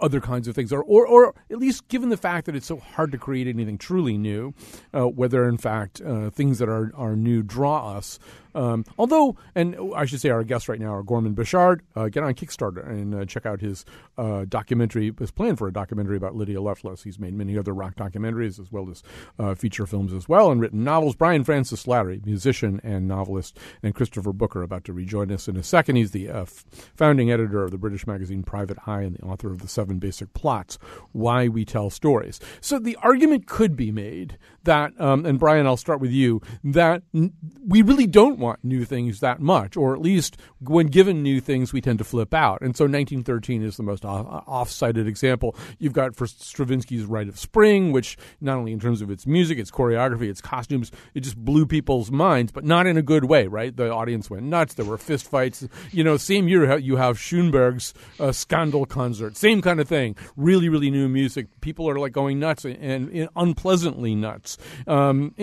other 0.00 0.20
kinds 0.20 0.48
of 0.48 0.54
things, 0.54 0.72
or, 0.72 0.82
or, 0.82 1.06
or 1.06 1.34
at 1.50 1.58
least 1.58 1.86
given 1.88 2.08
the 2.08 2.16
fact 2.16 2.46
that 2.46 2.56
it's 2.56 2.66
so 2.66 2.78
hard 2.78 3.12
to 3.12 3.18
create 3.18 3.46
anything 3.46 3.78
truly 3.78 4.18
new, 4.18 4.52
uh, 4.92 5.06
whether 5.06 5.48
in 5.48 5.56
fact 5.58 6.00
uh, 6.00 6.30
things 6.30 6.58
that 6.58 6.68
are, 6.68 6.92
are 6.96 7.16
new 7.16 7.42
draw 7.42 7.96
us. 7.96 8.18
Um, 8.54 8.84
although, 8.98 9.36
and 9.54 9.76
I 9.96 10.04
should 10.04 10.20
say 10.20 10.28
our 10.28 10.44
guests 10.44 10.68
right 10.68 10.78
now 10.78 10.94
are 10.94 11.02
Gorman 11.02 11.34
Bechard. 11.34 11.80
Uh, 11.96 12.08
get 12.08 12.22
on 12.22 12.34
Kickstarter 12.34 12.88
and 12.88 13.14
uh, 13.14 13.24
check 13.24 13.46
out 13.46 13.60
his 13.60 13.84
uh, 14.16 14.44
documentary, 14.48 15.12
his 15.18 15.32
plan 15.32 15.56
for 15.56 15.66
a 15.66 15.72
documentary 15.72 16.16
about 16.16 16.36
Lydia 16.36 16.60
Loveless. 16.60 17.02
He's 17.02 17.18
made 17.18 17.34
many 17.34 17.58
other 17.58 17.72
rock 17.72 17.96
documentaries 17.96 18.60
as 18.60 18.70
well 18.70 18.88
as 18.90 19.02
uh, 19.38 19.54
feature 19.54 19.86
films 19.86 20.12
as 20.12 20.28
well 20.28 20.52
and 20.52 20.60
written 20.60 20.84
novels. 20.84 21.16
Brian 21.16 21.42
Francis 21.42 21.84
Slattery, 21.84 22.24
musician 22.24 22.80
and 22.84 23.08
novelist, 23.08 23.58
and 23.82 23.94
Christopher 23.94 24.32
Booker 24.32 24.62
about 24.62 24.84
to 24.84 24.92
rejoin 24.92 25.32
us 25.32 25.48
in 25.48 25.56
a 25.56 25.62
second. 25.62 25.96
He's 25.96 26.12
the 26.12 26.28
f- 26.28 26.64
founding 26.94 27.32
editor 27.32 27.64
of 27.64 27.72
the 27.72 27.78
British 27.78 28.06
magazine 28.06 28.44
Private 28.44 28.78
Eye 28.86 29.02
and 29.02 29.16
the 29.16 29.22
author 29.22 29.50
of 29.50 29.62
The 29.62 29.68
Seven 29.84 29.98
Basic 29.98 30.32
Plots, 30.32 30.78
Why 31.12 31.46
We 31.46 31.66
Tell 31.66 31.90
Stories. 31.90 32.40
So 32.62 32.78
the 32.78 32.96
argument 33.02 33.46
could 33.46 33.76
be 33.76 33.92
made 33.92 34.38
that, 34.64 34.98
um, 35.00 35.26
and 35.26 35.38
Brian, 35.38 35.66
I'll 35.66 35.76
start 35.76 36.00
with 36.00 36.10
you, 36.10 36.40
that 36.64 37.02
n- 37.14 37.32
we 37.66 37.82
really 37.82 38.06
don't 38.06 38.38
want 38.38 38.64
new 38.64 38.84
things 38.84 39.20
that 39.20 39.40
much, 39.40 39.76
or 39.76 39.94
at 39.94 40.00
least 40.00 40.36
when 40.60 40.86
given 40.88 41.22
new 41.22 41.40
things, 41.40 41.72
we 41.72 41.80
tend 41.80 41.98
to 41.98 42.04
flip 42.04 42.34
out. 42.34 42.60
And 42.60 42.76
so 42.76 42.84
1913 42.84 43.62
is 43.62 43.76
the 43.76 43.82
most 43.82 44.04
off 44.04 44.70
cited 44.70 45.06
example. 45.06 45.56
You've 45.78 45.92
got 45.92 46.16
for 46.16 46.26
Stravinsky's 46.26 47.04
Rite 47.04 47.28
of 47.28 47.38
Spring, 47.38 47.92
which 47.92 48.16
not 48.40 48.56
only 48.56 48.72
in 48.72 48.80
terms 48.80 49.00
of 49.02 49.10
its 49.10 49.26
music, 49.26 49.58
its 49.58 49.70
choreography, 49.70 50.28
its 50.28 50.40
costumes, 50.40 50.90
it 51.14 51.20
just 51.20 51.36
blew 51.36 51.66
people's 51.66 52.10
minds, 52.10 52.52
but 52.52 52.64
not 52.64 52.86
in 52.86 52.96
a 52.96 53.02
good 53.02 53.24
way, 53.24 53.46
right? 53.46 53.76
The 53.76 53.90
audience 53.92 54.30
went 54.30 54.44
nuts. 54.44 54.74
There 54.74 54.84
were 54.84 54.98
fist 54.98 55.28
fights. 55.28 55.66
You 55.90 56.04
know, 56.04 56.16
same 56.16 56.48
year 56.48 56.78
you 56.78 56.96
have 56.96 57.18
Schoenberg's 57.18 57.94
uh, 58.18 58.32
Scandal 58.32 58.86
concert, 58.86 59.36
same 59.36 59.62
kind 59.62 59.80
of 59.80 59.88
thing. 59.88 60.16
Really, 60.36 60.68
really 60.68 60.90
new 60.90 61.08
music. 61.08 61.48
People 61.60 61.88
are 61.88 61.98
like 61.98 62.12
going 62.12 62.38
nuts 62.38 62.64
and, 62.64 63.10
and 63.10 63.28
unpleasantly 63.36 64.14
nuts. 64.14 64.53
Um, 64.86 65.34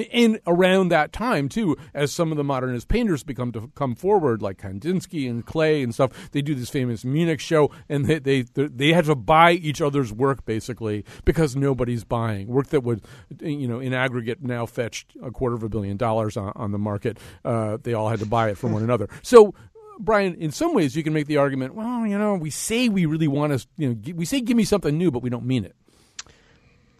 around 0.47 0.89
that 0.89 1.11
time, 1.11 1.49
too, 1.49 1.77
as 1.93 2.11
some 2.11 2.31
of 2.31 2.37
the 2.37 2.43
modernist 2.43 2.87
painters 2.87 3.23
become 3.23 3.51
to 3.53 3.71
come 3.75 3.95
forward, 3.95 4.41
like 4.41 4.57
Kandinsky 4.57 5.29
and 5.29 5.45
Klee 5.45 5.83
and 5.83 5.93
stuff, 5.93 6.31
they 6.31 6.41
do 6.41 6.55
this 6.55 6.69
famous 6.69 7.03
Munich 7.03 7.39
show, 7.39 7.71
and 7.89 8.05
they 8.05 8.19
they 8.19 8.41
they 8.55 8.93
had 8.93 9.05
to 9.05 9.15
buy 9.15 9.51
each 9.53 9.81
other's 9.81 10.11
work 10.11 10.45
basically 10.45 11.05
because 11.25 11.55
nobody's 11.55 12.03
buying 12.03 12.47
work 12.47 12.67
that 12.67 12.81
would, 12.81 13.01
you 13.41 13.67
know, 13.67 13.79
in 13.79 13.93
aggregate 13.93 14.41
now 14.41 14.65
fetched 14.65 15.15
a 15.23 15.31
quarter 15.31 15.55
of 15.55 15.63
a 15.63 15.69
billion 15.69 15.97
dollars 15.97 16.37
on, 16.37 16.51
on 16.55 16.71
the 16.71 16.79
market. 16.79 17.17
Uh, 17.43 17.77
they 17.81 17.93
all 17.93 18.09
had 18.09 18.19
to 18.19 18.25
buy 18.25 18.49
it 18.49 18.57
from 18.57 18.71
one 18.71 18.83
another. 18.83 19.07
So 19.21 19.53
Brian, 19.99 20.35
in 20.35 20.51
some 20.51 20.73
ways, 20.73 20.95
you 20.95 21.03
can 21.03 21.13
make 21.13 21.27
the 21.27 21.37
argument. 21.37 21.75
Well, 21.75 22.05
you 22.07 22.17
know, 22.17 22.35
we 22.35 22.49
say 22.49 22.89
we 22.89 23.05
really 23.05 23.27
want 23.27 23.57
to, 23.57 23.67
you 23.77 23.89
know, 23.89 24.13
we 24.15 24.25
say 24.25 24.41
give 24.41 24.57
me 24.57 24.63
something 24.63 24.97
new, 24.97 25.11
but 25.11 25.21
we 25.21 25.29
don't 25.29 25.45
mean 25.45 25.63
it. 25.63 25.75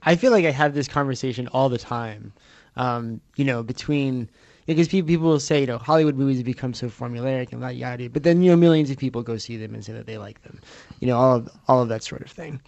I 0.04 0.16
feel 0.16 0.32
like 0.32 0.46
I 0.46 0.52
have 0.52 0.74
this 0.74 0.88
conversation 0.88 1.48
all 1.50 1.70
the 1.70 1.78
time. 1.78 2.34
Um, 2.76 3.22
you 3.36 3.46
know, 3.46 3.64
between 3.64 4.30
because 4.66 4.88
people 4.88 5.08
people 5.08 5.28
will 5.28 5.40
say, 5.40 5.62
you 5.62 5.68
know, 5.68 5.78
Hollywood 5.78 6.16
movies 6.16 6.38
have 6.38 6.46
become 6.46 6.74
so 6.74 6.88
formulaic 6.88 7.52
and 7.52 7.62
that 7.62 7.76
yada, 7.76 8.10
but 8.10 8.24
then 8.24 8.42
you 8.42 8.52
know, 8.52 8.58
millions 8.58 8.90
of 8.90 8.98
people 8.98 9.24
go 9.24 9.38
see 9.38 9.58
them 9.58 9.74
and 9.74 9.84
say 9.84 9.94
that 9.94 10.06
they 10.06 10.18
like 10.18 10.42
them. 10.44 10.60
You 11.00 11.08
know, 11.08 11.18
all 11.18 11.36
of 11.38 11.50
all 11.68 11.82
of 11.82 11.90
that 11.90 12.04
sort 12.04 12.22
of 12.22 12.32
thing. 12.32 12.62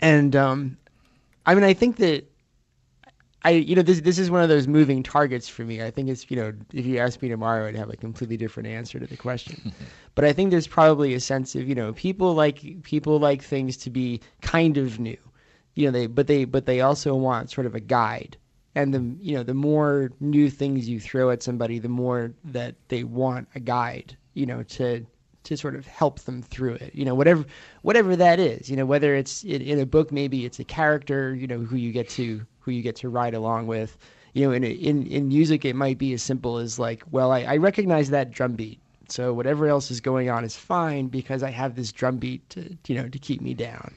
And 0.00 0.34
um, 0.34 0.76
I 1.46 1.54
mean, 1.54 1.64
I 1.64 1.74
think 1.74 1.96
that 1.96 2.26
I, 3.44 3.50
you 3.50 3.74
know, 3.74 3.82
this 3.82 4.00
this 4.00 4.18
is 4.18 4.30
one 4.30 4.42
of 4.42 4.48
those 4.48 4.68
moving 4.68 5.02
targets 5.02 5.48
for 5.48 5.64
me. 5.64 5.82
I 5.82 5.90
think 5.90 6.08
it's, 6.08 6.30
you 6.30 6.36
know, 6.36 6.52
if 6.72 6.86
you 6.86 6.98
ask 6.98 7.20
me 7.20 7.28
tomorrow, 7.28 7.66
I'd 7.66 7.74
have 7.74 7.90
a 7.90 7.96
completely 7.96 8.36
different 8.36 8.68
answer 8.68 9.00
to 9.00 9.06
the 9.06 9.16
question. 9.16 9.72
but 10.14 10.24
I 10.24 10.32
think 10.32 10.50
there's 10.50 10.68
probably 10.68 11.14
a 11.14 11.20
sense 11.20 11.54
of, 11.56 11.68
you 11.68 11.74
know, 11.74 11.92
people 11.92 12.34
like 12.34 12.82
people 12.82 13.18
like 13.18 13.42
things 13.42 13.76
to 13.78 13.90
be 13.90 14.20
kind 14.42 14.76
of 14.76 15.00
new, 15.00 15.18
you 15.74 15.86
know, 15.86 15.92
they 15.92 16.06
but 16.06 16.26
they 16.26 16.44
but 16.44 16.66
they 16.66 16.80
also 16.80 17.14
want 17.14 17.50
sort 17.50 17.66
of 17.66 17.74
a 17.74 17.80
guide. 17.80 18.36
And 18.74 18.94
the 18.94 19.16
you 19.20 19.36
know 19.36 19.42
the 19.42 19.54
more 19.54 20.12
new 20.20 20.48
things 20.50 20.88
you 20.88 21.00
throw 21.00 21.30
at 21.30 21.42
somebody, 21.42 21.78
the 21.78 21.88
more 21.88 22.32
that 22.44 22.74
they 22.88 23.04
want 23.04 23.48
a 23.54 23.60
guide, 23.60 24.16
you 24.34 24.46
know, 24.46 24.62
to 24.64 25.06
to 25.44 25.56
sort 25.56 25.74
of 25.74 25.86
help 25.86 26.20
them 26.20 26.42
through 26.42 26.74
it. 26.74 26.94
You 26.94 27.04
know, 27.04 27.14
whatever 27.14 27.44
whatever 27.82 28.16
that 28.16 28.38
is. 28.38 28.70
You 28.70 28.76
know, 28.76 28.86
whether 28.86 29.14
it's 29.14 29.44
in, 29.44 29.60
in 29.62 29.78
a 29.78 29.86
book, 29.86 30.12
maybe 30.12 30.44
it's 30.44 30.58
a 30.58 30.64
character, 30.64 31.34
you 31.34 31.46
know, 31.46 31.58
who 31.60 31.76
you 31.76 31.92
get 31.92 32.08
to 32.10 32.46
who 32.60 32.70
you 32.70 32.82
get 32.82 32.96
to 32.96 33.08
ride 33.08 33.34
along 33.34 33.66
with. 33.66 33.96
You 34.34 34.46
know, 34.46 34.52
in 34.52 34.64
in 34.64 35.06
in 35.06 35.28
music, 35.28 35.64
it 35.64 35.76
might 35.76 35.98
be 35.98 36.12
as 36.14 36.22
simple 36.22 36.58
as 36.58 36.78
like, 36.78 37.02
well, 37.10 37.32
I, 37.32 37.40
I 37.42 37.56
recognize 37.58 38.10
that 38.10 38.30
drum 38.30 38.54
beat, 38.54 38.80
so 39.08 39.34
whatever 39.34 39.66
else 39.66 39.90
is 39.90 40.00
going 40.00 40.30
on 40.30 40.44
is 40.44 40.56
fine 40.56 41.08
because 41.08 41.42
I 41.42 41.50
have 41.50 41.74
this 41.76 41.92
drum 41.92 42.16
beat 42.16 42.48
to 42.50 42.76
you 42.86 42.94
know 42.94 43.08
to 43.08 43.18
keep 43.18 43.40
me 43.42 43.52
down. 43.52 43.94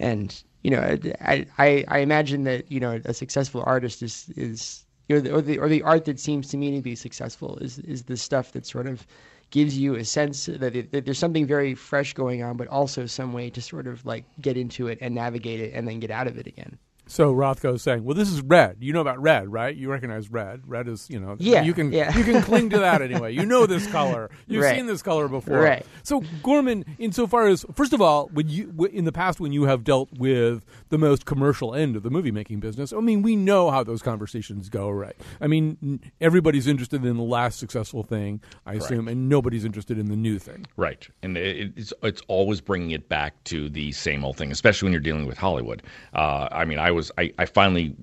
And 0.00 0.42
you 0.62 0.70
know, 0.70 0.98
I 1.20 1.46
I, 1.58 1.84
I 1.88 1.98
imagine 2.00 2.44
that 2.44 2.70
you 2.70 2.80
know 2.80 3.00
a 3.04 3.14
successful 3.14 3.62
artist 3.66 4.02
is 4.02 4.30
is 4.36 4.84
you 5.08 5.20
know, 5.20 5.36
or 5.36 5.42
the 5.42 5.58
or 5.58 5.68
the 5.68 5.82
art 5.82 6.04
that 6.06 6.20
seems 6.20 6.48
to 6.48 6.56
me 6.56 6.70
to 6.76 6.82
be 6.82 6.94
successful 6.94 7.58
is 7.58 7.78
is 7.80 8.04
the 8.04 8.16
stuff 8.16 8.52
that 8.52 8.66
sort 8.66 8.86
of 8.86 9.06
gives 9.50 9.76
you 9.76 9.96
a 9.96 10.04
sense 10.04 10.46
that, 10.46 10.76
it, 10.76 10.92
that, 10.92 11.04
there's 11.04 11.18
something 11.18 11.44
very 11.44 11.74
fresh 11.74 12.14
going 12.14 12.42
on, 12.42 12.56
but 12.56 12.68
also 12.68 13.04
some 13.06 13.32
way 13.32 13.50
to 13.50 13.60
sort 13.60 13.86
of 13.88 14.06
like 14.06 14.24
get 14.40 14.56
into 14.56 14.86
it 14.86 14.98
and 15.00 15.14
navigate 15.14 15.60
it 15.60 15.74
and 15.74 15.88
then 15.88 15.98
get 15.98 16.10
out 16.10 16.28
of 16.28 16.38
it 16.38 16.46
again. 16.46 16.78
So 17.10 17.34
Rothko 17.34 17.74
is 17.74 17.82
saying, 17.82 18.04
"Well, 18.04 18.14
this 18.14 18.30
is 18.30 18.40
red. 18.40 18.76
You 18.78 18.92
know 18.92 19.00
about 19.00 19.20
red, 19.20 19.52
right? 19.52 19.74
You 19.74 19.90
recognize 19.90 20.30
red. 20.30 20.62
Red 20.64 20.86
is, 20.86 21.10
you 21.10 21.18
know, 21.18 21.34
yeah, 21.40 21.62
you 21.62 21.74
can 21.74 21.92
yeah. 21.92 22.16
you 22.16 22.22
can 22.22 22.40
cling 22.40 22.70
to 22.70 22.78
that 22.78 23.02
anyway. 23.02 23.34
You 23.34 23.44
know 23.44 23.66
this 23.66 23.84
color. 23.90 24.30
You've 24.46 24.62
right. 24.62 24.76
seen 24.76 24.86
this 24.86 25.02
color 25.02 25.26
before. 25.26 25.58
Right. 25.58 25.84
So 26.04 26.22
Gorman, 26.44 26.84
insofar 26.98 27.48
as 27.48 27.66
first 27.74 27.92
of 27.92 28.00
all, 28.00 28.28
when 28.28 28.48
you 28.48 28.72
in 28.92 29.06
the 29.06 29.12
past 29.12 29.40
when 29.40 29.50
you 29.50 29.64
have 29.64 29.82
dealt 29.82 30.08
with 30.12 30.64
the 30.90 30.98
most 30.98 31.26
commercial 31.26 31.74
end 31.74 31.96
of 31.96 32.04
the 32.04 32.10
movie 32.10 32.30
making 32.30 32.60
business, 32.60 32.92
I 32.92 33.00
mean, 33.00 33.22
we 33.22 33.34
know 33.34 33.72
how 33.72 33.82
those 33.82 34.02
conversations 34.02 34.68
go, 34.68 34.88
right? 34.88 35.16
I 35.40 35.48
mean, 35.48 36.00
everybody's 36.20 36.68
interested 36.68 37.04
in 37.04 37.16
the 37.16 37.24
last 37.24 37.58
successful 37.58 38.04
thing, 38.04 38.40
I 38.66 38.74
Correct. 38.74 38.84
assume, 38.84 39.08
and 39.08 39.28
nobody's 39.28 39.64
interested 39.64 39.98
in 39.98 40.06
the 40.06 40.16
new 40.16 40.38
thing. 40.38 40.64
Right, 40.76 41.08
and 41.24 41.36
it's 41.36 41.92
it's 42.04 42.22
always 42.28 42.60
bringing 42.60 42.92
it 42.92 43.08
back 43.08 43.42
to 43.44 43.68
the 43.68 43.90
same 43.90 44.24
old 44.24 44.36
thing, 44.36 44.52
especially 44.52 44.86
when 44.86 44.92
you're 44.92 45.00
dealing 45.00 45.26
with 45.26 45.38
Hollywood. 45.38 45.82
Uh, 46.14 46.46
I 46.52 46.64
mean, 46.64 46.78
I 46.78 46.92
was 46.92 46.99
I, 47.18 47.32
I 47.38 47.46
finally 47.46 47.94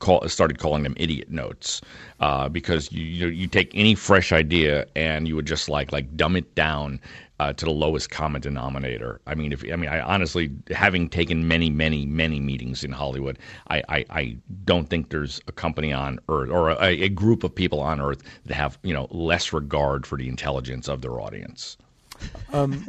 call, 0.00 0.26
started 0.28 0.58
calling 0.58 0.82
them 0.82 0.94
idiot 0.96 1.30
notes 1.30 1.80
uh, 2.20 2.48
because 2.48 2.90
you, 2.90 3.04
you 3.04 3.26
you 3.28 3.46
take 3.46 3.70
any 3.74 3.94
fresh 3.94 4.32
idea 4.32 4.86
and 4.96 5.28
you 5.28 5.36
would 5.36 5.46
just 5.46 5.68
like 5.68 5.92
like 5.92 6.16
dumb 6.16 6.36
it 6.36 6.54
down 6.54 7.00
uh, 7.40 7.54
to 7.54 7.64
the 7.64 7.70
lowest 7.70 8.10
common 8.10 8.40
denominator. 8.40 9.18
I 9.26 9.34
mean, 9.34 9.52
if 9.52 9.64
I 9.72 9.76
mean, 9.76 9.88
I 9.88 10.00
honestly, 10.00 10.50
having 10.70 11.08
taken 11.08 11.48
many, 11.48 11.70
many, 11.70 12.04
many 12.04 12.38
meetings 12.38 12.84
in 12.84 12.92
Hollywood, 12.92 13.38
I, 13.70 13.82
I, 13.88 14.04
I 14.10 14.36
don't 14.64 14.90
think 14.90 15.08
there's 15.08 15.40
a 15.46 15.52
company 15.52 15.90
on 15.90 16.18
earth 16.28 16.50
or 16.50 16.70
a, 16.70 17.02
a 17.04 17.08
group 17.08 17.42
of 17.42 17.54
people 17.54 17.80
on 17.80 17.98
earth 17.98 18.22
that 18.44 18.54
have 18.54 18.78
you 18.82 18.92
know 18.92 19.06
less 19.10 19.54
regard 19.54 20.06
for 20.06 20.18
the 20.18 20.28
intelligence 20.28 20.86
of 20.88 21.00
their 21.00 21.18
audience. 21.20 21.78
Um, 22.52 22.84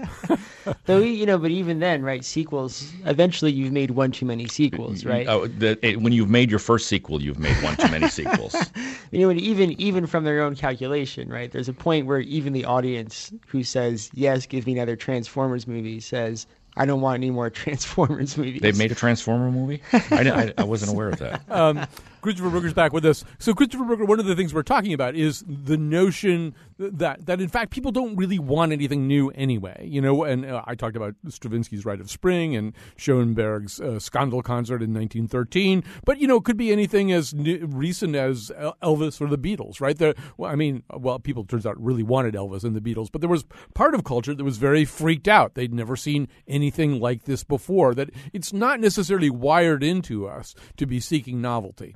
Though 0.86 1.02
you 1.02 1.28
know, 1.28 1.38
but 1.38 1.52
even 1.52 1.80
then, 1.82 2.02
right? 2.02 2.26
Sequels. 2.26 2.92
Eventually, 3.06 3.52
you've 3.52 3.72
made 3.72 3.92
one 3.92 4.12
too 4.12 4.26
many 4.26 4.48
sequels, 4.48 5.06
right? 5.06 5.28
Oh, 5.28 5.46
the, 5.46 5.78
it, 5.86 6.02
when 6.02 6.14
you've 6.14 6.32
made 6.32 6.50
your 6.50 6.58
first 6.58 6.88
sequel, 6.88 7.22
you've 7.22 7.38
made 7.38 7.56
one 7.62 7.76
too 7.78 7.90
many 7.90 8.08
sequels. 8.08 8.56
You 9.12 9.20
know, 9.20 9.30
and 9.30 9.40
even 9.40 9.74
even 9.74 10.08
from 10.08 10.24
their 10.24 10.42
own 10.42 10.56
calculation, 10.56 11.28
right? 11.30 11.52
There's 11.52 11.68
a 11.68 11.74
point 11.74 12.08
where 12.08 12.22
even 12.22 12.54
the 12.54 12.64
audience 12.64 13.32
who 13.46 13.62
says 13.62 14.10
yes, 14.14 14.46
give 14.46 14.66
me 14.66 14.72
another 14.74 14.96
Transformers 14.96 15.68
movie 15.68 16.00
says 16.00 16.48
I 16.78 16.86
don't 16.86 17.02
want 17.02 17.16
any 17.18 17.30
more 17.30 17.50
Transformers 17.52 18.38
movies. 18.38 18.62
They've 18.62 18.78
made 18.78 18.92
a 18.92 18.96
Transformer 18.96 19.52
movie. 19.52 19.82
I, 19.92 20.30
I, 20.30 20.54
I 20.60 20.64
wasn't 20.64 20.92
aware 20.92 21.10
of 21.10 21.20
that. 21.20 21.44
um, 21.52 21.86
Christopher 22.22 22.50
Booker's 22.50 22.74
back 22.74 22.94
with 22.94 23.06
us. 23.06 23.24
So, 23.40 23.54
Christopher 23.54 23.84
Brooker, 23.84 24.06
one 24.06 24.20
of 24.20 24.26
the 24.26 24.36
things 24.36 24.54
we're 24.54 24.64
talking 24.64 24.94
about 24.94 25.16
is 25.16 25.44
the 25.48 25.78
notion 25.78 26.56
that 26.78 27.26
that 27.26 27.40
in 27.42 27.48
fact 27.48 27.72
people 27.72 27.92
don't 27.92 28.16
really 28.16 28.40
want 28.40 28.72
anything 28.72 29.08
new 29.08 29.30
anyway. 29.32 29.88
You 29.88 30.02
know, 30.02 30.24
and 30.24 30.46
uh, 30.46 30.64
I 30.66 30.76
talked 30.76 30.96
about 30.96 31.16
Stravinsky's 31.28 31.86
Rite 31.86 32.00
of 32.00 32.10
Spring 32.10 32.56
and 32.56 32.74
Schoenberg's 32.96 33.80
uh, 33.80 34.00
concert 34.12 34.82
in 34.82 34.94
1913, 34.94 35.84
but 36.06 36.20
you 36.20 36.28
know, 36.28 36.38
it 36.38 36.44
could 36.44 36.58
be 36.58 36.72
anything 36.72 37.12
as 37.12 37.34
new, 37.34 37.66
recent 37.66 38.16
as 38.16 38.52
Elvis 38.82 39.22
or 39.22 39.28
the 39.28 39.38
Beatles, 39.38 39.82
right? 39.82 39.98
There, 39.98 40.14
well, 40.38 40.52
I 40.52 40.56
mean, 40.56 40.84
well, 40.94 41.20
people 41.20 41.44
turns 41.46 41.66
out 41.66 41.82
really 41.82 42.04
wanted 42.04 42.34
Elvis 42.34 42.64
and 42.64 42.76
the 42.76 42.82
Beatles, 42.82 43.12
but 43.12 43.22
there 43.22 43.30
was 43.30 43.46
part 43.74 43.94
of 43.94 44.04
culture 44.04 44.34
that 44.34 44.44
was 44.44 44.58
very 44.58 44.86
freaked 44.86 45.28
out. 45.28 45.56
They'd 45.56 45.74
never 45.74 45.96
seen 45.96 46.28
anything 46.48 47.00
like 47.00 47.24
this 47.24 47.44
before. 47.44 47.94
That 47.94 48.10
it's 48.34 48.54
not 48.54 48.80
necessarily 48.80 49.30
wired 49.30 49.84
into 49.84 50.28
us 50.28 50.56
to 50.78 50.86
be 50.86 51.00
seeking 51.00 51.42
novelty. 51.42 51.96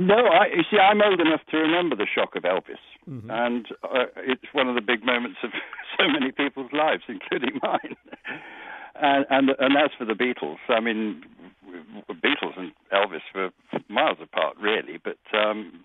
No, 0.00 0.14
I, 0.14 0.46
you 0.46 0.62
see, 0.70 0.78
I'm 0.78 1.02
old 1.02 1.20
enough 1.20 1.42
to 1.50 1.58
remember 1.58 1.94
the 1.94 2.06
shock 2.06 2.34
of 2.34 2.44
Elvis, 2.44 2.80
and 3.28 3.66
uh, 3.84 4.06
it's 4.16 4.48
one 4.52 4.66
of 4.66 4.74
the 4.74 4.80
big 4.80 5.04
moments 5.04 5.38
of 5.44 5.50
so 5.98 6.08
many 6.08 6.32
people's 6.32 6.72
lives, 6.72 7.02
including 7.06 7.60
mine. 7.62 7.96
and, 8.94 9.26
and 9.28 9.50
and 9.58 9.76
as 9.76 9.90
for 9.98 10.06
the 10.06 10.14
Beatles, 10.14 10.56
I 10.70 10.80
mean, 10.80 11.22
the 12.08 12.14
Beatles 12.14 12.58
and 12.58 12.72
Elvis 12.90 13.20
were 13.34 13.50
miles 13.90 14.16
apart, 14.22 14.56
really, 14.58 14.98
but 15.04 15.18
um, 15.36 15.84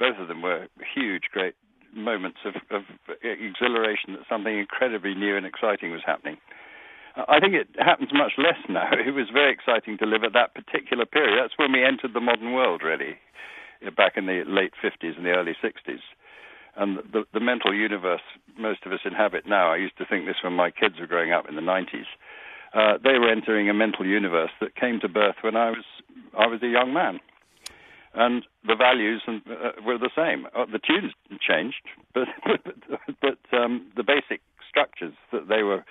both 0.00 0.16
of 0.18 0.26
them 0.26 0.42
were 0.42 0.66
huge, 0.92 1.24
great 1.30 1.54
moments 1.94 2.38
of, 2.44 2.54
of 2.70 2.82
exhilaration 3.22 4.14
that 4.14 4.22
something 4.28 4.58
incredibly 4.58 5.14
new 5.14 5.36
and 5.36 5.46
exciting 5.46 5.92
was 5.92 6.02
happening. 6.04 6.38
I 7.28 7.40
think 7.40 7.54
it 7.54 7.68
happens 7.78 8.10
much 8.12 8.32
less 8.38 8.58
now. 8.68 8.90
It 9.06 9.14
was 9.14 9.28
very 9.32 9.52
exciting 9.52 9.98
to 9.98 10.06
live 10.06 10.24
at 10.24 10.32
that 10.32 10.54
particular 10.54 11.06
period. 11.06 11.38
That's 11.40 11.58
when 11.58 11.72
we 11.72 11.84
entered 11.84 12.14
the 12.14 12.20
modern 12.20 12.52
world, 12.52 12.82
really, 12.82 13.16
back 13.96 14.16
in 14.16 14.26
the 14.26 14.44
late 14.46 14.72
50s 14.82 15.16
and 15.16 15.24
the 15.24 15.30
early 15.30 15.56
60s. 15.62 16.00
And 16.76 16.98
the, 17.12 17.24
the 17.32 17.40
mental 17.40 17.72
universe 17.72 18.22
most 18.58 18.84
of 18.84 18.92
us 18.92 19.00
inhabit 19.04 19.46
now, 19.46 19.72
I 19.72 19.76
used 19.76 19.96
to 19.98 20.06
think 20.06 20.26
this 20.26 20.42
when 20.42 20.54
my 20.54 20.70
kids 20.70 20.98
were 20.98 21.06
growing 21.06 21.32
up 21.32 21.48
in 21.48 21.54
the 21.54 21.62
90s. 21.62 22.06
Uh, 22.74 22.98
they 23.02 23.18
were 23.18 23.30
entering 23.30 23.70
a 23.70 23.74
mental 23.74 24.04
universe 24.04 24.50
that 24.60 24.74
came 24.74 24.98
to 25.00 25.08
birth 25.08 25.36
when 25.42 25.56
I 25.56 25.70
was 25.70 25.84
I 26.36 26.48
was 26.48 26.60
a 26.62 26.66
young 26.66 26.92
man, 26.92 27.20
and 28.14 28.44
the 28.66 28.74
values 28.74 29.22
and, 29.28 29.42
uh, 29.46 29.80
were 29.86 29.96
the 29.96 30.10
same. 30.16 30.48
Uh, 30.56 30.66
the 30.66 30.80
tunes 30.80 31.12
changed, 31.40 31.82
but 32.14 32.26
but, 32.44 32.60
but 33.20 33.56
um, 33.56 33.86
the 33.96 34.02
basic 34.02 34.40
structures 34.68 35.14
that 35.30 35.46
they 35.48 35.62
were 35.62 35.84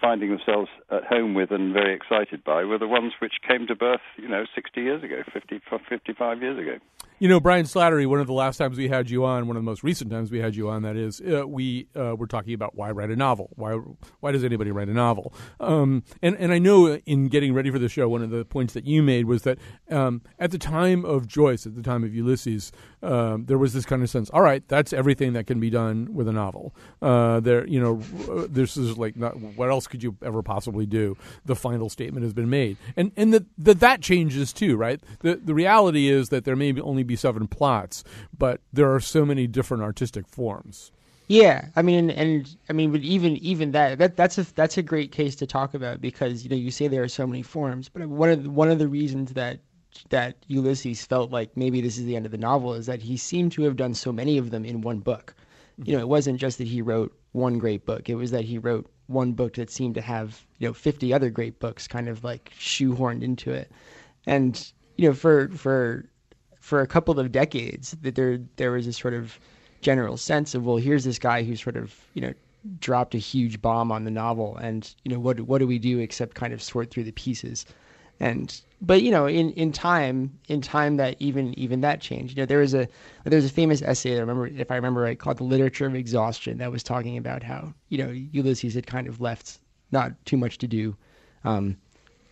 finding 0.00 0.30
themselves 0.30 0.68
at 0.90 1.04
home 1.04 1.34
with 1.34 1.50
and 1.50 1.72
very 1.72 1.94
excited 1.94 2.44
by 2.44 2.64
were 2.64 2.78
the 2.78 2.88
ones 2.88 3.12
which 3.20 3.34
came 3.46 3.66
to 3.66 3.74
birth, 3.74 4.00
you 4.16 4.28
know, 4.28 4.44
60 4.54 4.80
years 4.80 5.02
ago, 5.02 5.22
50, 5.32 5.60
55 5.88 6.42
years 6.42 6.58
ago. 6.58 6.78
You 7.20 7.28
know, 7.28 7.40
Brian 7.40 7.66
Slattery, 7.66 8.06
one 8.06 8.20
of 8.20 8.28
the 8.28 8.32
last 8.32 8.58
times 8.58 8.78
we 8.78 8.88
had 8.88 9.10
you 9.10 9.24
on, 9.24 9.48
one 9.48 9.56
of 9.56 9.64
the 9.64 9.68
most 9.68 9.82
recent 9.82 10.08
times 10.08 10.30
we 10.30 10.38
had 10.38 10.54
you 10.54 10.68
on, 10.68 10.82
that 10.82 10.96
is, 10.96 11.20
uh, 11.20 11.48
we 11.48 11.88
uh, 11.96 12.14
were 12.14 12.28
talking 12.28 12.54
about 12.54 12.76
why 12.76 12.92
write 12.92 13.10
a 13.10 13.16
novel. 13.16 13.50
Why 13.56 13.72
why 14.20 14.30
does 14.30 14.44
anybody 14.44 14.70
write 14.70 14.86
a 14.86 14.92
novel? 14.92 15.34
Um, 15.58 16.04
and 16.22 16.36
and 16.38 16.52
I 16.52 16.60
know 16.60 16.94
in 16.94 17.26
getting 17.26 17.54
ready 17.54 17.72
for 17.72 17.80
the 17.80 17.88
show, 17.88 18.08
one 18.08 18.22
of 18.22 18.30
the 18.30 18.44
points 18.44 18.72
that 18.74 18.86
you 18.86 19.02
made 19.02 19.24
was 19.24 19.42
that 19.42 19.58
um, 19.90 20.22
at 20.38 20.52
the 20.52 20.58
time 20.58 21.04
of 21.04 21.26
Joyce, 21.26 21.66
at 21.66 21.74
the 21.74 21.82
time 21.82 22.04
of 22.04 22.14
Ulysses, 22.14 22.70
um, 23.02 23.46
there 23.46 23.58
was 23.58 23.72
this 23.72 23.84
kind 23.84 24.04
of 24.04 24.10
sense. 24.10 24.30
All 24.30 24.42
right, 24.42 24.62
that's 24.68 24.92
everything 24.92 25.32
that 25.32 25.48
can 25.48 25.58
be 25.58 25.70
done 25.70 26.14
with 26.14 26.28
a 26.28 26.32
novel. 26.32 26.72
Uh, 27.02 27.40
there, 27.40 27.66
you 27.66 27.80
know, 27.80 28.00
uh, 28.30 28.46
this 28.48 28.76
is 28.76 28.96
like 28.96 29.16
not, 29.16 29.36
what 29.40 29.70
else 29.70 29.88
could 29.88 30.04
you 30.04 30.16
ever 30.22 30.40
possibly 30.40 30.86
do? 30.86 31.16
The 31.46 31.56
final 31.56 31.88
statement 31.88 32.22
has 32.22 32.32
been 32.32 32.48
made, 32.48 32.76
and 32.96 33.10
and 33.16 33.34
that 33.34 33.46
that 33.58 33.80
that 33.80 34.02
changes 34.02 34.52
too, 34.52 34.76
right? 34.76 35.00
The 35.18 35.34
the 35.34 35.54
reality 35.54 36.06
is 36.06 36.28
that 36.28 36.44
there 36.44 36.54
may 36.54 36.70
be 36.70 36.80
only 36.80 37.07
be 37.08 37.16
seven 37.16 37.48
plots, 37.48 38.04
but 38.36 38.60
there 38.72 38.94
are 38.94 39.00
so 39.00 39.24
many 39.24 39.46
different 39.46 39.82
artistic 39.82 40.28
forms. 40.28 40.92
Yeah, 41.28 41.66
I 41.76 41.82
mean, 41.82 42.10
and, 42.10 42.10
and 42.10 42.56
I 42.70 42.72
mean, 42.72 42.90
but 42.90 43.02
even 43.02 43.36
even 43.38 43.72
that 43.72 43.98
that 43.98 44.16
that's 44.16 44.38
a 44.38 44.54
that's 44.54 44.78
a 44.78 44.82
great 44.82 45.12
case 45.12 45.36
to 45.36 45.46
talk 45.46 45.74
about 45.74 46.00
because 46.00 46.42
you 46.42 46.50
know 46.50 46.56
you 46.56 46.70
say 46.70 46.88
there 46.88 47.02
are 47.02 47.08
so 47.08 47.26
many 47.26 47.42
forms, 47.42 47.88
but 47.88 48.06
one 48.06 48.30
of 48.30 48.44
the, 48.44 48.50
one 48.50 48.70
of 48.70 48.78
the 48.78 48.88
reasons 48.88 49.34
that 49.34 49.60
that 50.08 50.36
Ulysses 50.46 51.04
felt 51.04 51.30
like 51.30 51.54
maybe 51.56 51.80
this 51.80 51.98
is 51.98 52.04
the 52.04 52.16
end 52.16 52.24
of 52.24 52.32
the 52.32 52.38
novel 52.38 52.74
is 52.74 52.86
that 52.86 53.02
he 53.02 53.16
seemed 53.16 53.52
to 53.52 53.62
have 53.62 53.76
done 53.76 53.92
so 53.92 54.12
many 54.12 54.38
of 54.38 54.50
them 54.50 54.64
in 54.64 54.80
one 54.80 55.00
book. 55.00 55.34
Mm-hmm. 55.80 55.90
You 55.90 55.96
know, 55.96 56.02
it 56.02 56.08
wasn't 56.08 56.40
just 56.40 56.56
that 56.58 56.66
he 56.66 56.80
wrote 56.80 57.14
one 57.32 57.58
great 57.58 57.84
book; 57.84 58.08
it 58.08 58.14
was 58.14 58.30
that 58.30 58.44
he 58.44 58.56
wrote 58.56 58.90
one 59.08 59.32
book 59.32 59.54
that 59.54 59.70
seemed 59.70 59.96
to 59.96 60.00
have 60.00 60.46
you 60.58 60.68
know 60.68 60.72
50 60.72 61.12
other 61.12 61.30
great 61.30 61.58
books 61.58 61.88
kind 61.88 62.08
of 62.08 62.24
like 62.24 62.52
shoehorned 62.58 63.22
into 63.22 63.50
it 63.50 63.72
and 64.26 64.72
you 64.96 65.08
know 65.08 65.14
for 65.14 65.48
for 65.48 66.04
for 66.68 66.82
a 66.82 66.86
couple 66.86 67.18
of 67.18 67.32
decades 67.32 67.96
that 68.02 68.14
there 68.14 68.38
there 68.56 68.70
was 68.70 68.84
this 68.84 68.98
sort 68.98 69.14
of 69.14 69.40
general 69.80 70.18
sense 70.18 70.54
of 70.54 70.66
well 70.66 70.76
here's 70.76 71.04
this 71.04 71.18
guy 71.18 71.42
who 71.42 71.56
sort 71.56 71.78
of 71.78 71.94
you 72.12 72.20
know 72.20 72.34
dropped 72.78 73.14
a 73.14 73.18
huge 73.18 73.62
bomb 73.62 73.90
on 73.90 74.04
the 74.04 74.10
novel 74.10 74.54
and 74.58 74.94
you 75.02 75.10
know 75.10 75.18
what 75.18 75.40
what 75.40 75.60
do 75.60 75.66
we 75.66 75.78
do 75.78 75.98
except 75.98 76.34
kind 76.34 76.52
of 76.52 76.62
sort 76.62 76.90
through 76.90 77.04
the 77.04 77.12
pieces? 77.12 77.64
And 78.20 78.60
but 78.82 79.00
you 79.00 79.10
know 79.10 79.26
in 79.26 79.50
in 79.52 79.72
time 79.72 80.38
in 80.48 80.60
time 80.60 80.98
that 80.98 81.16
even 81.20 81.58
even 81.58 81.80
that 81.80 82.02
changed. 82.02 82.36
You 82.36 82.42
know 82.42 82.46
there 82.46 82.58
was 82.58 82.74
a 82.74 82.86
there 83.24 83.38
was 83.38 83.46
a 83.46 83.60
famous 83.60 83.80
essay 83.80 84.16
I 84.16 84.20
remember 84.20 84.48
if 84.48 84.70
I 84.70 84.76
remember 84.76 85.00
right 85.00 85.18
called 85.18 85.38
the 85.38 85.44
literature 85.44 85.86
of 85.86 85.94
exhaustion 85.94 86.58
that 86.58 86.70
was 86.70 86.82
talking 86.82 87.16
about 87.16 87.42
how 87.42 87.72
you 87.88 87.96
know 87.96 88.10
Ulysses 88.10 88.74
had 88.74 88.86
kind 88.86 89.08
of 89.08 89.22
left 89.22 89.58
not 89.90 90.12
too 90.26 90.36
much 90.36 90.58
to 90.58 90.68
do 90.68 90.94
um, 91.44 91.78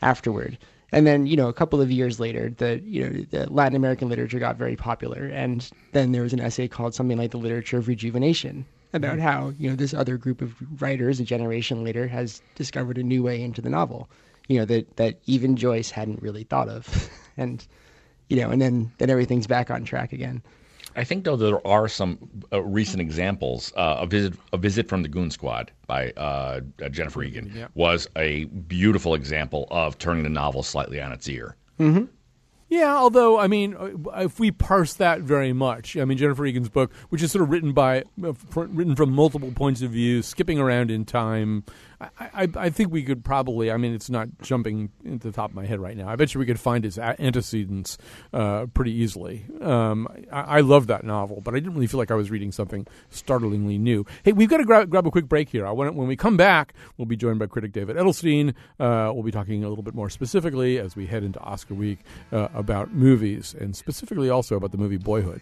afterward 0.03 0.59
and 0.97 1.07
then 1.07 1.27
you 1.27 1.37
know 1.37 1.49
a 1.49 1.53
couple 1.53 1.81
of 1.81 1.91
years 1.91 2.19
later 2.19 2.51
the 2.57 2.81
you 2.81 3.05
know 3.05 3.27
the 3.31 3.53
Latin 3.53 3.77
American 3.77 4.09
literature 4.09 4.39
got 4.39 4.57
very 4.57 4.77
popular. 4.77 5.27
And 5.27 5.71
then 5.93 6.13
there 6.13 6.23
was 6.23 6.33
an 6.33 6.41
essay 6.41 6.69
called 6.69 6.95
something 6.95 7.19
like 7.19 7.33
the 7.33 7.39
literature 7.39 7.77
of 7.77 7.87
rejuvenation 7.87 8.65
about 8.95 9.19
mm-hmm. 9.19 9.21
how 9.21 9.53
you 9.59 9.69
know 9.69 9.77
this 9.77 9.93
other 9.93 10.17
group 10.17 10.41
of 10.41 10.55
writers 10.81 11.21
a 11.21 11.25
generation 11.25 11.85
later 11.85 12.09
has 12.09 12.41
discovered 12.55 12.97
a 12.97 13.03
new 13.03 13.23
way 13.23 13.43
into 13.43 13.61
the 13.61 13.69
novel 13.69 14.09
you 14.49 14.59
know 14.59 14.65
that 14.65 14.97
that 14.97 15.19
even 15.27 15.55
Joyce 15.55 15.91
hadn't 15.91 16.23
really 16.23 16.45
thought 16.45 16.69
of. 16.69 17.11
And 17.39 17.67
you 18.31 18.41
know 18.41 18.49
and 18.49 18.63
then 18.63 18.91
then 18.97 19.11
everything's 19.11 19.47
back 19.47 19.71
on 19.71 19.85
track 19.85 20.15
again 20.15 20.43
I 20.97 21.05
think 21.05 21.25
though 21.25 21.37
there 21.37 21.65
are 21.67 21.89
some 21.89 22.19
uh, 22.53 22.63
recent 22.63 23.01
examples. 23.01 23.73
Uh, 23.77 23.99
a 24.01 24.07
visit, 24.07 24.35
a 24.53 24.57
visit 24.57 24.89
from 24.89 25.03
the 25.03 25.09
Goon 25.09 25.31
Squad 25.31 25.71
by 25.87 26.11
uh, 26.13 26.61
Jennifer 26.91 27.23
Egan 27.23 27.53
Yeah. 27.55 27.69
was 27.75 28.09
a 28.17 28.45
beautiful 28.47 29.15
example 29.15 29.69
of 29.71 29.99
turning 29.99 30.23
the 30.23 30.29
novel 30.31 30.63
slightly 30.63 31.01
on 31.01 31.13
its 31.13 31.29
ear. 31.29 31.57
Mm-hmm. 31.79 32.05
Yeah, 32.69 32.97
although 32.97 33.39
I 33.39 33.47
mean, 33.47 33.77
uh, 33.77 34.23
if 34.25 34.41
we 34.41 34.51
parse 34.51 34.95
that 34.95 35.21
very 35.21 35.53
much, 35.53 35.97
I 35.97 36.05
mean 36.05 36.19
Jennifer 36.19 36.45
Egan's 36.45 36.69
book, 36.69 36.93
which 37.11 37.23
is 37.23 37.31
sort 37.31 37.43
of 37.43 37.51
written 37.51 37.73
by 37.73 38.03
uh, 38.25 38.33
written 38.57 38.97
from 38.97 39.13
multiple 39.13 39.53
points 39.55 39.83
of 39.83 39.93
view, 39.93 40.21
skipping 40.23 40.59
around 40.59 40.91
in 40.91 41.05
time. 41.05 41.63
I, 42.01 42.49
I, 42.57 42.71
think 42.71 42.93
we 42.93 43.03
could 43.03 43.25
probably. 43.25 43.71
I 43.71 43.79
mean, 43.79 43.95
it's 43.95 44.11
not 44.11 44.29
jumping 44.43 44.91
into 45.05 45.29
the 45.29 45.33
top 45.33 45.51
of 45.51 45.57
my 45.57 45.65
head 45.65 45.81
right 45.81 45.97
now. 45.97 46.09
I 46.09 46.17
bet 46.17 46.35
you 46.35 46.39
we 46.39 46.47
could 46.47 46.61
find 46.61 46.85
its 46.85 46.99
antecedents 46.99 47.97
uh, 48.35 48.67
pretty 48.67 48.93
easily. 48.93 49.47
Um, 49.63 50.07
I, 50.31 50.59
I 50.59 50.61
love 50.61 50.89
that 50.89 51.05
novel, 51.05 51.41
but 51.41 51.55
I 51.55 51.59
didn't 51.59 51.75
really 51.75 51.87
feel 51.87 51.99
like 51.99 52.11
I 52.11 52.15
was 52.15 52.31
reading 52.31 52.53
something 52.53 52.87
startlingly 53.11 53.79
new. 53.79 54.05
Hey, 54.25 54.33
we've 54.33 54.49
got 54.49 54.59
to 54.59 54.65
grab, 54.65 54.91
grab 54.91 55.07
a 55.07 55.11
quick 55.11 55.27
break 55.27 55.49
here. 55.49 55.67
I 55.67 55.71
want 55.71 55.95
when 55.95 56.07
we 56.07 56.17
come 56.17 56.37
back, 56.37 56.75
we'll 56.99 57.07
be 57.07 57.17
joined 57.17 57.39
by 57.39 57.47
critic 57.47 57.73
David 57.73 57.97
Edelstein. 57.97 58.51
Uh, 58.79 59.11
we'll 59.15 59.23
be 59.23 59.33
talking 59.33 59.65
a 59.65 59.69
little 59.69 59.85
bit 59.85 59.95
more 59.95 60.11
specifically 60.11 60.79
as 60.79 60.97
we 60.97 61.07
head 61.07 61.25
into 61.25 61.41
Oscar 61.41 61.75
week 61.75 62.01
uh, 62.31 62.49
about 62.55 62.93
movies 62.93 63.55
and 63.59 63.75
specifically 63.75 64.29
also 64.29 64.57
about 64.57 64.73
the 64.73 64.79
movie 64.79 64.99
Boyhood. 64.99 65.41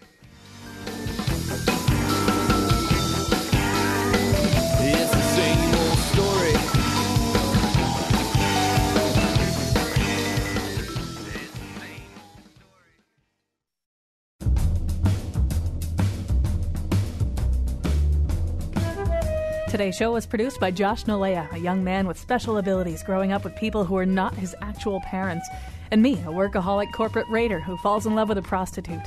Today's 19.75 19.97
show 19.97 20.13
was 20.13 20.25
produced 20.25 20.61
by 20.61 20.71
Josh 20.71 21.03
Nilaya, 21.03 21.51
a 21.51 21.57
young 21.57 21.83
man 21.83 22.07
with 22.07 22.17
special 22.17 22.59
abilities 22.59 23.03
growing 23.03 23.33
up 23.33 23.43
with 23.43 23.57
people 23.57 23.83
who 23.83 23.97
are 23.97 24.05
not 24.05 24.33
his 24.33 24.55
actual 24.61 25.01
parents, 25.01 25.45
and 25.91 26.01
me, 26.01 26.13
a 26.13 26.31
workaholic 26.31 26.93
corporate 26.93 27.27
raider 27.27 27.59
who 27.59 27.75
falls 27.79 28.05
in 28.05 28.15
love 28.15 28.29
with 28.29 28.37
a 28.37 28.41
prostitute. 28.41 29.05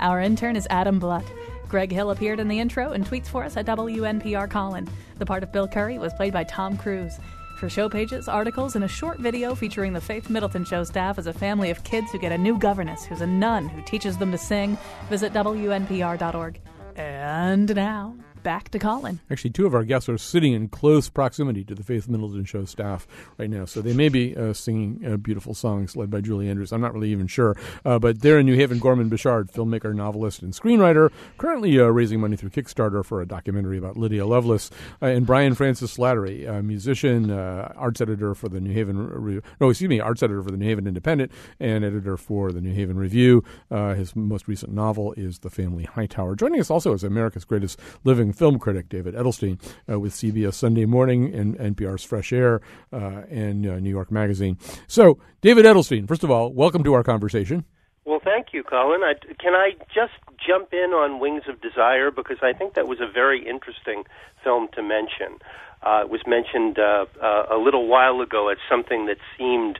Our 0.00 0.20
intern 0.20 0.56
is 0.56 0.66
Adam 0.70 0.98
Blutt. 0.98 1.24
Greg 1.68 1.92
Hill 1.92 2.10
appeared 2.10 2.40
in 2.40 2.48
the 2.48 2.58
intro 2.58 2.90
and 2.90 3.06
tweets 3.06 3.28
for 3.28 3.44
us 3.44 3.56
at 3.56 3.66
WNPR 3.66 4.50
Colin. 4.50 4.88
The 5.18 5.26
part 5.26 5.44
of 5.44 5.52
Bill 5.52 5.68
Curry 5.68 5.98
was 5.98 6.12
played 6.14 6.32
by 6.32 6.42
Tom 6.42 6.76
Cruise. 6.76 7.20
For 7.60 7.70
show 7.70 7.88
pages, 7.88 8.26
articles, 8.26 8.74
and 8.74 8.84
a 8.84 8.88
short 8.88 9.20
video 9.20 9.54
featuring 9.54 9.92
the 9.92 10.00
Faith 10.00 10.28
Middleton 10.28 10.64
Show 10.64 10.82
staff 10.82 11.18
as 11.18 11.28
a 11.28 11.32
family 11.32 11.70
of 11.70 11.84
kids 11.84 12.10
who 12.10 12.18
get 12.18 12.32
a 12.32 12.38
new 12.38 12.58
governess 12.58 13.04
who's 13.04 13.20
a 13.20 13.26
nun 13.28 13.68
who 13.68 13.82
teaches 13.82 14.18
them 14.18 14.32
to 14.32 14.38
sing, 14.38 14.76
visit 15.10 15.32
WNPR.org. 15.32 16.58
And 16.96 17.72
now, 17.76 18.16
back 18.42 18.70
to 18.70 18.78
Colin. 18.78 19.20
Actually, 19.30 19.50
two 19.50 19.66
of 19.66 19.74
our 19.74 19.84
guests 19.84 20.08
are 20.08 20.18
sitting 20.18 20.52
in 20.52 20.68
close 20.68 21.08
proximity 21.08 21.64
to 21.64 21.74
the 21.74 21.82
Faith 21.82 22.08
Middleton 22.08 22.44
Show 22.44 22.64
staff 22.64 23.06
right 23.36 23.50
now, 23.50 23.64
so 23.64 23.80
they 23.80 23.92
may 23.92 24.08
be 24.08 24.36
uh, 24.36 24.52
singing 24.52 25.04
uh, 25.06 25.16
beautiful 25.16 25.54
songs 25.54 25.96
led 25.96 26.10
by 26.10 26.20
Julie 26.20 26.48
Andrews. 26.48 26.72
I'm 26.72 26.80
not 26.80 26.94
really 26.94 27.10
even 27.10 27.26
sure, 27.26 27.56
uh, 27.84 27.98
but 27.98 28.20
they're 28.20 28.38
in 28.38 28.46
New 28.46 28.54
Haven. 28.54 28.78
Gorman 28.78 29.10
Bechard, 29.10 29.50
filmmaker, 29.50 29.94
novelist, 29.94 30.42
and 30.42 30.52
screenwriter, 30.52 31.10
currently 31.36 31.78
uh, 31.80 31.84
raising 31.84 32.20
money 32.20 32.36
through 32.36 32.50
Kickstarter 32.50 33.04
for 33.04 33.20
a 33.20 33.26
documentary 33.26 33.76
about 33.78 33.96
Lydia 33.96 34.24
Loveless, 34.24 34.70
uh, 35.02 35.06
and 35.06 35.26
Brian 35.26 35.54
Francis 35.54 35.96
Slattery, 35.96 36.62
musician, 36.62 37.30
uh, 37.30 37.72
arts 37.76 38.00
editor 38.00 38.34
for 38.34 38.48
the 38.48 38.60
New 38.60 38.72
Haven. 38.72 38.96
Re- 38.98 39.40
no, 39.60 39.70
excuse 39.70 39.88
me, 39.88 40.00
arts 40.00 40.22
editor 40.22 40.42
for 40.42 40.50
the 40.50 40.56
New 40.56 40.66
Haven 40.66 40.86
Independent 40.86 41.32
and 41.58 41.84
editor 41.84 42.16
for 42.16 42.52
the 42.52 42.60
New 42.60 42.72
Haven 42.72 42.96
Review. 42.96 43.42
His 43.70 44.14
most 44.14 44.48
recent 44.48 44.72
novel 44.72 45.12
is 45.14 45.40
The 45.40 45.50
Family 45.50 45.84
Hightower. 45.84 46.36
Joining 46.36 46.60
us 46.60 46.70
also 46.70 46.92
is 46.92 47.02
America's 47.02 47.44
greatest 47.44 47.80
living 48.04 48.27
film 48.32 48.58
critic, 48.58 48.88
David 48.88 49.14
Edelstein, 49.14 49.60
uh, 49.90 49.98
with 49.98 50.12
CBS 50.12 50.54
Sunday 50.54 50.84
Morning 50.84 51.34
and 51.34 51.56
NPR's 51.58 52.04
Fresh 52.04 52.32
Air 52.32 52.60
uh, 52.92 53.22
and 53.30 53.66
uh, 53.66 53.78
New 53.78 53.90
York 53.90 54.10
Magazine. 54.10 54.58
So, 54.86 55.18
David 55.40 55.64
Edelstein, 55.64 56.06
first 56.08 56.24
of 56.24 56.30
all, 56.30 56.52
welcome 56.52 56.82
to 56.84 56.94
our 56.94 57.04
conversation. 57.04 57.64
Well, 58.04 58.20
thank 58.24 58.54
you, 58.54 58.62
Colin. 58.62 59.02
I, 59.02 59.14
can 59.38 59.54
I 59.54 59.72
just 59.94 60.14
jump 60.44 60.72
in 60.72 60.92
on 60.94 61.20
Wings 61.20 61.42
of 61.46 61.60
Desire 61.60 62.10
because 62.10 62.38
I 62.42 62.52
think 62.52 62.74
that 62.74 62.88
was 62.88 63.00
a 63.00 63.06
very 63.06 63.46
interesting 63.46 64.04
film 64.42 64.68
to 64.74 64.82
mention. 64.82 65.38
Uh, 65.82 66.00
it 66.02 66.10
was 66.10 66.22
mentioned 66.26 66.78
uh, 66.78 67.06
uh, 67.22 67.44
a 67.50 67.58
little 67.58 67.86
while 67.86 68.20
ago 68.20 68.48
as 68.48 68.58
something 68.68 69.06
that 69.06 69.18
seemed 69.36 69.78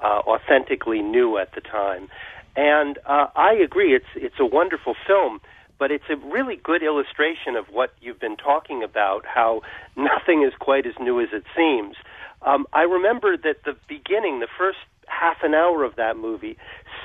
uh, 0.00 0.20
authentically 0.26 1.02
new 1.02 1.36
at 1.36 1.52
the 1.54 1.60
time, 1.60 2.08
and 2.56 2.98
uh, 3.06 3.26
I 3.34 3.54
agree. 3.54 3.94
It's 3.94 4.06
it's 4.14 4.38
a 4.38 4.46
wonderful 4.46 4.94
film, 5.06 5.40
but 5.78 5.90
it's 5.90 6.04
a 6.10 6.16
really 6.16 6.56
good 6.56 6.82
illustration 6.82 7.56
of 7.56 7.66
what 7.66 7.92
you've 8.00 8.20
been 8.20 8.36
talking 8.36 8.82
about. 8.82 9.24
How 9.26 9.62
nothing 9.96 10.42
is 10.42 10.52
quite 10.58 10.86
as 10.86 10.94
new 11.00 11.20
as 11.20 11.28
it 11.32 11.44
seems. 11.56 11.96
Um, 12.42 12.66
I 12.72 12.82
remember 12.82 13.36
that 13.36 13.64
the 13.64 13.76
beginning, 13.88 14.40
the 14.40 14.48
first 14.58 14.78
half 15.08 15.38
an 15.42 15.54
hour 15.54 15.84
of 15.84 15.96
that 15.96 16.16
movie 16.16 16.56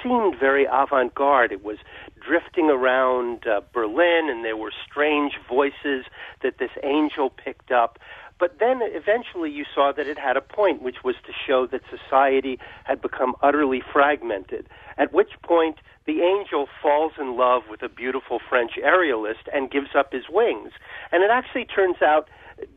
seemed 0.03 0.35
very 0.39 0.65
avant 0.65 1.13
garde. 1.15 1.51
It 1.51 1.63
was 1.63 1.77
drifting 2.19 2.69
around 2.69 3.45
uh, 3.47 3.61
Berlin, 3.73 4.29
and 4.29 4.43
there 4.43 4.57
were 4.57 4.71
strange 4.89 5.33
voices 5.47 6.05
that 6.41 6.57
this 6.59 6.71
angel 6.83 7.29
picked 7.29 7.71
up. 7.71 7.99
But 8.39 8.59
then 8.59 8.79
eventually 8.81 9.51
you 9.51 9.65
saw 9.75 9.91
that 9.91 10.07
it 10.07 10.17
had 10.17 10.37
a 10.37 10.41
point, 10.41 10.81
which 10.81 11.03
was 11.03 11.15
to 11.25 11.33
show 11.45 11.67
that 11.67 11.81
society 11.89 12.57
had 12.85 13.01
become 13.01 13.35
utterly 13.41 13.81
fragmented. 13.91 14.67
At 14.97 15.13
which 15.13 15.31
point 15.43 15.77
the 16.09 16.23
angel 16.23 16.65
falls 16.81 17.11
in 17.19 17.37
love 17.37 17.61
with 17.69 17.83
a 17.83 17.87
beautiful 17.87 18.39
French 18.49 18.71
aerialist 18.83 19.45
and 19.53 19.69
gives 19.69 19.93
up 19.95 20.11
his 20.11 20.23
wings. 20.27 20.71
And 21.11 21.23
it 21.23 21.29
actually 21.29 21.65
turns 21.65 22.01
out 22.01 22.27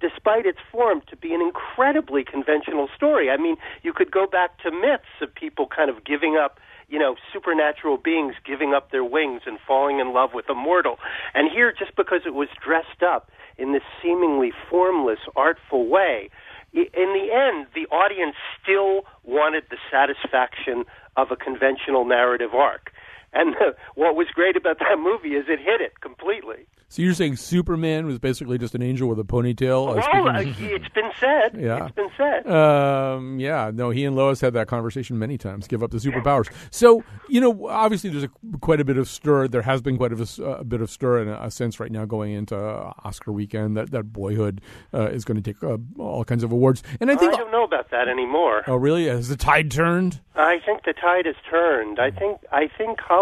despite 0.00 0.44
its 0.46 0.58
form, 0.70 1.02
to 1.08 1.16
be 1.16 1.34
an 1.34 1.40
incredibly 1.40 2.22
conventional 2.22 2.88
story. 2.94 3.30
I 3.30 3.36
mean, 3.38 3.56
you 3.82 3.92
could 3.92 4.12
go 4.12 4.26
back 4.26 4.58
to 4.58 4.70
myths 4.70 5.18
of 5.20 5.34
people 5.34 5.66
kind 5.66 5.90
of 5.90 6.04
giving 6.04 6.36
up, 6.36 6.60
you 6.88 7.00
know, 7.00 7.16
supernatural 7.32 7.96
beings 7.96 8.34
giving 8.46 8.74
up 8.74 8.92
their 8.92 9.02
wings 9.02 9.40
and 9.46 9.58
falling 9.66 9.98
in 9.98 10.12
love 10.12 10.30
with 10.34 10.48
a 10.48 10.54
mortal. 10.54 10.98
And 11.34 11.50
here, 11.50 11.72
just 11.76 11.96
because 11.96 12.20
it 12.26 12.34
was 12.34 12.48
dressed 12.64 13.02
up 13.02 13.30
in 13.58 13.72
this 13.72 13.82
seemingly 14.00 14.52
formless, 14.70 15.18
artful 15.34 15.88
way, 15.88 16.30
in 16.72 16.84
the 16.94 17.28
end, 17.34 17.66
the 17.74 17.86
audience 17.92 18.36
still 18.62 19.02
wanted 19.24 19.64
the 19.68 19.78
satisfaction 19.90 20.84
of 21.16 21.30
a 21.30 21.36
conventional 21.36 22.04
narrative 22.04 22.54
arc. 22.54 22.91
And 23.32 23.54
what 23.94 24.16
was 24.16 24.26
great 24.34 24.56
about 24.56 24.78
that 24.80 24.98
movie 24.98 25.34
is 25.36 25.46
it 25.48 25.58
hit 25.58 25.80
it 25.80 26.00
completely. 26.00 26.66
So 26.88 27.00
you're 27.00 27.14
saying 27.14 27.36
Superman 27.36 28.04
was 28.04 28.18
basically 28.18 28.58
just 28.58 28.74
an 28.74 28.82
angel 28.82 29.08
with 29.08 29.18
a 29.18 29.24
ponytail? 29.24 29.88
uh, 29.96 30.06
Well, 30.12 30.28
uh, 30.28 30.42
it's 30.44 30.88
been 30.90 31.10
said. 31.18 31.56
Yeah. 31.58 31.86
It's 31.86 31.94
been 31.94 32.10
said. 32.18 32.46
Um, 32.46 33.40
yeah, 33.40 33.70
no, 33.72 33.88
he 33.88 34.04
and 34.04 34.14
Lois 34.14 34.42
had 34.42 34.52
that 34.52 34.66
conversation 34.66 35.18
many 35.18 35.38
times. 35.38 35.66
Give 35.66 35.82
up 35.82 35.90
the 35.90 35.96
superpowers. 35.96 36.52
So 36.70 37.02
you 37.30 37.40
know, 37.40 37.68
obviously, 37.68 38.10
there's 38.10 38.24
a, 38.24 38.30
quite 38.60 38.80
a 38.80 38.84
bit 38.84 38.98
of 38.98 39.08
stir. 39.08 39.48
There 39.48 39.62
has 39.62 39.80
been 39.80 39.96
quite 39.96 40.12
a 40.12 40.64
bit 40.64 40.82
of 40.82 40.90
stir 40.90 41.20
and 41.20 41.30
a, 41.30 41.44
a 41.44 41.50
sense 41.50 41.80
right 41.80 41.90
now 41.90 42.04
going 42.04 42.32
into 42.34 42.58
uh, 42.58 42.92
Oscar 43.04 43.32
weekend 43.32 43.74
that 43.78 43.90
that 43.92 44.12
Boyhood 44.12 44.60
uh, 44.92 45.06
is 45.06 45.24
going 45.24 45.42
to 45.42 45.52
take 45.52 45.62
uh, 45.62 45.78
all 45.98 46.24
kinds 46.26 46.44
of 46.44 46.52
awards. 46.52 46.82
And 47.00 47.10
I 47.10 47.16
think, 47.16 47.32
I 47.32 47.36
don't 47.38 47.52
know 47.52 47.64
about 47.64 47.90
that 47.90 48.06
anymore. 48.08 48.64
oh, 48.66 48.76
really? 48.76 49.06
Has 49.06 49.28
the 49.28 49.36
tide 49.36 49.70
turned? 49.70 50.20
I 50.34 50.58
think 50.66 50.84
the 50.84 50.92
tide 50.92 51.24
has 51.24 51.36
turned. 51.48 51.98
I 51.98 52.10
think 52.10 52.40
I 52.50 52.68
think 52.76 53.00
Hollywood 53.00 53.21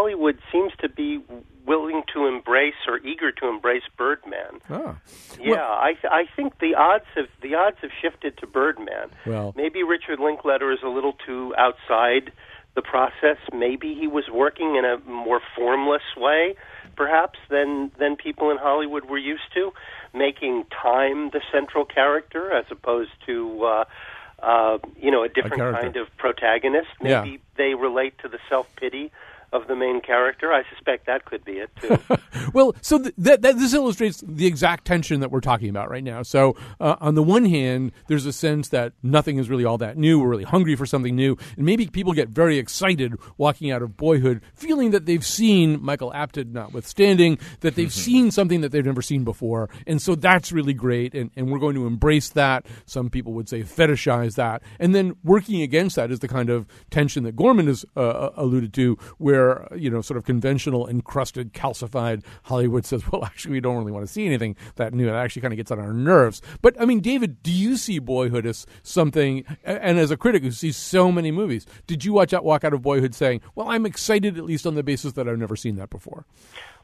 seems 0.53 0.73
to 0.81 0.89
be 0.89 1.21
willing 1.67 2.03
to 2.15 2.27
embrace 2.27 2.75
or 2.89 2.99
eager 2.99 3.31
to 3.33 3.49
embrace 3.49 3.83
Birdman. 3.97 4.61
Ah, 4.69 4.97
Yeah, 5.39 5.63
I 5.63 5.93
th- 6.01 6.13
I 6.13 6.25
think 6.37 6.59
the 6.59 6.75
odds 6.75 7.05
have 7.15 7.29
the 7.43 7.55
odds 7.55 7.77
have 7.83 7.91
shifted 8.01 8.37
to 8.39 8.47
Birdman. 8.47 9.11
Well- 9.27 9.53
maybe 9.57 9.83
Richard 9.83 10.19
Linklater 10.21 10.73
is 10.73 10.83
a 10.83 10.89
little 10.89 11.13
too 11.27 11.55
outside 11.57 12.33
the 12.75 12.83
process. 12.83 13.37
Maybe 13.53 13.95
he 13.95 14.07
was 14.07 14.29
working 14.31 14.77
in 14.77 14.85
a 14.85 14.99
more 15.07 15.41
formless 15.57 16.03
way, 16.17 16.55
perhaps 16.97 17.39
than 17.49 17.91
than 17.99 18.17
people 18.17 18.51
in 18.51 18.57
Hollywood 18.57 19.05
were 19.05 19.19
used 19.19 19.53
to, 19.55 19.73
making 20.15 20.65
time 20.83 21.31
the 21.31 21.41
central 21.53 21.85
character 21.85 22.53
as 22.53 22.65
opposed 22.71 23.13
to. 23.27 23.65
Uh, 23.65 23.85
uh, 24.43 24.79
you 24.99 25.11
know, 25.11 25.23
a 25.23 25.29
different 25.29 25.57
character. 25.57 25.83
kind 25.83 25.97
of 25.97 26.17
protagonist. 26.17 26.89
Yeah. 27.03 27.21
Maybe 27.23 27.41
they 27.57 27.75
relate 27.75 28.17
to 28.23 28.29
the 28.29 28.39
self 28.49 28.75
pity 28.77 29.13
of 29.53 29.67
the 29.67 29.77
main 29.77 30.01
character. 30.01 30.53
I 30.53 30.63
suspect 30.71 31.07
that 31.07 31.25
could 31.25 31.45
be 31.45 31.53
it 31.53 31.71
too. 31.81 31.99
Well, 32.53 32.75
so 32.81 32.99
th- 32.99 33.15
that, 33.19 33.43
that 33.43 33.59
this 33.59 33.75
illustrates 33.75 34.23
the 34.27 34.47
exact 34.47 34.85
tension 34.85 35.21
that 35.21 35.31
we're 35.31 35.41
talking 35.41 35.69
about 35.69 35.91
right 35.91 36.03
now. 36.03 36.23
So, 36.23 36.57
uh, 36.81 36.97
on 37.01 37.15
the 37.15 37.23
one 37.23 37.45
hand, 37.45 37.93
there's 38.09 38.27
a 38.27 38.33
sense 38.33 38.69
that 38.71 38.93
nothing 39.03 39.39
is 39.39 39.49
really 39.49 39.65
all 39.65 39.79
that 39.79 39.97
new. 39.97 40.19
We're 40.19 40.29
really 40.29 40.45
hungry 40.45 40.75
for 40.75 40.87
something 40.87 41.15
new, 41.15 41.37
and 41.57 41.65
maybe 41.65 41.87
people 41.87 42.13
get 42.13 42.29
very 42.29 42.59
excited 42.59 43.15
walking 43.37 43.71
out 43.71 43.83
of 43.83 43.97
Boyhood, 43.97 44.41
feeling 44.55 44.91
that 44.91 45.07
they've 45.07 45.25
seen 45.25 45.83
Michael 45.83 46.13
Apted, 46.13 46.53
notwithstanding, 46.53 47.39
that 47.61 47.75
they've 47.75 47.93
seen 47.93 48.31
something 48.31 48.61
that 48.63 48.73
they've 48.73 48.85
never 48.85 49.03
seen 49.03 49.25
before, 49.25 49.69
and 49.87 50.01
so 50.01 50.15
that's 50.15 50.51
really 50.53 50.75
great, 50.75 51.15
and, 51.15 51.31
and 51.37 51.51
we're 51.51 51.59
going 51.59 51.75
to 51.75 51.87
embrace 51.87 52.31
that. 52.31 52.67
Some 52.87 53.11
people 53.11 53.33
would 53.35 53.49
say 53.49 53.63
fetishize 53.63 54.35
that, 54.37 54.63
and 54.79 54.95
then 54.95 55.17
working 55.23 55.63
against 55.63 55.97
that 55.97 56.11
is 56.11 56.21
the 56.21 56.29
kind 56.29 56.51
of 56.51 56.67
tension 56.91 57.25
that 57.25 57.37
Gorman 57.37 57.67
has 57.67 57.85
uh, 57.97 58.31
alluded 58.37 58.73
to, 58.75 58.97
where 59.19 59.40
you 59.77 59.91
know, 59.91 60.01
sort 60.01 60.19
of 60.19 60.25
conventional, 60.25 60.87
encrusted, 60.89 61.53
calcified 61.53 62.25
Hollywood 62.45 62.85
says, 62.85 63.03
"Well, 63.11 63.25
actually, 63.31 63.53
we 63.53 63.61
don't 63.61 63.77
really 63.77 63.93
want 63.93 64.07
to 64.07 64.13
see 64.13 64.27
anything 64.27 64.57
that 64.77 64.95
new." 64.95 65.07
That 65.07 65.17
actually 65.17 65.43
kind 65.43 65.53
of 65.53 65.57
gets 65.57 65.71
on 65.71 65.79
our 65.79 65.93
nerves. 65.93 66.43
But 66.63 66.81
I 66.81 66.85
mean, 66.85 67.01
David, 67.01 67.43
do 67.43 67.53
you 67.53 67.77
see 67.77 67.99
Boyhood 67.99 68.47
as 68.47 68.67
something? 68.83 69.45
And 69.65 69.99
as 69.99 70.11
a 70.11 70.17
critic 70.17 70.43
who 70.43 70.51
sees 70.51 70.77
so 70.77 71.11
many 71.13 71.31
movies, 71.31 71.67
did 71.87 72.05
you 72.05 72.13
watch 72.13 72.33
out, 72.33 72.45
walk 72.45 72.65
out 72.65 72.73
of 72.73 72.83
Boyhood 72.83 73.15
saying, 73.15 73.41
"Well, 73.55 73.69
I'm 73.69 73.87
excited 73.87 74.39
at 74.39 74.45
least 74.45 74.67
on 74.67 74.75
the 74.75 74.83
basis 74.83 75.13
that 75.15 75.29
I've 75.29 75.39
never 75.39 75.57
seen 75.57 75.77
that 75.77 75.91
before"? 75.91 76.25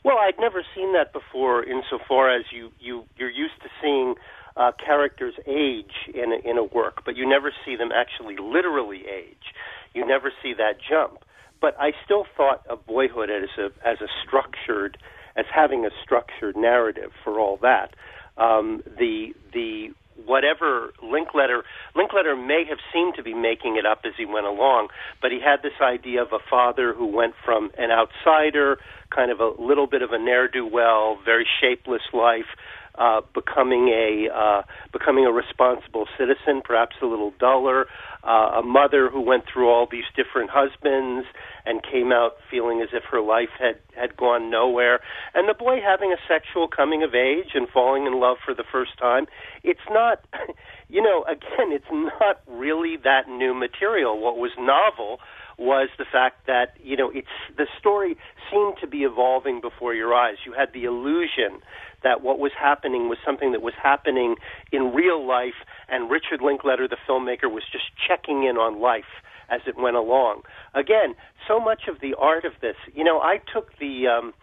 Well, 0.04 0.18
I'd 0.18 0.38
never 0.38 0.64
seen 0.74 0.92
that 0.92 1.12
before. 1.12 1.64
Insofar 1.64 2.34
as 2.34 2.44
you 2.52 2.70
you 2.78 3.04
you're 3.16 3.30
used 3.30 3.60
to 3.62 3.68
seeing 3.82 4.14
uh, 4.56 4.72
characters 4.84 5.34
age 5.46 5.92
in 6.14 6.32
a, 6.32 6.48
in 6.48 6.58
a 6.58 6.64
work, 6.64 7.02
but 7.04 7.16
you 7.16 7.28
never 7.28 7.52
see 7.64 7.76
them 7.76 7.90
actually 7.92 8.36
literally 8.36 9.04
age. 9.06 9.52
You 9.94 10.06
never 10.06 10.32
see 10.42 10.54
that 10.54 10.76
jump. 10.80 11.24
But 11.60 11.76
I 11.78 11.92
still 12.04 12.26
thought 12.36 12.62
of 12.68 12.84
Boyhood 12.86 13.30
as 13.30 13.48
a 13.58 13.66
as 13.86 14.00
a 14.00 14.08
structured 14.26 14.98
as 15.36 15.44
having 15.54 15.84
a 15.84 15.90
structured 16.02 16.56
narrative 16.56 17.12
for 17.22 17.38
all 17.38 17.58
that. 17.62 17.94
Um, 18.36 18.82
the 18.98 19.34
the 19.52 19.90
whatever 20.24 20.92
Linklater 21.02 21.62
Linklater 21.94 22.36
may 22.36 22.64
have 22.68 22.78
seemed 22.92 23.14
to 23.16 23.22
be 23.22 23.34
making 23.34 23.76
it 23.76 23.86
up 23.86 24.00
as 24.04 24.12
he 24.16 24.24
went 24.24 24.46
along, 24.46 24.88
but 25.20 25.30
he 25.30 25.40
had 25.40 25.62
this 25.62 25.78
idea 25.82 26.22
of 26.22 26.28
a 26.32 26.38
father 26.50 26.94
who 26.94 27.06
went 27.06 27.34
from 27.44 27.70
an 27.78 27.90
outsider, 27.90 28.78
kind 29.14 29.30
of 29.30 29.40
a 29.40 29.52
little 29.60 29.86
bit 29.86 30.02
of 30.02 30.12
a 30.12 30.18
ne'er 30.18 30.48
do 30.48 30.66
well, 30.66 31.18
very 31.24 31.46
shapeless 31.60 32.02
life, 32.12 32.56
uh, 32.98 33.20
becoming 33.34 33.88
a 33.88 34.28
uh, 34.32 34.62
becoming 34.92 35.26
a 35.26 35.32
responsible 35.32 36.06
citizen, 36.18 36.62
perhaps 36.64 36.96
a 37.02 37.06
little 37.06 37.32
duller. 37.38 37.86
Uh, 38.24 38.58
a 38.58 38.62
mother 38.62 39.08
who 39.08 39.20
went 39.20 39.44
through 39.46 39.68
all 39.68 39.86
these 39.88 40.04
different 40.16 40.50
husbands 40.52 41.26
and 41.64 41.80
came 41.82 42.10
out 42.10 42.32
feeling 42.50 42.80
as 42.80 42.88
if 42.92 43.04
her 43.04 43.20
life 43.20 43.50
had 43.58 43.76
had 43.94 44.16
gone 44.16 44.50
nowhere. 44.50 45.00
And 45.34 45.48
the 45.48 45.54
boy 45.54 45.78
having 45.80 46.12
a 46.12 46.16
sexual 46.26 46.68
coming 46.68 47.02
of 47.02 47.14
age 47.14 47.54
and 47.54 47.68
falling 47.68 48.06
in 48.06 48.18
love 48.18 48.38
for 48.44 48.54
the 48.54 48.64
first 48.70 48.98
time. 48.98 49.26
It's 49.62 49.86
not, 49.90 50.24
you 50.88 51.02
know, 51.02 51.24
again, 51.28 51.70
it's 51.70 51.90
not 51.90 52.40
really 52.48 52.96
that 53.04 53.28
new 53.28 53.54
material. 53.54 54.18
What 54.18 54.38
was 54.38 54.50
novel 54.58 55.20
was 55.58 55.88
the 55.98 56.04
fact 56.04 56.46
that 56.46 56.74
you 56.82 56.96
know 56.96 57.10
it's 57.14 57.28
the 57.56 57.66
story 57.78 58.16
seemed 58.50 58.74
to 58.80 58.86
be 58.86 58.98
evolving 58.98 59.60
before 59.60 59.94
your 59.94 60.14
eyes. 60.14 60.36
You 60.44 60.52
had 60.52 60.72
the 60.72 60.84
illusion 60.84 61.60
that 62.02 62.22
what 62.22 62.38
was 62.38 62.52
happening 62.58 63.08
was 63.08 63.18
something 63.24 63.52
that 63.52 63.62
was 63.62 63.74
happening 63.82 64.36
in 64.70 64.92
real 64.92 65.26
life, 65.26 65.64
and 65.88 66.10
Richard 66.10 66.40
Linklater, 66.42 66.86
the 66.86 66.98
filmmaker, 67.08 67.50
was 67.50 67.64
just 67.70 67.84
checking 68.06 68.44
in 68.44 68.56
on 68.56 68.80
life 68.80 69.22
as 69.48 69.60
it 69.66 69.76
went 69.76 69.96
along. 69.96 70.42
Again, 70.74 71.14
so 71.46 71.58
much 71.58 71.82
of 71.88 72.00
the 72.00 72.14
art 72.18 72.44
of 72.44 72.52
this, 72.60 72.76
you 72.94 73.04
know, 73.04 73.20
I 73.20 73.38
took 73.52 73.78
the. 73.78 74.08
Um, 74.08 74.34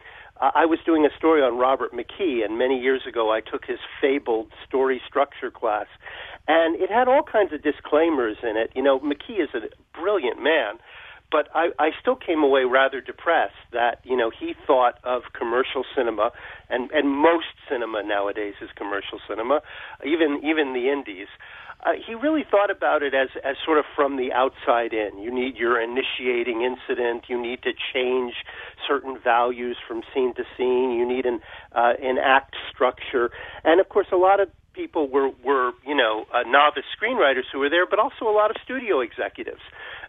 I 0.42 0.66
was 0.66 0.80
doing 0.84 1.06
a 1.06 1.16
story 1.16 1.42
on 1.44 1.60
Robert 1.60 1.94
McKee, 1.94 2.44
and 2.44 2.58
many 2.58 2.78
years 2.80 3.04
ago 3.08 3.32
I 3.32 3.40
took 3.40 3.66
his 3.66 3.78
fabled 4.02 4.52
story 4.68 5.00
structure 5.08 5.52
class, 5.52 5.86
and 6.48 6.76
it 6.82 6.90
had 6.90 7.08
all 7.08 7.22
kinds 7.24 7.54
of 7.54 7.62
disclaimers 7.62 8.38
in 8.42 8.58
it. 8.58 8.72
You 8.76 8.82
know, 8.82 9.00
McKee 9.00 9.40
is 9.42 9.50
a 9.54 9.70
brilliant 9.98 10.42
man, 10.42 10.80
but 11.34 11.50
I, 11.56 11.70
I 11.80 11.90
still 12.00 12.16
came 12.16 12.44
away 12.44 12.62
rather 12.64 13.02
depressed 13.02 13.66
that 13.74 13.98
you 14.04 14.16
know 14.16 14.30
he 14.30 14.54
thought 14.68 15.00
of 15.04 15.24
commercial 15.38 15.84
cinema, 15.98 16.30
and 16.70 16.92
and 16.92 17.10
most 17.10 17.58
cinema 17.68 18.04
nowadays 18.06 18.54
is 18.62 18.70
commercial 18.78 19.20
cinema, 19.28 19.62
even 20.06 20.42
even 20.46 20.74
the 20.74 20.94
indies. 20.94 21.28
Uh, 21.84 22.00
he 22.00 22.14
really 22.14 22.46
thought 22.50 22.70
about 22.70 23.02
it 23.02 23.16
as 23.16 23.30
as 23.44 23.56
sort 23.66 23.80
of 23.80 23.86
from 23.96 24.16
the 24.16 24.32
outside 24.32 24.94
in. 24.94 25.18
You 25.18 25.34
need 25.34 25.58
your 25.58 25.82
initiating 25.82 26.62
incident. 26.62 27.26
You 27.28 27.42
need 27.42 27.64
to 27.64 27.74
change 27.92 28.36
certain 28.88 29.18
values 29.22 29.76
from 29.88 30.04
scene 30.14 30.36
to 30.36 30.44
scene. 30.56 30.92
You 30.92 31.10
need 31.10 31.26
an 31.26 31.42
uh, 31.74 31.94
an 32.00 32.20
act 32.22 32.56
structure, 32.72 33.32
and 33.64 33.82
of 33.82 33.90
course, 33.90 34.08
a 34.14 34.18
lot 34.18 34.40
of 34.40 34.50
people 34.74 35.10
were 35.10 35.32
were 35.44 35.72
you 35.84 35.96
know 35.96 36.26
uh, 36.32 36.44
novice 36.46 36.86
screenwriters 36.94 37.50
who 37.52 37.58
were 37.58 37.70
there, 37.70 37.88
but 37.90 37.98
also 37.98 38.30
a 38.30 38.36
lot 38.36 38.52
of 38.52 38.58
studio 38.64 39.02
executives 39.02 39.66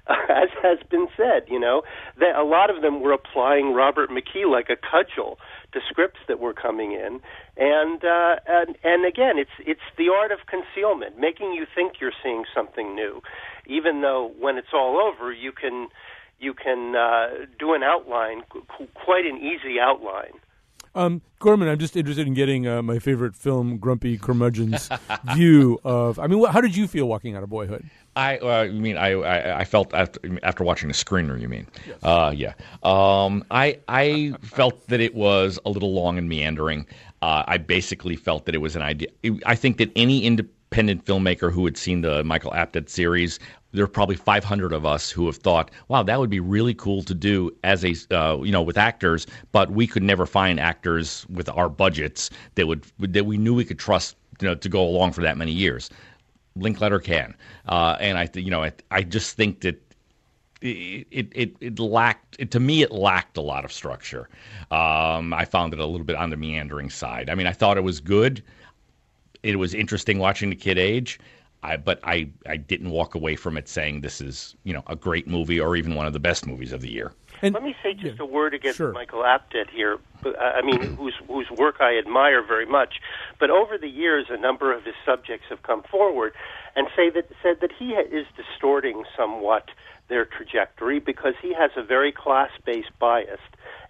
as 0.28 0.50
has 0.62 0.78
been 0.90 1.08
said, 1.16 1.44
you 1.48 1.58
know, 1.58 1.82
that 2.20 2.36
a 2.36 2.44
lot 2.44 2.70
of 2.70 2.82
them 2.82 3.00
were 3.00 3.12
applying 3.12 3.72
Robert 3.72 4.10
McKee 4.10 4.50
like 4.50 4.68
a 4.68 4.76
cudgel 4.76 5.38
to 5.72 5.80
scripts 5.88 6.20
that 6.28 6.40
were 6.40 6.52
coming 6.52 6.92
in, 6.92 7.20
and 7.56 8.04
uh, 8.04 8.36
and 8.46 8.76
and 8.84 9.06
again, 9.06 9.38
it's 9.38 9.56
it's 9.60 9.86
the 9.96 10.10
art 10.14 10.30
of 10.32 10.40
concealment, 10.46 11.18
making 11.18 11.52
you 11.52 11.66
think 11.74 11.94
you're 12.00 12.12
seeing 12.22 12.44
something 12.54 12.94
new, 12.94 13.22
even 13.66 14.02
though 14.02 14.32
when 14.38 14.58
it's 14.58 14.74
all 14.74 14.98
over, 15.00 15.32
you 15.32 15.52
can 15.52 15.88
you 16.38 16.52
can 16.54 16.94
uh, 16.96 17.46
do 17.58 17.74
an 17.74 17.82
outline, 17.82 18.42
qu- 18.50 18.88
quite 18.94 19.24
an 19.24 19.38
easy 19.38 19.80
outline. 19.80 20.34
Um, 20.94 21.22
Gorman, 21.40 21.68
I'm 21.68 21.78
just 21.78 21.96
interested 21.96 22.26
in 22.26 22.34
getting 22.34 22.66
uh, 22.66 22.80
my 22.82 22.98
favorite 22.98 23.34
film, 23.34 23.78
Grumpy 23.78 24.16
Curmudgeon's 24.16 24.88
view 25.34 25.78
of. 25.84 26.18
I 26.18 26.26
mean, 26.28 26.42
wh- 26.42 26.50
how 26.50 26.60
did 26.60 26.76
you 26.76 26.86
feel 26.86 27.06
walking 27.06 27.34
out 27.36 27.42
of 27.42 27.50
Boyhood? 27.50 27.84
I 28.16 28.38
uh, 28.38 28.62
you 28.62 28.80
mean 28.80 28.96
I, 28.96 29.10
I 29.12 29.58
I 29.60 29.64
felt 29.64 29.92
after 29.92 30.20
after 30.44 30.62
watching 30.62 30.88
the 30.88 30.94
screener. 30.94 31.40
You 31.40 31.48
mean? 31.48 31.66
Uh, 32.02 32.32
yeah. 32.34 32.54
Um, 32.84 33.44
I 33.50 33.78
I 33.88 34.34
felt 34.40 34.86
that 34.86 35.00
it 35.00 35.14
was 35.14 35.58
a 35.66 35.70
little 35.70 35.92
long 35.92 36.16
and 36.16 36.28
meandering. 36.28 36.86
Uh, 37.22 37.42
I 37.46 37.58
basically 37.58 38.14
felt 38.16 38.44
that 38.46 38.54
it 38.54 38.58
was 38.58 38.76
an 38.76 38.82
idea. 38.82 39.08
I 39.46 39.56
think 39.56 39.78
that 39.78 39.90
any 39.96 40.24
independent 40.24 41.04
filmmaker 41.04 41.52
who 41.52 41.64
had 41.64 41.76
seen 41.76 42.02
the 42.02 42.22
Michael 42.22 42.52
Apted 42.52 42.88
series, 42.88 43.40
there 43.74 43.84
are 43.84 43.88
probably 43.88 44.16
500 44.16 44.72
of 44.72 44.86
us 44.86 45.10
who 45.10 45.26
have 45.26 45.36
thought, 45.36 45.70
"Wow, 45.88 46.02
that 46.04 46.20
would 46.20 46.30
be 46.30 46.40
really 46.40 46.74
cool 46.74 47.02
to 47.02 47.14
do 47.14 47.50
as 47.64 47.84
a 47.84 47.94
uh, 48.14 48.40
you 48.42 48.52
know 48.52 48.62
with 48.62 48.78
actors," 48.78 49.26
but 49.52 49.72
we 49.72 49.86
could 49.86 50.02
never 50.02 50.26
find 50.26 50.58
actors 50.60 51.26
with 51.28 51.48
our 51.48 51.68
budgets 51.68 52.30
that 52.54 52.66
would 52.66 52.84
that 53.00 53.26
we 53.26 53.36
knew 53.36 53.54
we 53.54 53.64
could 53.64 53.78
trust 53.78 54.16
you 54.40 54.48
know 54.48 54.54
to 54.54 54.68
go 54.68 54.82
along 54.82 55.12
for 55.12 55.22
that 55.22 55.36
many 55.36 55.52
years. 55.52 55.90
Linklater 56.56 57.00
can, 57.00 57.34
uh, 57.68 57.96
and 57.98 58.16
I, 58.16 58.26
th- 58.26 58.44
you 58.44 58.50
know, 58.50 58.62
I, 58.62 58.72
I 58.92 59.02
just 59.02 59.36
think 59.36 59.62
that 59.62 59.82
it, 60.62 61.28
it, 61.32 61.56
it, 61.60 61.78
lacked 61.80 62.36
it, 62.38 62.52
to 62.52 62.60
me. 62.60 62.82
It 62.82 62.92
lacked 62.92 63.36
a 63.36 63.40
lot 63.40 63.64
of 63.64 63.72
structure. 63.72 64.28
Um, 64.70 65.34
I 65.34 65.44
found 65.44 65.72
it 65.72 65.80
a 65.80 65.84
little 65.84 66.06
bit 66.06 66.14
on 66.14 66.30
the 66.30 66.36
meandering 66.36 66.90
side. 66.90 67.28
I 67.28 67.34
mean, 67.34 67.48
I 67.48 67.52
thought 67.52 67.76
it 67.76 67.82
was 67.82 68.00
good. 68.00 68.42
It 69.42 69.56
was 69.56 69.74
interesting 69.74 70.20
watching 70.20 70.50
the 70.50 70.56
kid 70.56 70.78
age. 70.78 71.18
I, 71.64 71.76
but 71.78 71.98
I, 72.04 72.28
I 72.46 72.56
didn't 72.56 72.90
walk 72.90 73.14
away 73.14 73.36
from 73.36 73.56
it 73.56 73.68
saying 73.68 74.02
this 74.02 74.20
is 74.20 74.54
you 74.64 74.72
know 74.72 74.82
a 74.86 74.96
great 74.96 75.26
movie 75.26 75.58
or 75.58 75.76
even 75.76 75.94
one 75.94 76.06
of 76.06 76.12
the 76.12 76.20
best 76.20 76.46
movies 76.46 76.72
of 76.72 76.80
the 76.80 76.90
year. 76.90 77.12
And, 77.42 77.52
Let 77.52 77.62
me 77.62 77.74
say 77.82 77.94
just 77.94 78.20
a 78.20 78.24
word 78.24 78.54
against 78.54 78.80
Michael 78.80 79.22
Apted 79.22 79.68
here. 79.70 79.98
Uh, 80.24 80.30
I 80.38 80.62
mean, 80.62 80.96
whose 80.98 81.14
whose 81.26 81.50
work 81.50 81.76
I 81.80 81.98
admire 81.98 82.46
very 82.46 82.66
much. 82.66 82.94
But 83.40 83.50
over 83.50 83.78
the 83.78 83.88
years, 83.88 84.26
a 84.30 84.36
number 84.36 84.72
of 84.72 84.84
his 84.84 84.94
subjects 85.04 85.46
have 85.50 85.62
come 85.62 85.82
forward 85.90 86.32
and 86.76 86.86
say 86.96 87.10
that 87.10 87.28
said 87.42 87.60
that 87.60 87.70
he 87.78 87.90
is 87.90 88.26
distorting 88.36 89.04
somewhat 89.16 89.68
their 90.08 90.24
trajectory 90.24 91.00
because 91.00 91.34
he 91.40 91.54
has 91.54 91.70
a 91.76 91.82
very 91.82 92.12
class-based 92.12 92.92
bias, 93.00 93.40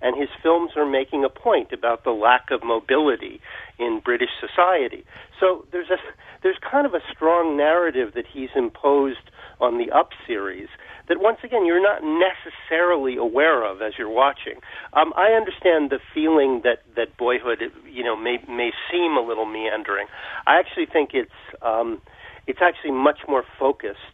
and 0.00 0.18
his 0.18 0.28
films 0.42 0.72
are 0.76 0.86
making 0.86 1.24
a 1.24 1.28
point 1.28 1.72
about 1.72 2.04
the 2.04 2.10
lack 2.10 2.50
of 2.50 2.62
mobility 2.62 3.40
in 3.78 4.00
British 4.04 4.30
society. 4.40 5.04
So 5.40 5.64
there's 5.72 5.90
a 5.90 5.96
there's 6.42 6.58
kind 6.70 6.86
of 6.86 6.94
a 6.94 7.00
strong 7.10 7.56
narrative 7.56 8.12
that 8.14 8.26
he's 8.32 8.50
imposed 8.54 9.30
on 9.60 9.78
the 9.78 9.90
Up 9.90 10.10
series 10.26 10.68
that 11.08 11.20
once 11.20 11.38
again 11.42 11.66
you're 11.66 11.82
not 11.82 12.02
necessarily 12.02 13.16
aware 13.16 13.64
of 13.64 13.82
as 13.82 13.94
you're 13.98 14.10
watching. 14.10 14.60
Um, 14.92 15.12
I 15.16 15.32
understand 15.32 15.90
the 15.90 16.00
feeling 16.14 16.60
that 16.64 16.82
that 16.96 17.16
Boyhood, 17.16 17.58
you 17.90 18.04
know, 18.04 18.16
may 18.16 18.38
may 18.48 18.70
seem 18.90 19.16
a 19.16 19.20
little 19.26 19.46
meandering. 19.46 20.06
I 20.46 20.58
actually 20.58 20.86
think 20.86 21.10
it's 21.12 21.30
um, 21.62 22.00
it's 22.46 22.60
actually 22.62 22.92
much 22.92 23.20
more 23.28 23.44
focused 23.58 24.13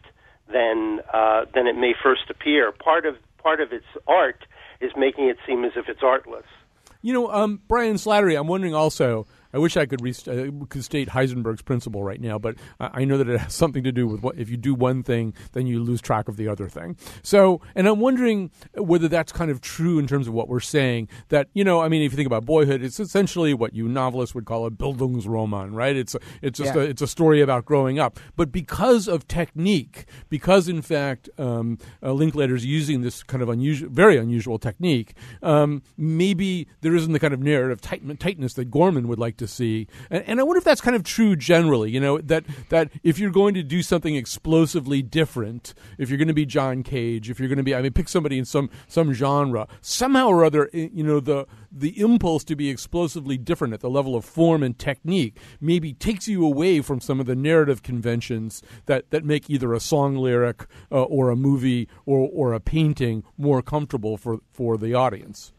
than 0.51 0.99
uh, 1.13 1.45
than 1.53 1.67
it 1.67 1.75
may 1.75 1.93
first 2.01 2.29
appear. 2.29 2.71
Part 2.71 3.05
of 3.05 3.15
part 3.37 3.61
of 3.61 3.71
its 3.71 3.85
art 4.07 4.45
is 4.79 4.91
making 4.95 5.27
it 5.29 5.37
seem 5.45 5.63
as 5.63 5.71
if 5.75 5.87
it's 5.89 6.03
artless. 6.03 6.45
You 7.01 7.13
know, 7.13 7.31
um, 7.31 7.61
Brian 7.67 7.95
Slattery, 7.95 8.37
I'm 8.37 8.47
wondering 8.47 8.75
also. 8.75 9.25
I 9.53 9.57
wish 9.57 9.77
I 9.77 9.85
could, 9.85 10.01
rest- 10.01 10.27
uh, 10.29 10.47
could 10.69 10.83
state 10.83 11.09
Heisenberg's 11.09 11.61
principle 11.61 12.03
right 12.03 12.21
now, 12.21 12.37
but 12.39 12.55
I 12.79 13.01
I 13.01 13.05
know 13.05 13.17
that 13.17 13.27
it 13.29 13.39
has 13.39 13.53
something 13.63 13.83
to 13.83 13.91
do 13.91 14.07
with 14.07 14.21
what 14.21 14.37
if 14.37 14.49
you 14.49 14.57
do 14.57 14.73
one 14.75 15.01
thing, 15.03 15.33
then 15.53 15.65
you 15.67 15.81
lose 15.83 16.01
track 16.01 16.27
of 16.27 16.37
the 16.37 16.47
other 16.47 16.67
thing. 16.69 16.95
So, 17.23 17.61
and 17.75 17.87
I'm 17.87 17.99
wondering 17.99 18.51
whether 18.75 19.07
that's 19.07 19.31
kind 19.31 19.49
of 19.51 19.59
true 19.61 19.97
in 19.99 20.07
terms 20.07 20.27
of 20.27 20.33
what 20.33 20.47
we're 20.47 20.59
saying. 20.59 21.07
That 21.29 21.47
you 21.53 21.63
know, 21.63 21.79
I 21.81 21.87
mean, 21.87 22.01
if 22.03 22.11
you 22.11 22.15
think 22.15 22.27
about 22.27 22.45
Boyhood, 22.45 22.81
it's 22.83 22.99
essentially 22.99 23.53
what 23.53 23.73
you 23.73 23.87
novelists 23.87 24.35
would 24.35 24.45
call 24.45 24.65
a 24.65 24.71
Bildungsroman, 24.71 25.73
right? 25.73 25.95
It's 25.95 26.15
a, 26.15 26.19
it's 26.41 26.59
just 26.59 26.75
Yeah. 26.75 26.81
a, 26.81 26.85
it's 26.85 27.01
a 27.01 27.07
story 27.07 27.41
about 27.41 27.65
growing 27.65 27.99
up, 27.99 28.19
but 28.35 28.51
because 28.51 29.07
of 29.07 29.27
technique, 29.27 30.05
because 30.29 30.67
in 30.67 30.81
fact 30.81 31.29
um, 31.37 31.77
uh, 32.03 32.11
Linklater's 32.13 32.65
using 32.65 33.01
this 33.01 33.23
kind 33.23 33.41
of 33.41 33.49
unusual, 33.49 33.89
very 33.89 34.17
unusual 34.17 34.59
technique, 34.59 35.15
um, 35.43 35.81
maybe 35.97 36.67
there 36.81 36.95
isn't 36.95 37.13
the 37.13 37.19
kind 37.19 37.33
of 37.33 37.39
narrative 37.41 37.81
tight- 37.81 38.19
tightness 38.19 38.53
that 38.53 38.65
Gorman 38.71 39.07
would 39.07 39.19
like 39.19 39.37
to 39.41 39.47
see. 39.47 39.87
And, 40.09 40.23
and 40.25 40.39
I 40.39 40.43
wonder 40.43 40.59
if 40.59 40.63
that's 40.63 40.81
kind 40.81 40.95
of 40.95 41.03
true 41.03 41.35
generally. 41.35 41.91
You 41.91 41.99
know 41.99 42.17
that 42.19 42.45
that 42.69 42.89
if 43.03 43.19
you're 43.19 43.31
going 43.31 43.53
to 43.55 43.63
do 43.63 43.81
something 43.83 44.15
explosively 44.15 45.01
different, 45.01 45.73
if 45.97 46.09
you're 46.09 46.17
going 46.17 46.27
to 46.29 46.33
be 46.33 46.45
John 46.45 46.83
Cage, 46.83 47.29
if 47.29 47.39
you're 47.39 47.49
going 47.49 47.57
to 47.57 47.63
be, 47.63 47.75
I 47.75 47.81
mean, 47.81 47.93
pick 47.93 48.07
somebody 48.07 48.37
in 48.37 48.45
some 48.45 48.69
some 48.87 49.13
genre, 49.13 49.67
somehow 49.81 50.27
or 50.27 50.45
other, 50.45 50.69
you 50.73 51.03
know 51.03 51.19
the 51.19 51.45
the 51.71 51.99
impulse 51.99 52.43
to 52.43 52.55
be 52.55 52.69
explosively 52.69 53.37
different 53.37 53.73
at 53.73 53.79
the 53.79 53.89
level 53.89 54.15
of 54.15 54.25
form 54.25 54.61
and 54.61 54.77
technique 54.77 55.37
maybe 55.59 55.93
takes 55.93 56.27
you 56.27 56.45
away 56.45 56.81
from 56.81 56.99
some 56.99 57.19
of 57.19 57.25
the 57.25 57.35
narrative 57.35 57.81
conventions 57.81 58.61
that, 58.85 59.09
that 59.11 59.23
make 59.23 59.49
either 59.49 59.73
a 59.73 59.79
song 59.79 60.15
lyric 60.15 60.65
uh, 60.91 61.03
or 61.03 61.29
a 61.29 61.35
movie 61.35 61.87
or, 62.05 62.29
or 62.31 62.53
a 62.53 62.59
painting 62.59 63.23
more 63.37 63.61
comfortable 63.61 64.17
for, 64.17 64.39
for 64.51 64.77
the 64.77 64.93
audience. 64.93 65.53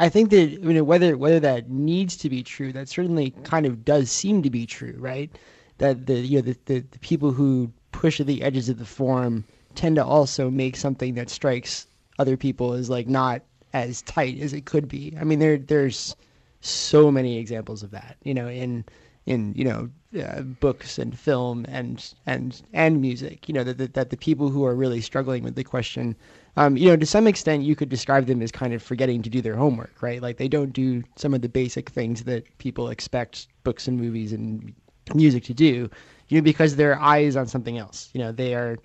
I 0.00 0.08
think 0.08 0.30
that 0.30 0.46
you 0.48 0.72
know 0.72 0.82
whether 0.82 1.16
whether 1.16 1.38
that 1.40 1.68
needs 1.68 2.16
to 2.16 2.30
be 2.30 2.42
true, 2.42 2.72
that 2.72 2.88
certainly 2.88 3.32
kind 3.44 3.66
of 3.66 3.84
does 3.84 4.10
seem 4.10 4.42
to 4.42 4.50
be 4.50 4.64
true, 4.64 4.94
right? 4.98 5.30
That 5.76 6.06
the 6.06 6.14
you 6.14 6.38
know 6.38 6.42
the, 6.42 6.56
the, 6.64 6.78
the 6.80 6.98
people 7.00 7.32
who 7.32 7.70
push 7.92 8.18
at 8.18 8.26
the 8.26 8.40
edges 8.42 8.70
of 8.70 8.78
the 8.78 8.86
form 8.86 9.44
tend 9.74 9.96
to 9.96 10.04
also 10.04 10.50
make 10.50 10.76
something 10.76 11.14
that 11.14 11.28
strikes 11.28 11.86
other 12.18 12.38
people 12.38 12.72
as 12.72 12.88
like 12.88 13.08
not 13.08 13.42
as 13.74 14.00
tight 14.02 14.40
as 14.40 14.54
it 14.54 14.64
could 14.64 14.88
be. 14.88 15.14
I 15.20 15.24
mean, 15.24 15.38
there 15.38 15.58
there's 15.58 16.16
so 16.62 17.10
many 17.10 17.36
examples 17.36 17.82
of 17.82 17.90
that, 17.90 18.16
you 18.22 18.32
know, 18.32 18.48
in 18.48 18.86
in 19.26 19.54
you 19.54 19.64
know 19.64 19.90
uh, 20.18 20.40
books 20.40 20.98
and 20.98 21.18
film 21.18 21.66
and 21.68 22.14
and 22.24 22.62
and 22.72 23.02
music. 23.02 23.48
You 23.48 23.54
know 23.54 23.64
that, 23.64 23.76
that 23.76 23.94
that 23.94 24.10
the 24.10 24.16
people 24.16 24.48
who 24.48 24.64
are 24.64 24.74
really 24.74 25.02
struggling 25.02 25.42
with 25.42 25.56
the 25.56 25.64
question, 25.64 26.16
um, 26.56 26.76
you 26.76 26.88
know, 26.88 26.96
to 26.96 27.06
some 27.06 27.26
extent, 27.26 27.62
you 27.62 27.76
could 27.76 27.88
describe 27.88 28.26
them 28.26 28.42
as 28.42 28.50
kind 28.50 28.74
of 28.74 28.82
forgetting 28.82 29.22
to 29.22 29.30
do 29.30 29.40
their 29.40 29.56
homework, 29.56 30.02
right? 30.02 30.20
Like 30.20 30.36
they 30.36 30.48
don't 30.48 30.72
do 30.72 31.02
some 31.16 31.34
of 31.34 31.42
the 31.42 31.48
basic 31.48 31.90
things 31.90 32.24
that 32.24 32.44
people 32.58 32.88
expect 32.88 33.48
books 33.64 33.86
and 33.88 34.00
movies 34.00 34.32
and 34.32 34.72
music 35.14 35.44
to 35.44 35.54
do, 35.54 35.88
you 36.28 36.38
know, 36.38 36.42
because 36.42 36.76
their 36.76 36.98
eye 37.00 37.18
is 37.18 37.36
on 37.36 37.46
something 37.46 37.78
else. 37.78 38.10
You 38.12 38.20
know, 38.20 38.32
they 38.32 38.54
are 38.54 38.78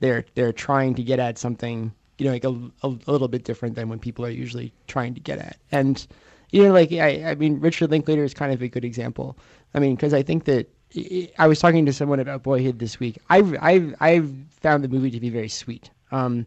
they're 0.00 0.24
they're 0.34 0.52
trying 0.52 0.94
to 0.96 1.02
get 1.02 1.18
at 1.18 1.38
something 1.38 1.92
you 2.18 2.26
know 2.26 2.32
like 2.32 2.44
a, 2.44 2.50
a, 2.86 2.88
a 3.06 3.12
little 3.12 3.28
bit 3.28 3.44
different 3.44 3.74
than 3.74 3.88
what 3.88 4.00
people 4.00 4.24
are 4.26 4.30
usually 4.30 4.72
trying 4.86 5.14
to 5.14 5.20
get 5.20 5.38
at 5.38 5.56
and 5.70 6.06
you 6.50 6.62
know 6.62 6.72
like 6.72 6.92
i 6.92 7.30
i 7.30 7.34
mean 7.36 7.58
richard 7.60 7.90
linklater 7.90 8.24
is 8.24 8.34
kind 8.34 8.52
of 8.52 8.60
a 8.62 8.68
good 8.68 8.84
example 8.84 9.36
i 9.74 9.78
mean 9.78 9.94
because 9.94 10.12
i 10.12 10.22
think 10.22 10.44
that 10.44 10.68
i 11.38 11.46
was 11.46 11.58
talking 11.58 11.86
to 11.86 11.92
someone 11.92 12.20
about 12.20 12.42
boyhood 12.42 12.78
this 12.78 13.00
week 13.00 13.18
i've 13.30 13.56
i've 13.62 13.94
i've 14.00 14.30
found 14.50 14.84
the 14.84 14.88
movie 14.88 15.10
to 15.10 15.20
be 15.20 15.30
very 15.30 15.48
sweet 15.48 15.90
um 16.10 16.44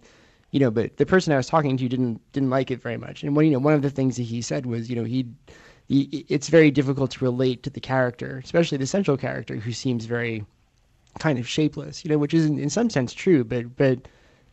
you 0.56 0.62
know 0.62 0.72
but 0.72 0.95
the 0.95 1.06
person 1.06 1.34
i 1.34 1.38
was 1.38 1.47
talking 1.47 1.76
to 1.76 1.89
didn't 1.89 2.22
didn't 2.32 2.49
like 2.49 2.72
it 2.72 2.82
very 2.82 2.95
much. 2.95 3.24
And 3.24 3.36
one 3.36 3.43
you 3.45 3.51
know 3.51 3.60
one 3.60 3.74
of 3.74 3.82
the 3.82 3.89
things 3.89 4.16
that 4.16 4.24
he 4.24 4.41
said 4.41 4.66
was 4.66 4.89
you 4.89 4.95
know 4.95 5.03
he 5.03 5.28
he- 5.89 6.26
it's 6.30 6.47
very 6.47 6.72
difficult 6.72 7.12
to 7.12 7.26
relate 7.26 7.62
to 7.64 7.70
the 7.70 7.82
character 7.82 8.39
especially 8.41 8.78
the 8.78 8.88
central 8.88 9.18
character 9.18 9.58
who 9.58 9.74
seems 9.74 10.06
very 10.06 10.45
kind 11.20 11.39
of 11.39 11.47
shapeless, 11.47 12.03
you 12.03 12.10
know, 12.10 12.18
which 12.18 12.34
is 12.34 12.45
in, 12.45 12.60
in 12.60 12.70
some 12.70 12.89
sense 12.89 13.14
true, 13.14 13.43
but 13.43 13.76
but 13.76 14.08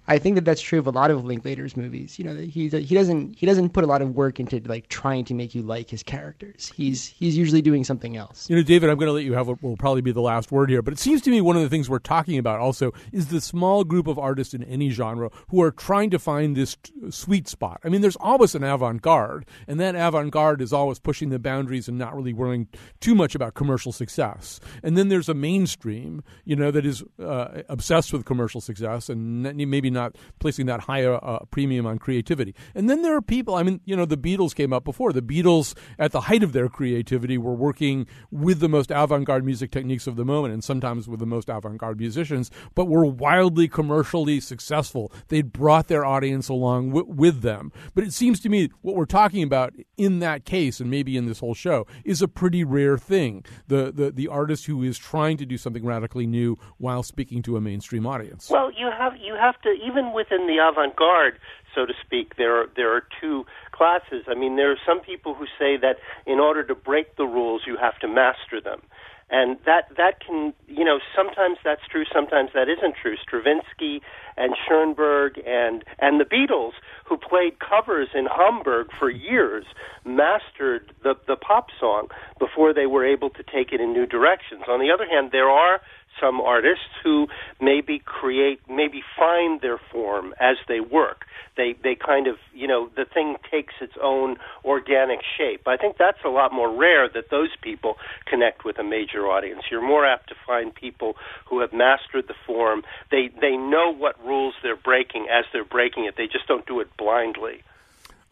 I 0.09 0.19
think 0.19 0.35
that 0.35 0.45
that's 0.45 0.61
true 0.61 0.81
of 0.81 0.87
a 0.89 0.91
lot 0.91 1.11
of 1.13 1.25
Linklater's 1.25 1.77
movies. 1.77 2.19
You 2.19 2.25
know, 2.25 2.35
he 2.35 2.69
he 2.69 2.95
doesn't 2.95 3.37
he 3.37 3.47
doesn't 3.47 3.71
put 3.71 3.85
a 3.85 3.87
lot 3.87 4.03
of 4.03 4.17
work 4.17 4.41
into 4.41 4.61
like 4.67 4.89
trying 4.89 5.25
to 5.27 5.35
make 5.35 5.55
you 5.55 5.63
like 5.63 5.89
his 5.89 6.03
characters. 6.03 6.73
He's 6.75 7.07
he's 7.07 7.37
usually 7.37 7.63
doing 7.63 7.85
something 7.85 8.17
else. 8.17 8.51
You 8.51 8.57
know, 8.57 8.63
David, 8.63 8.91
I'm 8.91 8.97
going 8.97 9.07
to 9.07 9.13
let 9.13 9.25
you 9.25 9.35
have 9.35 9.47
what 9.47 9.63
will 9.63 9.77
probably 9.77 10.03
be 10.03 10.11
the 10.11 10.21
last 10.21 10.51
word 10.51 10.71
here, 10.71 10.83
but 10.83 10.93
it 10.93 10.99
seems 10.99 11.23
to 11.23 11.31
me 11.31 11.41
one 11.41 11.57
of 11.57 11.63
the 11.63 11.69
things 11.69 11.89
we're 11.89 12.01
talking 12.01 12.37
about 12.37 12.59
also 12.59 12.93
is 13.13 13.29
the 13.29 13.41
small 13.41 13.85
group 13.85 14.09
of 14.09 14.19
artists 14.19 14.55
in 14.55 14.65
any 14.65 14.91
genre 14.91 15.31
who 15.51 15.63
are 15.63 15.71
trying 15.71 16.11
to 16.11 16.19
find 16.19 16.57
this 16.57 16.77
t- 16.83 16.93
sweet 17.11 17.47
spot. 17.47 17.81
I 17.85 17.89
mean, 17.89 18.01
there's 18.01 18.17
always 18.17 18.57
an 18.57 18.65
avant 18.65 19.03
garde, 19.03 19.47
and 19.69 19.79
that 19.79 19.95
avant 19.95 20.33
garde 20.33 20.61
is 20.61 20.73
always 20.73 20.99
pushing 20.99 21.31
the 21.31 21.39
boundaries 21.39 21.87
and 21.87 21.97
not 21.97 22.17
really 22.17 22.33
worrying 22.33 22.67
too 23.01 23.15
much 23.15 23.37
about 23.37 23.55
commercial 23.55 23.93
success. 23.93 24.59
And 24.83 24.99
then 24.99 25.09
there's 25.09 25.29
a 25.29 25.35
mainstream, 25.35 26.25
you 26.45 26.57
know, 26.57 26.73
that 26.73 26.85
is 26.85 27.05
uh, 27.23 27.63
obsessed 27.69 28.13
with 28.13 28.25
commercial 28.25 28.61
success 28.61 29.09
and 29.09 29.43
maybe 29.43 29.92
not 29.93 30.17
placing 30.39 30.67
that 30.67 30.81
higher 30.81 31.19
uh, 31.23 31.41
premium 31.51 31.87
on 31.87 31.99
creativity. 31.99 32.55
And 32.75 32.89
then 32.89 33.03
there 33.03 33.17
are 33.17 33.23
people, 33.23 33.55
I 33.55 33.63
mean, 33.63 33.81
you 33.85 33.97
know, 33.97 34.05
the 34.05 34.17
Beatles 34.17 34.55
came 34.55 34.73
up 34.73 34.85
before. 34.85 35.13
The 35.13 35.23
Beatles, 35.23 35.75
at 35.99 36.13
the 36.13 36.23
height 36.23 36.43
of 36.43 36.53
their 36.53 36.69
creativity, 36.69 37.39
were 37.39 37.55
working 37.55 38.07
with 38.31 38.61
the 38.61 38.69
most 38.69 38.91
avant 38.91 39.25
garde 39.25 39.45
music 39.45 39.71
techniques 39.71 40.07
of 40.07 40.17
the 40.17 40.25
moment 40.25 40.55
and 40.55 40.65
sometimes 40.65 41.09
with 41.09 41.21
the 41.21 41.27
most 41.27 41.49
avant 41.49 41.79
garde 41.79 41.99
musicians, 41.99 42.51
but 42.75 42.87
were 42.87 43.05
wildly 43.07 43.69
commercially 43.69 44.41
successful. 44.41 45.13
They'd 45.29 45.53
brought 45.53 45.89
their 45.89 46.05
audience 46.05 46.49
along 46.49 46.91
w- 46.91 47.07
with 47.07 47.43
them. 47.43 47.73
But 47.95 48.05
it 48.05 48.13
seems 48.13 48.41
to 48.41 48.49
me 48.49 48.71
what 48.81 48.97
we're 48.97 49.05
talking 49.05 49.43
about 49.43 49.75
in 49.97 50.19
that 50.21 50.45
case, 50.45 50.81
and 50.81 50.91
maybe 50.91 51.17
in 51.17 51.27
this 51.27 51.41
whole 51.41 51.55
show, 51.55 51.87
is 52.05 52.23
a 52.23 52.29
pretty 52.29 52.65
rare 52.65 52.99
thing. 52.99 53.45
The, 53.69 53.93
the, 53.93 54.11
the 54.11 54.29
artist 54.29 54.67
who 54.67 54.83
is 54.83 54.99
trying 54.99 55.37
to 55.39 55.47
do 55.47 55.57
something 55.57 55.85
radically 55.85 56.27
new 56.27 56.59
while 56.79 57.03
speaking 57.03 57.43
to 57.43 57.57
a 57.57 57.61
mainstream 57.61 58.07
audience. 58.07 58.51
Well, 58.51 58.71
you 58.73 58.91
have 58.97 59.13
you 59.17 59.35
have 59.35 59.61
to 59.63 59.75
even 59.85 60.13
within 60.13 60.47
the 60.47 60.59
avant-garde, 60.59 61.39
so 61.75 61.87
to 61.87 61.93
speak. 62.05 62.37
There 62.37 62.63
are, 62.63 62.67
there 62.77 62.95
are 62.95 63.03
two 63.21 63.45
classes. 63.73 64.25
I 64.29 64.35
mean, 64.35 64.57
there 64.57 64.71
are 64.71 64.81
some 64.87 65.01
people 65.01 65.35
who 65.35 65.47
say 65.59 65.77
that 65.79 65.97
in 66.27 66.39
order 66.39 66.63
to 66.65 66.75
break 66.75 67.17
the 67.17 67.25
rules, 67.25 67.63
you 67.67 67.77
have 67.81 67.99
to 68.01 68.09
master 68.09 68.61
them. 68.63 68.83
And 69.31 69.57
that 69.65 69.89
that 69.97 70.21
can 70.21 70.53
you 70.69 70.85
know 70.85 70.99
sometimes 71.17 71.57
that's 71.65 71.81
true, 71.91 72.05
sometimes 72.13 72.51
that 72.53 72.69
isn't 72.69 72.97
true. 73.01 73.17
Stravinsky 73.17 74.03
and 74.37 74.55
Schoenberg 74.69 75.41
and 75.47 75.85
and 75.99 76.21
the 76.21 76.27
Beatles, 76.27 76.73
who 77.09 77.17
played 77.17 77.59
covers 77.59 78.09
in 78.15 78.27
Hamburg 78.27 78.89
for 78.99 79.09
years, 79.09 79.65
mastered 80.05 80.93
the 81.03 81.15
the 81.27 81.37
pop 81.37 81.69
song 81.81 82.09
before 82.39 82.75
they 82.75 82.85
were 82.85 83.07
able 83.07 83.31
to 83.31 83.43
take 83.43 83.73
it 83.73 83.81
in 83.81 83.95
new 83.95 84.05
directions. 84.05 84.65
On 84.69 84.81
the 84.81 84.91
other 84.93 85.07
hand, 85.09 85.31
there 85.33 85.49
are 85.49 85.81
some 86.21 86.41
artists 86.41 86.85
who 87.03 87.27
maybe 87.61 88.01
create, 88.05 88.61
maybe 88.69 89.03
find 89.19 89.61
their 89.61 89.79
form 89.91 90.35
as 90.41 90.57
they 90.69 90.81
work. 90.81 91.25
They 91.57 91.75
they 91.83 91.95
kind 91.95 92.27
of 92.27 92.37
you 92.55 92.67
know 92.67 92.89
the 92.97 93.05
thing 93.05 93.37
takes 93.51 93.75
its 93.81 93.95
own 94.03 94.37
organic 94.65 95.21
shape. 95.37 95.67
I 95.67 95.77
think 95.77 95.97
that's 95.99 96.25
a 96.25 96.31
lot 96.31 96.53
more 96.53 96.75
rare 96.75 97.09
that 97.09 97.31
those 97.31 97.51
people 97.63 97.97
connect 98.27 98.65
with 98.65 98.79
a 98.79 98.85
major 98.85 99.27
audience. 99.27 99.63
You're 99.71 99.87
more 99.87 100.07
apt 100.07 100.29
to 100.29 100.35
find 100.47 100.75
people 100.75 101.15
who 101.49 101.61
have 101.61 101.73
mastered 101.73 102.29
the 102.29 102.35
form. 102.47 102.83
They 103.11 103.29
they 103.41 103.57
know 103.57 103.93
what 103.93 104.23
rules 104.25 104.55
they're 104.63 104.77
breaking 104.77 105.27
as 105.31 105.45
they're 105.53 105.65
breaking 105.65 106.07
it. 106.07 106.15
They 106.17 106.27
just 106.27 106.47
don't 106.47 106.67
do 106.67 106.81
it 106.81 106.89
blindly. 106.97 107.63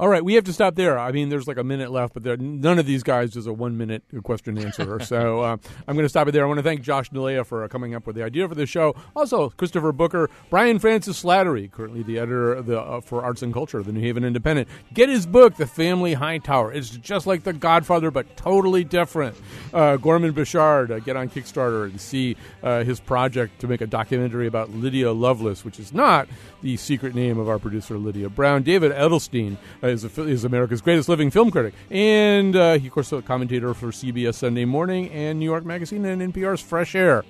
All 0.01 0.09
right, 0.09 0.25
we 0.25 0.33
have 0.33 0.45
to 0.45 0.53
stop 0.55 0.77
there. 0.77 0.99
I 0.99 1.13
mean, 1.13 1.29
there's 1.29 1.47
like 1.47 1.59
a 1.59 1.63
minute 1.63 1.91
left, 1.91 2.15
but 2.15 2.23
there, 2.23 2.39
none 2.39 2.79
of 2.79 2.87
these 2.87 3.03
guys 3.03 3.37
is 3.37 3.47
a 3.47 3.53
one 3.53 3.77
minute 3.77 4.03
question 4.23 4.57
answer. 4.57 4.99
so 5.05 5.43
uh, 5.43 5.59
I'm 5.87 5.95
going 5.95 6.07
to 6.07 6.09
stop 6.09 6.27
it 6.27 6.31
there. 6.31 6.43
I 6.43 6.47
want 6.49 6.57
to 6.57 6.63
thank 6.63 6.81
Josh 6.81 7.11
Nilaya 7.11 7.45
for 7.45 7.65
uh, 7.65 7.69
coming 7.69 7.95
up 7.95 8.07
with 8.07 8.17
the 8.17 8.23
idea 8.23 8.49
for 8.49 8.55
the 8.55 8.65
show. 8.65 8.97
Also, 9.15 9.51
Christopher 9.51 9.93
Booker, 9.93 10.31
Brian 10.49 10.79
Francis 10.79 11.23
Slattery, 11.23 11.71
currently 11.71 12.03
the 12.03 12.19
editor 12.19 12.55
of 12.55 12.65
the, 12.65 12.81
uh, 12.81 13.03
for 13.03 13.23
Arts 13.23 13.43
and 13.43 13.53
Culture, 13.53 13.79
of 13.79 13.85
the 13.85 13.93
New 13.93 14.01
Haven 14.01 14.25
Independent. 14.25 14.69
Get 14.95 15.11
his 15.11 15.27
book, 15.27 15.57
The 15.57 15.67
Family 15.67 16.15
Hightower. 16.15 16.73
It's 16.73 16.89
just 16.89 17.27
like 17.27 17.43
The 17.43 17.53
Godfather, 17.53 18.11
but 18.11 18.39
totally 18.39 18.85
different. 18.85 19.37
Uh, 19.75 19.99
Gorman 19.99 20.33
Bechard, 20.33 20.93
uh, 20.93 21.01
get 21.01 21.17
on 21.17 21.29
Kickstarter 21.29 21.85
and 21.85 22.01
see 22.01 22.39
uh, 22.63 22.85
his 22.85 23.01
project 23.01 23.61
to 23.61 23.69
make 23.69 23.83
a 23.83 23.87
documentary 23.87 24.47
about 24.47 24.71
Lydia 24.71 25.13
Loveless, 25.13 25.63
which 25.63 25.79
is 25.79 25.93
not 25.93 26.27
the 26.63 26.79
secret 26.79 27.15
name 27.15 27.39
of 27.39 27.51
our 27.51 27.59
producer 27.59 27.99
Lydia 27.99 28.31
Brown. 28.31 28.63
David 28.63 28.93
Edelstein 28.93 29.59
uh, 29.83 29.90
is, 29.91 30.05
a, 30.05 30.23
is 30.23 30.45
America's 30.45 30.81
greatest 30.81 31.09
living 31.09 31.31
film 31.31 31.51
critic, 31.51 31.75
and 31.91 32.57
uh, 32.57 32.79
he, 32.79 32.87
of 32.87 32.93
course, 32.93 33.13
a 33.13 33.23
commentator 33.23 33.75
for 33.75 33.89
CBS 33.89 34.35
Sunday 34.35 34.65
Morning 34.65 35.11
and 35.11 35.39
New 35.39 35.45
York 35.45 35.65
Magazine 35.65 36.05
and 36.05 36.33
NPR's 36.33 36.61
Fresh 36.61 36.95
Air. 36.95 37.25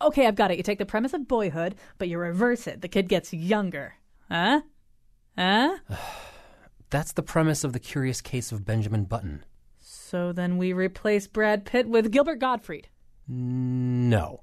Okay, 0.00 0.26
I've 0.26 0.36
got 0.36 0.50
it. 0.50 0.56
You 0.56 0.62
take 0.62 0.78
the 0.78 0.86
premise 0.86 1.12
of 1.12 1.28
boyhood, 1.28 1.74
but 1.98 2.08
you 2.08 2.18
reverse 2.18 2.66
it. 2.66 2.80
The 2.80 2.88
kid 2.88 3.08
gets 3.08 3.32
younger. 3.32 3.94
Huh? 4.30 4.62
Huh? 5.36 5.78
That's 6.90 7.12
the 7.12 7.22
premise 7.22 7.64
of 7.64 7.72
the 7.72 7.80
curious 7.80 8.20
case 8.20 8.50
of 8.50 8.64
Benjamin 8.64 9.04
Button. 9.04 9.44
So 9.78 10.32
then 10.32 10.56
we 10.56 10.72
replace 10.72 11.26
Brad 11.26 11.66
Pitt 11.66 11.86
with 11.86 12.10
Gilbert 12.10 12.38
Gottfried. 12.38 12.88
No. 13.28 14.42